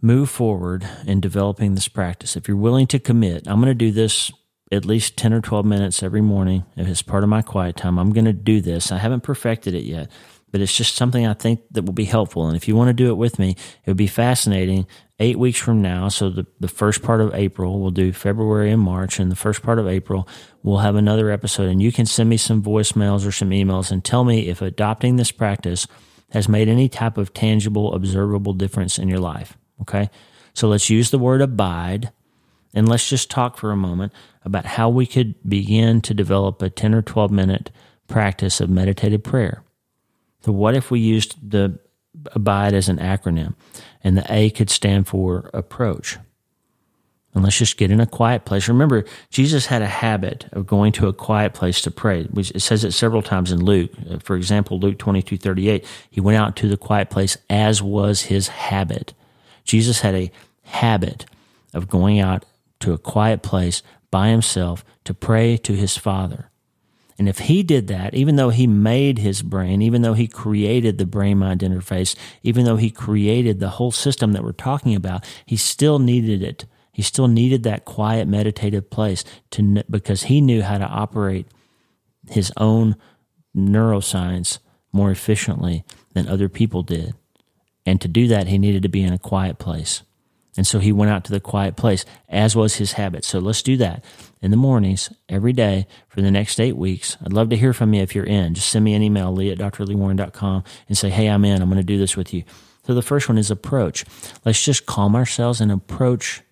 move 0.00 0.30
forward 0.30 0.88
in 1.06 1.20
developing 1.20 1.74
this 1.74 1.88
practice. 1.88 2.36
If 2.36 2.48
you're 2.48 2.56
willing 2.56 2.86
to 2.88 2.98
commit, 2.98 3.46
I'm 3.46 3.60
going 3.60 3.66
to 3.66 3.74
do 3.74 3.92
this 3.92 4.30
at 4.72 4.84
least 4.84 5.16
10 5.16 5.32
or 5.32 5.40
12 5.40 5.64
minutes 5.64 6.02
every 6.02 6.20
morning 6.20 6.64
as 6.76 7.02
part 7.02 7.22
of 7.22 7.28
my 7.28 7.42
quiet 7.42 7.76
time. 7.76 7.98
I'm 7.98 8.12
going 8.12 8.24
to 8.24 8.32
do 8.32 8.60
this. 8.60 8.90
I 8.90 8.98
haven't 8.98 9.22
perfected 9.22 9.74
it 9.74 9.84
yet, 9.84 10.10
but 10.50 10.60
it's 10.60 10.76
just 10.76 10.96
something 10.96 11.26
I 11.26 11.34
think 11.34 11.60
that 11.70 11.84
will 11.84 11.92
be 11.92 12.04
helpful. 12.04 12.48
And 12.48 12.56
if 12.56 12.66
you 12.66 12.74
want 12.74 12.88
to 12.88 12.94
do 12.94 13.10
it 13.10 13.16
with 13.16 13.38
me, 13.38 13.50
it 13.50 13.90
would 13.90 13.96
be 13.96 14.08
fascinating. 14.08 14.86
Eight 15.18 15.38
weeks 15.38 15.58
from 15.58 15.80
now, 15.80 16.08
so 16.08 16.28
the, 16.28 16.46
the 16.60 16.68
first 16.68 17.02
part 17.02 17.22
of 17.22 17.34
April, 17.34 17.80
we'll 17.80 17.90
do 17.90 18.12
February 18.12 18.70
and 18.70 18.82
March, 18.82 19.18
and 19.18 19.30
the 19.32 19.36
first 19.36 19.62
part 19.62 19.78
of 19.78 19.88
April, 19.88 20.28
we'll 20.62 20.78
have 20.78 20.94
another 20.94 21.30
episode. 21.30 21.70
And 21.70 21.80
you 21.80 21.90
can 21.90 22.04
send 22.04 22.28
me 22.28 22.36
some 22.36 22.62
voicemails 22.62 23.26
or 23.26 23.32
some 23.32 23.50
emails 23.50 23.90
and 23.90 24.04
tell 24.04 24.24
me 24.24 24.48
if 24.48 24.60
adopting 24.60 25.16
this 25.16 25.32
practice 25.32 25.86
has 26.32 26.50
made 26.50 26.68
any 26.68 26.88
type 26.88 27.16
of 27.16 27.32
tangible, 27.32 27.94
observable 27.94 28.52
difference 28.52 28.98
in 28.98 29.08
your 29.08 29.20
life. 29.20 29.56
Okay. 29.82 30.10
So 30.54 30.68
let's 30.68 30.90
use 30.90 31.10
the 31.10 31.18
word 31.18 31.42
abide 31.42 32.10
and 32.74 32.88
let's 32.88 33.08
just 33.08 33.30
talk 33.30 33.56
for 33.56 33.72
a 33.72 33.76
moment 33.76 34.12
about 34.44 34.66
how 34.66 34.88
we 34.88 35.06
could 35.06 35.34
begin 35.48 36.00
to 36.02 36.14
develop 36.14 36.60
a 36.62 36.70
10 36.70 36.94
or 36.94 37.02
12 37.02 37.30
minute 37.30 37.70
practice 38.08 38.60
of 38.60 38.70
meditative 38.70 39.22
prayer. 39.22 39.62
So, 40.42 40.52
what 40.52 40.76
if 40.76 40.90
we 40.90 41.00
used 41.00 41.50
the 41.50 41.78
abide 42.32 42.74
as 42.74 42.88
an 42.88 42.98
acronym 42.98 43.54
and 44.04 44.16
the 44.16 44.26
A 44.32 44.50
could 44.50 44.70
stand 44.70 45.08
for 45.08 45.50
approach? 45.52 46.18
and 47.36 47.44
let's 47.44 47.58
just 47.58 47.76
get 47.76 47.90
in 47.90 48.00
a 48.00 48.06
quiet 48.06 48.46
place. 48.46 48.66
Remember, 48.66 49.04
Jesus 49.28 49.66
had 49.66 49.82
a 49.82 49.86
habit 49.86 50.46
of 50.52 50.66
going 50.66 50.90
to 50.92 51.06
a 51.06 51.12
quiet 51.12 51.52
place 51.52 51.82
to 51.82 51.90
pray. 51.90 52.26
It 52.34 52.62
says 52.62 52.82
it 52.82 52.92
several 52.92 53.20
times 53.20 53.52
in 53.52 53.62
Luke. 53.62 53.90
Uh, 54.10 54.18
for 54.20 54.36
example, 54.36 54.80
Luke 54.80 54.96
22 54.96 55.36
38, 55.36 55.84
he 56.10 56.20
went 56.20 56.38
out 56.38 56.56
to 56.56 56.68
the 56.68 56.78
quiet 56.78 57.10
place 57.10 57.36
as 57.50 57.82
was 57.82 58.22
his 58.22 58.48
habit. 58.48 59.12
Jesus 59.66 60.00
had 60.00 60.14
a 60.14 60.30
habit 60.62 61.26
of 61.74 61.88
going 61.88 62.18
out 62.18 62.44
to 62.80 62.92
a 62.92 62.98
quiet 62.98 63.42
place 63.42 63.82
by 64.10 64.28
himself 64.28 64.84
to 65.04 65.12
pray 65.12 65.56
to 65.58 65.74
his 65.74 65.96
Father. 65.96 66.50
And 67.18 67.28
if 67.28 67.38
he 67.40 67.62
did 67.62 67.88
that, 67.88 68.14
even 68.14 68.36
though 68.36 68.50
he 68.50 68.66
made 68.66 69.18
his 69.18 69.42
brain, 69.42 69.80
even 69.80 70.02
though 70.02 70.14
he 70.14 70.26
created 70.28 70.98
the 70.98 71.06
brain 71.06 71.38
mind 71.38 71.60
interface, 71.60 72.14
even 72.42 72.64
though 72.64 72.76
he 72.76 72.90
created 72.90 73.58
the 73.58 73.70
whole 73.70 73.90
system 73.90 74.32
that 74.32 74.44
we're 74.44 74.52
talking 74.52 74.94
about, 74.94 75.24
he 75.46 75.56
still 75.56 75.98
needed 75.98 76.42
it. 76.42 76.66
He 76.92 77.02
still 77.02 77.28
needed 77.28 77.62
that 77.62 77.84
quiet 77.84 78.28
meditative 78.28 78.90
place 78.90 79.24
to 79.52 79.82
because 79.90 80.24
he 80.24 80.40
knew 80.40 80.62
how 80.62 80.78
to 80.78 80.86
operate 80.86 81.46
his 82.28 82.52
own 82.56 82.96
neuroscience 83.56 84.58
more 84.92 85.10
efficiently 85.10 85.84
than 86.14 86.28
other 86.28 86.48
people 86.48 86.82
did. 86.82 87.14
And 87.86 88.00
to 88.00 88.08
do 88.08 88.26
that, 88.28 88.48
he 88.48 88.58
needed 88.58 88.82
to 88.82 88.88
be 88.88 89.02
in 89.02 89.12
a 89.12 89.18
quiet 89.18 89.58
place. 89.58 90.02
And 90.56 90.66
so 90.66 90.78
he 90.78 90.90
went 90.90 91.10
out 91.10 91.24
to 91.24 91.32
the 91.32 91.40
quiet 91.40 91.76
place, 91.76 92.04
as 92.28 92.56
was 92.56 92.76
his 92.76 92.92
habit. 92.92 93.24
So 93.24 93.38
let's 93.38 93.62
do 93.62 93.76
that 93.76 94.02
in 94.40 94.50
the 94.50 94.56
mornings 94.56 95.12
every 95.28 95.52
day 95.52 95.86
for 96.08 96.22
the 96.22 96.30
next 96.30 96.58
eight 96.60 96.76
weeks. 96.76 97.16
I'd 97.24 97.32
love 97.32 97.50
to 97.50 97.56
hear 97.56 97.72
from 97.72 97.92
you 97.94 98.02
if 98.02 98.14
you're 98.14 98.24
in. 98.24 98.54
Just 98.54 98.70
send 98.70 98.84
me 98.84 98.94
an 98.94 99.02
email, 99.02 99.32
lee 99.32 99.50
at 99.50 99.58
drleewarren.com, 99.58 100.64
and 100.88 100.98
say, 100.98 101.10
hey, 101.10 101.28
I'm 101.28 101.44
in. 101.44 101.60
I'm 101.62 101.68
going 101.68 101.80
to 101.80 101.84
do 101.84 101.98
this 101.98 102.16
with 102.16 102.32
you. 102.32 102.44
So 102.86 102.94
the 102.94 103.02
first 103.02 103.28
one 103.28 103.38
is 103.38 103.50
approach. 103.50 104.04
Let's 104.44 104.64
just 104.64 104.86
calm 104.86 105.14
ourselves 105.14 105.60
and 105.60 105.70
approach 105.70 106.42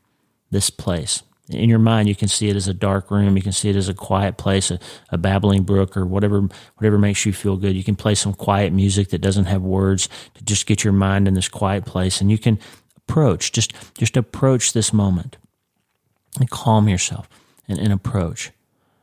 this 0.51 0.69
place. 0.69 1.23
In 1.51 1.69
your 1.69 1.79
mind, 1.79 2.09
you 2.09 2.15
can 2.15 2.29
see 2.29 2.49
it 2.49 2.57
as 2.57 2.69
a 2.69 2.75
dark 2.75 3.11
room. 3.11 3.37
You 3.37 3.43
can 3.43 3.53
see 3.53 3.69
it 3.69 3.77
as 3.77 3.89
a 3.89 3.95
quiet 3.95 4.39
place, 4.39 4.71
a, 4.71 4.79
a 5.11 5.19
babbling 5.19 5.65
brook, 5.65 5.95
or 5.97 6.07
whatever 6.07 6.49
whatever 6.79 6.99
makes 6.99 7.27
you 7.27 7.35
feel 7.35 7.59
good. 7.59 7.77
You 7.77 7.85
can 7.85 7.97
play 7.97 8.15
some 8.15 8.33
quiet 8.33 8.73
music 8.73 9.11
that 9.11 9.21
doesn't 9.21 9.45
have 9.45 9.61
words 9.61 10.09
to 10.35 10.45
just 10.45 10.67
get 10.67 10.85
your 10.85 10.95
mind 10.95 11.29
in 11.29 11.35
this 11.35 11.49
quiet 11.49 11.85
place, 11.85 12.23
and 12.23 12.31
you 12.31 12.39
can 12.39 12.59
approach. 12.97 13.53
Just 13.53 13.75
just 13.99 14.17
approach 14.17 14.73
this 14.73 14.93
moment 14.93 15.37
and 16.41 16.49
calm 16.51 16.89
yourself 16.89 17.29
and, 17.69 17.79
and 17.79 17.93
approach. 17.93 18.51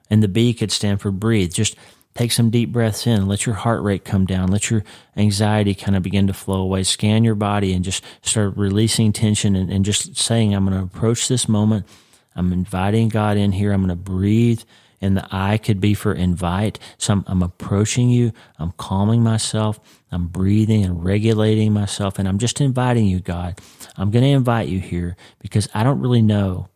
And 0.10 0.24
the 0.24 0.28
B 0.28 0.54
could 0.54 0.72
stand 0.72 1.00
for 1.00 1.12
breathe. 1.12 1.54
Just 1.54 1.76
take 2.16 2.32
some 2.32 2.50
deep 2.50 2.72
breaths 2.72 3.08
in. 3.08 3.28
Let 3.28 3.46
your 3.46 3.56
heart 3.56 3.84
rate 3.84 4.04
come 4.04 4.26
down. 4.26 4.50
Let 4.50 4.70
your 4.70 4.84
anxiety 5.16 5.74
kind 5.74 5.96
of 5.96 6.04
begin 6.04 6.28
to 6.28 6.34
flow 6.34 6.62
away. 6.62 6.84
Scan 6.84 7.24
your 7.24 7.36
body 7.36 7.74
and 7.74 7.86
just 7.86 8.04
start 8.22 8.58
releasing 8.58 9.14
tension 9.14 9.56
and, 9.56 9.72
and 9.72 9.86
just 9.86 10.18
saying, 10.18 10.54
I'm 10.54 10.66
going 10.66 10.78
to 10.78 10.84
approach 10.84 11.28
this 11.28 11.48
moment. 11.48 11.86
I'm 12.36 12.54
inviting 12.54 13.10
God 13.10 13.38
in 13.38 13.52
here. 13.52 13.72
I'm 13.72 13.82
going 13.82 13.90
to 13.90 13.96
breathe 13.96 14.62
and 15.02 15.18
the 15.18 15.28
I 15.32 15.58
could 15.58 15.82
be 15.82 15.94
for 15.94 16.14
invite. 16.14 16.80
So 16.98 17.14
I'm, 17.14 17.24
I'm, 17.28 17.42
approaching 17.42 18.10
you, 18.10 18.32
I'm 18.60 18.72
calming 18.74 19.24
myself, 19.24 19.80
I'm 20.12 20.28
breathing 20.28 20.86
and 20.86 21.04
regulating 21.04 21.74
myself, 21.74 22.20
and 22.20 22.28
I'm 22.28 22.38
just 22.38 22.62
inviting 22.62 23.08
you, 23.08 23.20
God. 23.20 23.60
I'm 23.98 24.12
going 24.12 24.24
to 24.24 24.30
invite 24.30 24.70
you 24.70 24.80
here 24.80 25.16
because 25.40 25.68
I 25.74 25.84
don't 25.84 26.00
really 26.00 26.22
know 26.22 26.70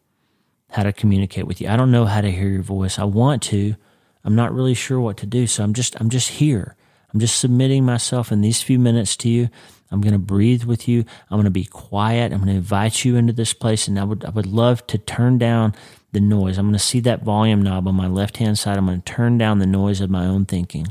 how 0.72 0.84
to 0.84 0.92
communicate 0.92 1.48
with 1.48 1.62
you. 1.62 1.70
I 1.70 1.78
don't 1.78 1.92
know 1.92 2.06
how 2.06 2.22
to 2.22 2.32
hear 2.32 2.50
your 2.50 2.64
voice. 2.64 2.98
I 2.98 3.04
want 3.06 3.44
to. 3.44 3.76
I'm 4.24 4.36
not 4.36 4.54
really 4.54 4.74
sure 4.74 5.00
what 5.00 5.18
to 5.18 5.26
do. 5.28 5.46
So 5.46 5.64
I'm 5.64 5.74
just 5.74 5.96
I'm 6.02 6.10
just 6.10 6.30
here. 6.30 6.76
I'm 7.16 7.22
just 7.22 7.40
submitting 7.40 7.86
myself 7.86 8.30
in 8.30 8.42
these 8.42 8.62
few 8.62 8.78
minutes 8.78 9.16
to 9.18 9.30
you. 9.30 9.48
I'm 9.90 10.02
going 10.02 10.12
to 10.12 10.20
breathe 10.20 10.66
with 10.66 10.86
you. 10.86 11.06
I'm 11.30 11.38
going 11.38 11.46
to 11.46 11.50
be 11.50 11.64
quiet. 11.64 12.34
I'm 12.34 12.40
going 12.40 12.50
to 12.50 12.58
invite 12.58 13.06
you 13.06 13.16
into 13.16 13.32
this 13.32 13.54
place 13.54 13.88
and 13.88 13.98
I 13.98 14.04
would 14.04 14.26
I 14.26 14.32
would 14.32 14.46
love 14.46 14.86
to 14.88 14.98
turn 14.98 15.38
down 15.38 15.74
the 16.12 16.20
noise. 16.20 16.58
I'm 16.58 16.66
going 16.66 16.74
to 16.74 16.80
see 16.80 17.00
that 17.00 17.24
volume 17.24 17.62
knob 17.62 17.88
on 17.88 17.96
my 17.96 18.08
left 18.08 18.36
hand 18.36 18.60
side. 18.60 18.78
I'm 18.78 18.86
going 18.86 19.02
to 19.02 19.14
turn 19.14 19.38
down 19.38 19.60
the 19.60 19.66
noise 19.66 20.02
of 20.02 20.10
my 20.10 20.26
own 20.26 20.44
thinking. 20.44 20.88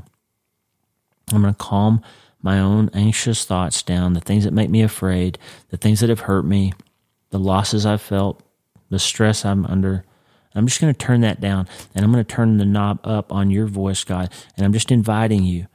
I'm 1.30 1.42
going 1.42 1.52
to 1.52 1.58
calm 1.58 2.00
my 2.40 2.58
own 2.58 2.88
anxious 2.94 3.44
thoughts 3.44 3.82
down, 3.82 4.14
the 4.14 4.20
things 4.22 4.44
that 4.44 4.54
make 4.54 4.70
me 4.70 4.80
afraid, 4.80 5.38
the 5.68 5.76
things 5.76 6.00
that 6.00 6.08
have 6.08 6.20
hurt 6.20 6.46
me, 6.46 6.72
the 7.28 7.38
losses 7.38 7.84
I've 7.84 8.00
felt, 8.00 8.42
the 8.88 8.98
stress 8.98 9.44
I'm 9.44 9.66
under. 9.66 10.06
I'm 10.54 10.66
just 10.66 10.80
going 10.80 10.94
to 10.94 10.98
turn 10.98 11.20
that 11.20 11.42
down 11.42 11.68
and 11.94 12.02
I'm 12.02 12.12
going 12.12 12.24
to 12.24 12.34
turn 12.34 12.56
the 12.56 12.64
knob 12.64 13.00
up 13.04 13.30
on 13.30 13.50
your 13.50 13.66
voice, 13.66 14.04
God. 14.04 14.32
And 14.56 14.64
I'm 14.64 14.72
just 14.72 14.90
inviting 14.90 15.44
you 15.44 15.66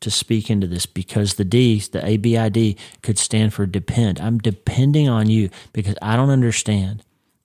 to 0.00 0.10
speak 0.10 0.50
into 0.50 0.66
this 0.66 0.86
because 0.86 1.34
the 1.34 1.44
D, 1.44 1.80
the 1.80 2.00
ABID, 2.00 2.76
could 3.02 3.18
stand 3.18 3.54
for 3.54 3.66
depend. 3.66 4.20
I'm 4.20 4.38
depending 4.38 5.08
on 5.08 5.28
you 5.30 5.50
because 5.72 5.96
I 6.02 6.16
don't 6.16 6.30
understand. 6.30 7.02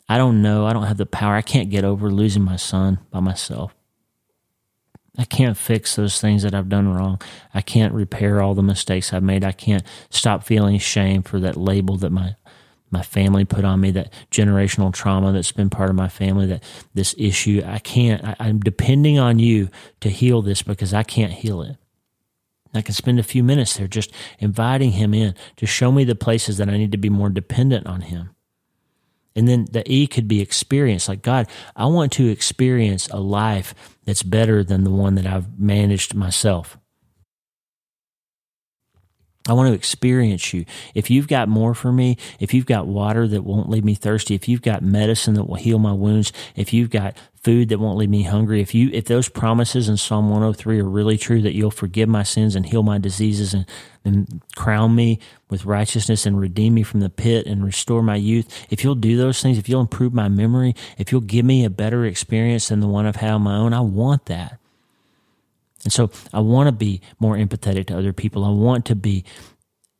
I 0.09 0.17
don't 0.17 0.41
know. 0.41 0.65
I 0.65 0.73
don't 0.73 0.87
have 0.87 0.97
the 0.97 1.05
power. 1.05 1.35
I 1.35 1.41
can't 1.41 1.69
get 1.69 1.85
over 1.85 2.11
losing 2.11 2.43
my 2.43 2.57
son 2.57 2.99
by 3.11 3.21
myself. 3.21 3.73
I 5.17 5.25
can't 5.25 5.57
fix 5.57 5.95
those 5.95 6.19
things 6.21 6.43
that 6.43 6.53
I've 6.53 6.69
done 6.69 6.93
wrong. 6.93 7.21
I 7.53 7.61
can't 7.61 7.93
repair 7.93 8.41
all 8.41 8.53
the 8.53 8.63
mistakes 8.63 9.13
I've 9.13 9.23
made. 9.23 9.43
I 9.43 9.51
can't 9.51 9.83
stop 10.09 10.43
feeling 10.43 10.79
shame 10.79 11.21
for 11.21 11.39
that 11.41 11.57
label 11.57 11.97
that 11.97 12.11
my 12.11 12.35
my 12.93 13.01
family 13.01 13.45
put 13.45 13.63
on 13.63 13.79
me, 13.79 13.91
that 13.91 14.11
generational 14.31 14.93
trauma 14.93 15.31
that's 15.31 15.53
been 15.53 15.69
part 15.69 15.89
of 15.89 15.95
my 15.95 16.09
family, 16.09 16.45
that 16.47 16.63
this 16.93 17.15
issue. 17.17 17.63
I 17.65 17.79
can't. 17.79 18.23
I, 18.23 18.35
I'm 18.39 18.59
depending 18.59 19.17
on 19.17 19.39
you 19.39 19.69
to 20.01 20.09
heal 20.09 20.41
this 20.41 20.61
because 20.61 20.93
I 20.93 21.03
can't 21.03 21.31
heal 21.31 21.61
it. 21.61 21.77
I 22.73 22.81
can 22.81 22.93
spend 22.93 23.19
a 23.19 23.23
few 23.23 23.43
minutes 23.43 23.77
there 23.77 23.87
just 23.87 24.11
inviting 24.39 24.91
him 24.91 25.13
in 25.13 25.35
to 25.57 25.65
show 25.65 25.91
me 25.91 26.03
the 26.03 26.15
places 26.15 26.57
that 26.57 26.69
I 26.69 26.77
need 26.77 26.91
to 26.93 26.97
be 26.97 27.09
more 27.09 27.29
dependent 27.29 27.87
on 27.87 28.01
him. 28.01 28.31
And 29.35 29.47
then 29.47 29.67
the 29.71 29.89
E 29.91 30.07
could 30.07 30.27
be 30.27 30.41
experience. 30.41 31.07
Like, 31.07 31.21
God, 31.21 31.47
I 31.75 31.85
want 31.85 32.11
to 32.13 32.27
experience 32.27 33.07
a 33.09 33.19
life 33.19 33.73
that's 34.03 34.23
better 34.23 34.63
than 34.63 34.83
the 34.83 34.89
one 34.89 35.15
that 35.15 35.25
I've 35.25 35.59
managed 35.59 36.13
myself. 36.13 36.77
I 39.47 39.53
want 39.53 39.69
to 39.69 39.73
experience 39.73 40.53
you. 40.53 40.65
If 40.93 41.09
you've 41.09 41.27
got 41.27 41.49
more 41.49 41.73
for 41.73 41.91
me, 41.91 42.17
if 42.39 42.53
you've 42.53 42.67
got 42.67 42.85
water 42.85 43.27
that 43.27 43.43
won't 43.43 43.69
leave 43.69 43.83
me 43.83 43.95
thirsty, 43.95 44.35
if 44.35 44.47
you've 44.47 44.61
got 44.61 44.83
medicine 44.83 45.33
that 45.33 45.45
will 45.45 45.55
heal 45.55 45.79
my 45.79 45.93
wounds, 45.93 46.31
if 46.55 46.73
you've 46.73 46.91
got 46.91 47.17
food 47.41 47.69
that 47.69 47.79
won't 47.79 47.97
leave 47.97 48.09
me 48.09 48.21
hungry, 48.21 48.61
if 48.61 48.75
you 48.75 48.91
if 48.93 49.05
those 49.05 49.29
promises 49.29 49.89
in 49.89 49.97
Psalm 49.97 50.29
103 50.29 50.79
are 50.79 50.83
really 50.83 51.17
true 51.17 51.41
that 51.41 51.55
you'll 51.55 51.71
forgive 51.71 52.07
my 52.07 52.21
sins 52.21 52.55
and 52.55 52.67
heal 52.67 52.83
my 52.83 52.99
diseases 52.99 53.55
and, 53.55 53.65
and 54.05 54.41
crown 54.55 54.93
me 54.93 55.17
with 55.49 55.65
righteousness 55.65 56.27
and 56.27 56.39
redeem 56.39 56.75
me 56.75 56.83
from 56.83 56.99
the 56.99 57.09
pit 57.09 57.47
and 57.47 57.65
restore 57.65 58.03
my 58.03 58.15
youth, 58.15 58.67
if 58.69 58.83
you'll 58.83 58.93
do 58.93 59.17
those 59.17 59.41
things, 59.41 59.57
if 59.57 59.67
you'll 59.67 59.81
improve 59.81 60.13
my 60.13 60.29
memory, 60.29 60.75
if 60.99 61.11
you'll 61.11 61.19
give 61.19 61.45
me 61.45 61.65
a 61.65 61.69
better 61.69 62.05
experience 62.05 62.67
than 62.67 62.79
the 62.79 62.87
one 62.87 63.07
I've 63.07 63.15
had 63.15 63.31
on 63.31 63.41
my 63.41 63.55
own, 63.55 63.73
I 63.73 63.81
want 63.81 64.27
that. 64.27 64.60
And 65.83 65.93
so 65.93 66.11
I 66.33 66.39
want 66.39 66.67
to 66.67 66.71
be 66.71 67.01
more 67.19 67.35
empathetic 67.35 67.87
to 67.87 67.97
other 67.97 68.13
people. 68.13 68.45
I 68.45 68.49
want 68.49 68.85
to 68.85 68.95
be 68.95 69.25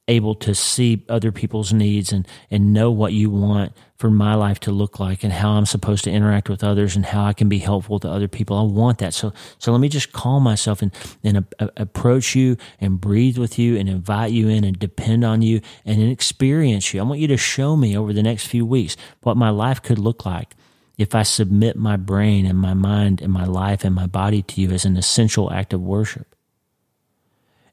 able 0.08 0.36
to 0.36 0.54
see 0.54 1.06
other 1.08 1.32
people's 1.32 1.72
needs 1.72 2.12
and, 2.12 2.28
and 2.50 2.74
know 2.74 2.92
what 2.92 3.14
you 3.14 3.30
want 3.30 3.72
for 3.98 4.10
my 4.10 4.34
life 4.34 4.60
to 4.60 4.72
look 4.72 5.00
like 5.00 5.24
and 5.24 5.32
how 5.32 5.52
I'm 5.52 5.66
supposed 5.66 6.04
to 6.04 6.12
interact 6.12 6.50
with 6.50 6.64
others 6.64 6.96
and 6.96 7.06
how 7.06 7.24
I 7.24 7.34
can 7.34 7.48
be 7.48 7.60
helpful 7.60 8.00
to 8.00 8.10
other 8.10 8.28
people. 8.28 8.58
I 8.58 8.64
want 8.64 8.98
that. 8.98 9.14
So, 9.14 9.32
so 9.60 9.72
let 9.72 9.80
me 9.80 9.88
just 9.88 10.12
calm 10.12 10.44
myself 10.44 10.82
and, 10.82 10.92
and 11.24 11.38
a, 11.38 11.46
a, 11.60 11.70
approach 11.78 12.36
you 12.36 12.58
and 12.80 13.00
breathe 13.00 13.38
with 13.38 13.58
you 13.60 13.78
and 13.78 13.88
invite 13.88 14.32
you 14.32 14.50
in 14.50 14.64
and 14.64 14.78
depend 14.78 15.24
on 15.24 15.44
you 15.44 15.62
and 15.86 16.02
experience 16.02 16.94
you. 16.94 17.00
I 17.00 17.04
want 17.04 17.20
you 17.20 17.28
to 17.28 17.38
show 17.38 17.78
me 17.78 17.96
over 17.96 18.12
the 18.12 18.24
next 18.24 18.48
few 18.48 18.66
weeks 18.66 18.98
what 19.22 19.38
my 19.38 19.50
life 19.50 19.82
could 19.82 20.00
look 20.00 20.26
like 20.26 20.56
if 20.98 21.16
I 21.16 21.24
submit 21.24 21.78
my 21.78 21.98
brain 21.98 22.46
and 22.46 22.58
my 22.58 22.74
mind 22.74 23.22
and 23.22 23.32
my 23.32 23.46
life 23.46 23.84
and 23.84 23.96
my 23.96 24.08
body 24.08 24.42
to 24.44 24.62
you 24.62 24.72
as 24.72 24.86
an 24.86 24.98
essential 24.98 25.52
act 25.52 25.74
of 25.74 25.82
worship. 25.82 26.36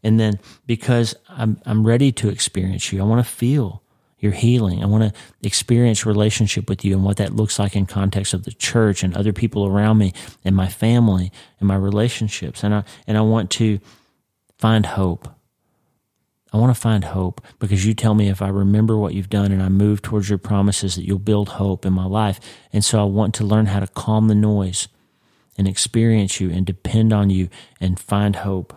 And 0.03 0.19
then 0.19 0.39
because 0.67 1.15
I'm, 1.29 1.61
I'm 1.67 1.87
ready 1.87 2.13
to 2.13 2.29
experience 2.29 2.93
you, 2.93 3.01
I 3.01 3.05
want 3.05 3.25
to 3.25 3.31
feel 3.31 3.83
your 4.19 4.33
healing. 4.33 4.83
I 4.83 4.87
want 4.87 5.05
to 5.05 5.21
experience 5.43 6.05
relationship 6.05 6.69
with 6.69 6.85
you 6.85 6.95
and 6.95 7.05
what 7.05 7.19
that 7.19 7.35
looks 7.35 7.59
like 7.59 7.77
in 7.77 7.87
context 7.87 8.35
of 8.35 8.45
the 8.45 8.53
church 8.53 9.03
and 9.03 9.17
other 9.17 9.33
people 9.33 9.67
around 9.67 9.99
me 9.99 10.13
and 10.45 10.57
my 10.57 10.69
family 10.69 11.31
and 11.61 11.69
my 11.69 11.77
relationships. 11.77 12.65
And 12.65 12.75
I, 12.75 12.85
and 13.07 13.17
I 13.17 13.21
want 13.21 13.51
to 13.53 13.79
find 14.59 14.85
hope. 14.87 15.29
I 16.53 16.57
want 16.57 16.75
to 16.75 16.81
find 16.81 17.05
hope 17.05 17.43
because 17.59 17.85
you 17.85 17.93
tell 17.93 18.15
me 18.15 18.29
if 18.29 18.41
I 18.41 18.49
remember 18.49 18.97
what 18.97 19.13
you've 19.13 19.29
done 19.29 19.53
and 19.53 19.63
I 19.63 19.69
move 19.69 20.01
towards 20.01 20.29
your 20.29 20.39
promises 20.39 20.95
that 20.95 21.05
you'll 21.05 21.19
build 21.19 21.51
hope 21.51 21.85
in 21.85 21.93
my 21.93 22.07
life. 22.07 22.41
And 22.73 22.85
so 22.85 23.01
I 23.01 23.05
want 23.05 23.35
to 23.35 23.45
learn 23.45 23.67
how 23.67 23.81
to 23.81 23.87
calm 23.87 24.29
the 24.29 24.35
noise 24.35 24.89
and 25.59 25.69
experience 25.69 26.41
you 26.41 26.51
and 26.51 26.65
depend 26.65 27.13
on 27.13 27.29
you 27.29 27.49
and 27.81 28.01
find 28.01 28.37
hope. 28.37 28.75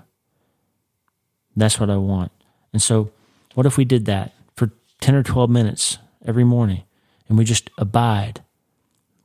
That's 1.55 1.79
what 1.79 1.89
I 1.89 1.97
want. 1.97 2.31
And 2.73 2.81
so, 2.81 3.11
what 3.53 3.65
if 3.65 3.77
we 3.77 3.85
did 3.85 4.05
that 4.05 4.33
for 4.55 4.71
10 5.01 5.15
or 5.15 5.23
12 5.23 5.49
minutes 5.49 5.97
every 6.25 6.43
morning 6.43 6.83
and 7.27 7.37
we 7.37 7.45
just 7.45 7.69
abide? 7.77 8.41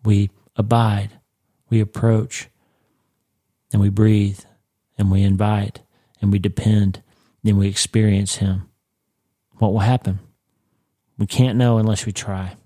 We 0.05 0.31
abide, 0.57 1.11
we 1.69 1.81
approach, 1.81 2.49
and 3.73 3.81
we 3.81 3.89
breathe, 3.89 4.41
and 4.99 5.11
we 5.11 5.23
invite, 5.23 5.81
and 6.21 6.33
we 6.33 6.39
depend 6.39 7.03
then 7.47 7.57
we 7.57 7.69
experience 7.69 8.37
Him. 8.37 8.69
What 9.59 9.73
will 9.73 9.81
happen? 9.81 10.21
We 11.19 11.27
can't 11.27 11.59
know 11.59 11.79
unless 11.79 12.05
we 12.05 12.13
try. 12.13 12.57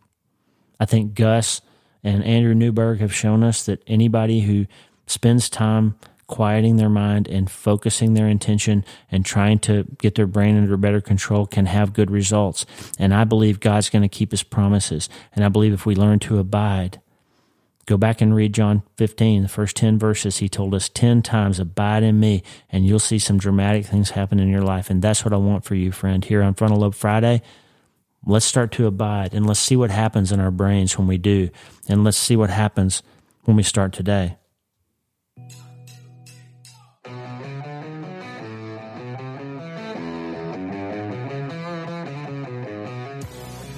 I 0.78 0.87
think 0.87 1.14
Gus 1.14 1.61
and 2.03 2.24
Andrew 2.24 2.55
Newberg 2.55 3.01
have 3.01 3.14
shown 3.14 3.45
us 3.45 3.64
that 3.66 3.83
anybody 3.87 4.41
who 4.41 4.66
spends 5.07 5.49
time 5.51 5.97
quieting 6.26 6.76
their 6.76 6.89
mind 6.89 7.26
and 7.28 7.51
focusing 7.51 8.14
their 8.14 8.28
intention 8.28 8.85
and 9.11 9.26
trying 9.26 9.59
to 9.59 9.85
get 9.99 10.14
their 10.14 10.28
brain 10.28 10.57
under 10.57 10.76
better 10.76 11.01
control 11.01 11.45
can 11.45 11.66
have 11.66 11.93
good 11.93 12.11
results. 12.11 12.64
And 12.99 13.12
I 13.12 13.24
believe 13.24 13.59
God's 13.59 13.91
going 13.91 14.03
to 14.03 14.09
keep 14.09 14.31
his 14.31 14.45
promises. 14.45 15.09
And 15.35 15.45
I 15.45 15.49
believe 15.49 15.72
if 15.72 15.85
we 15.85 15.97
learn 15.97 16.20
to 16.20 16.39
abide, 16.39 17.01
go 17.91 17.97
back 17.97 18.20
and 18.20 18.34
read 18.34 18.55
John 18.55 18.84
15, 18.99 19.43
the 19.43 19.49
first 19.49 19.76
10 19.76 19.99
verses. 19.99 20.38
He 20.38 20.49
told 20.49 20.74
us 20.74 20.88
10 20.88 21.22
times, 21.22 21.59
Abide 21.59 22.05
in 22.05 22.20
me, 22.20 22.45
and 22.70 22.86
you'll 22.86 23.01
see 23.01 23.18
some 23.18 23.36
dramatic 23.36 23.84
things 23.84 24.11
happen 24.11 24.38
in 24.38 24.49
your 24.49 24.62
life. 24.62 24.91
And 24.91 25.03
that's 25.03 25.24
what 25.24 25.34
I 25.34 25.38
want 25.38 25.64
for 25.64 25.74
you, 25.74 25.91
friend, 25.91 26.24
here 26.24 26.41
on 26.41 26.55
Frontal 26.55 26.78
Lobe 26.78 26.95
Friday. 26.95 27.43
Let's 28.24 28.47
start 28.47 28.70
to 28.72 28.86
abide 28.86 29.34
and 29.34 29.47
let's 29.47 29.61
see 29.61 29.76
what 29.76 29.91
happens 29.91 30.30
in 30.30 30.41
our 30.41 30.51
brains 30.51 30.97
when 30.97 31.09
we 31.09 31.18
do. 31.18 31.51
And 31.88 32.05
let's 32.05 32.18
see 32.18 32.36
what 32.36 32.51
happens 32.51 33.03
when 33.45 33.57
we 33.57 33.62
start 33.64 33.93
today. 33.93 34.36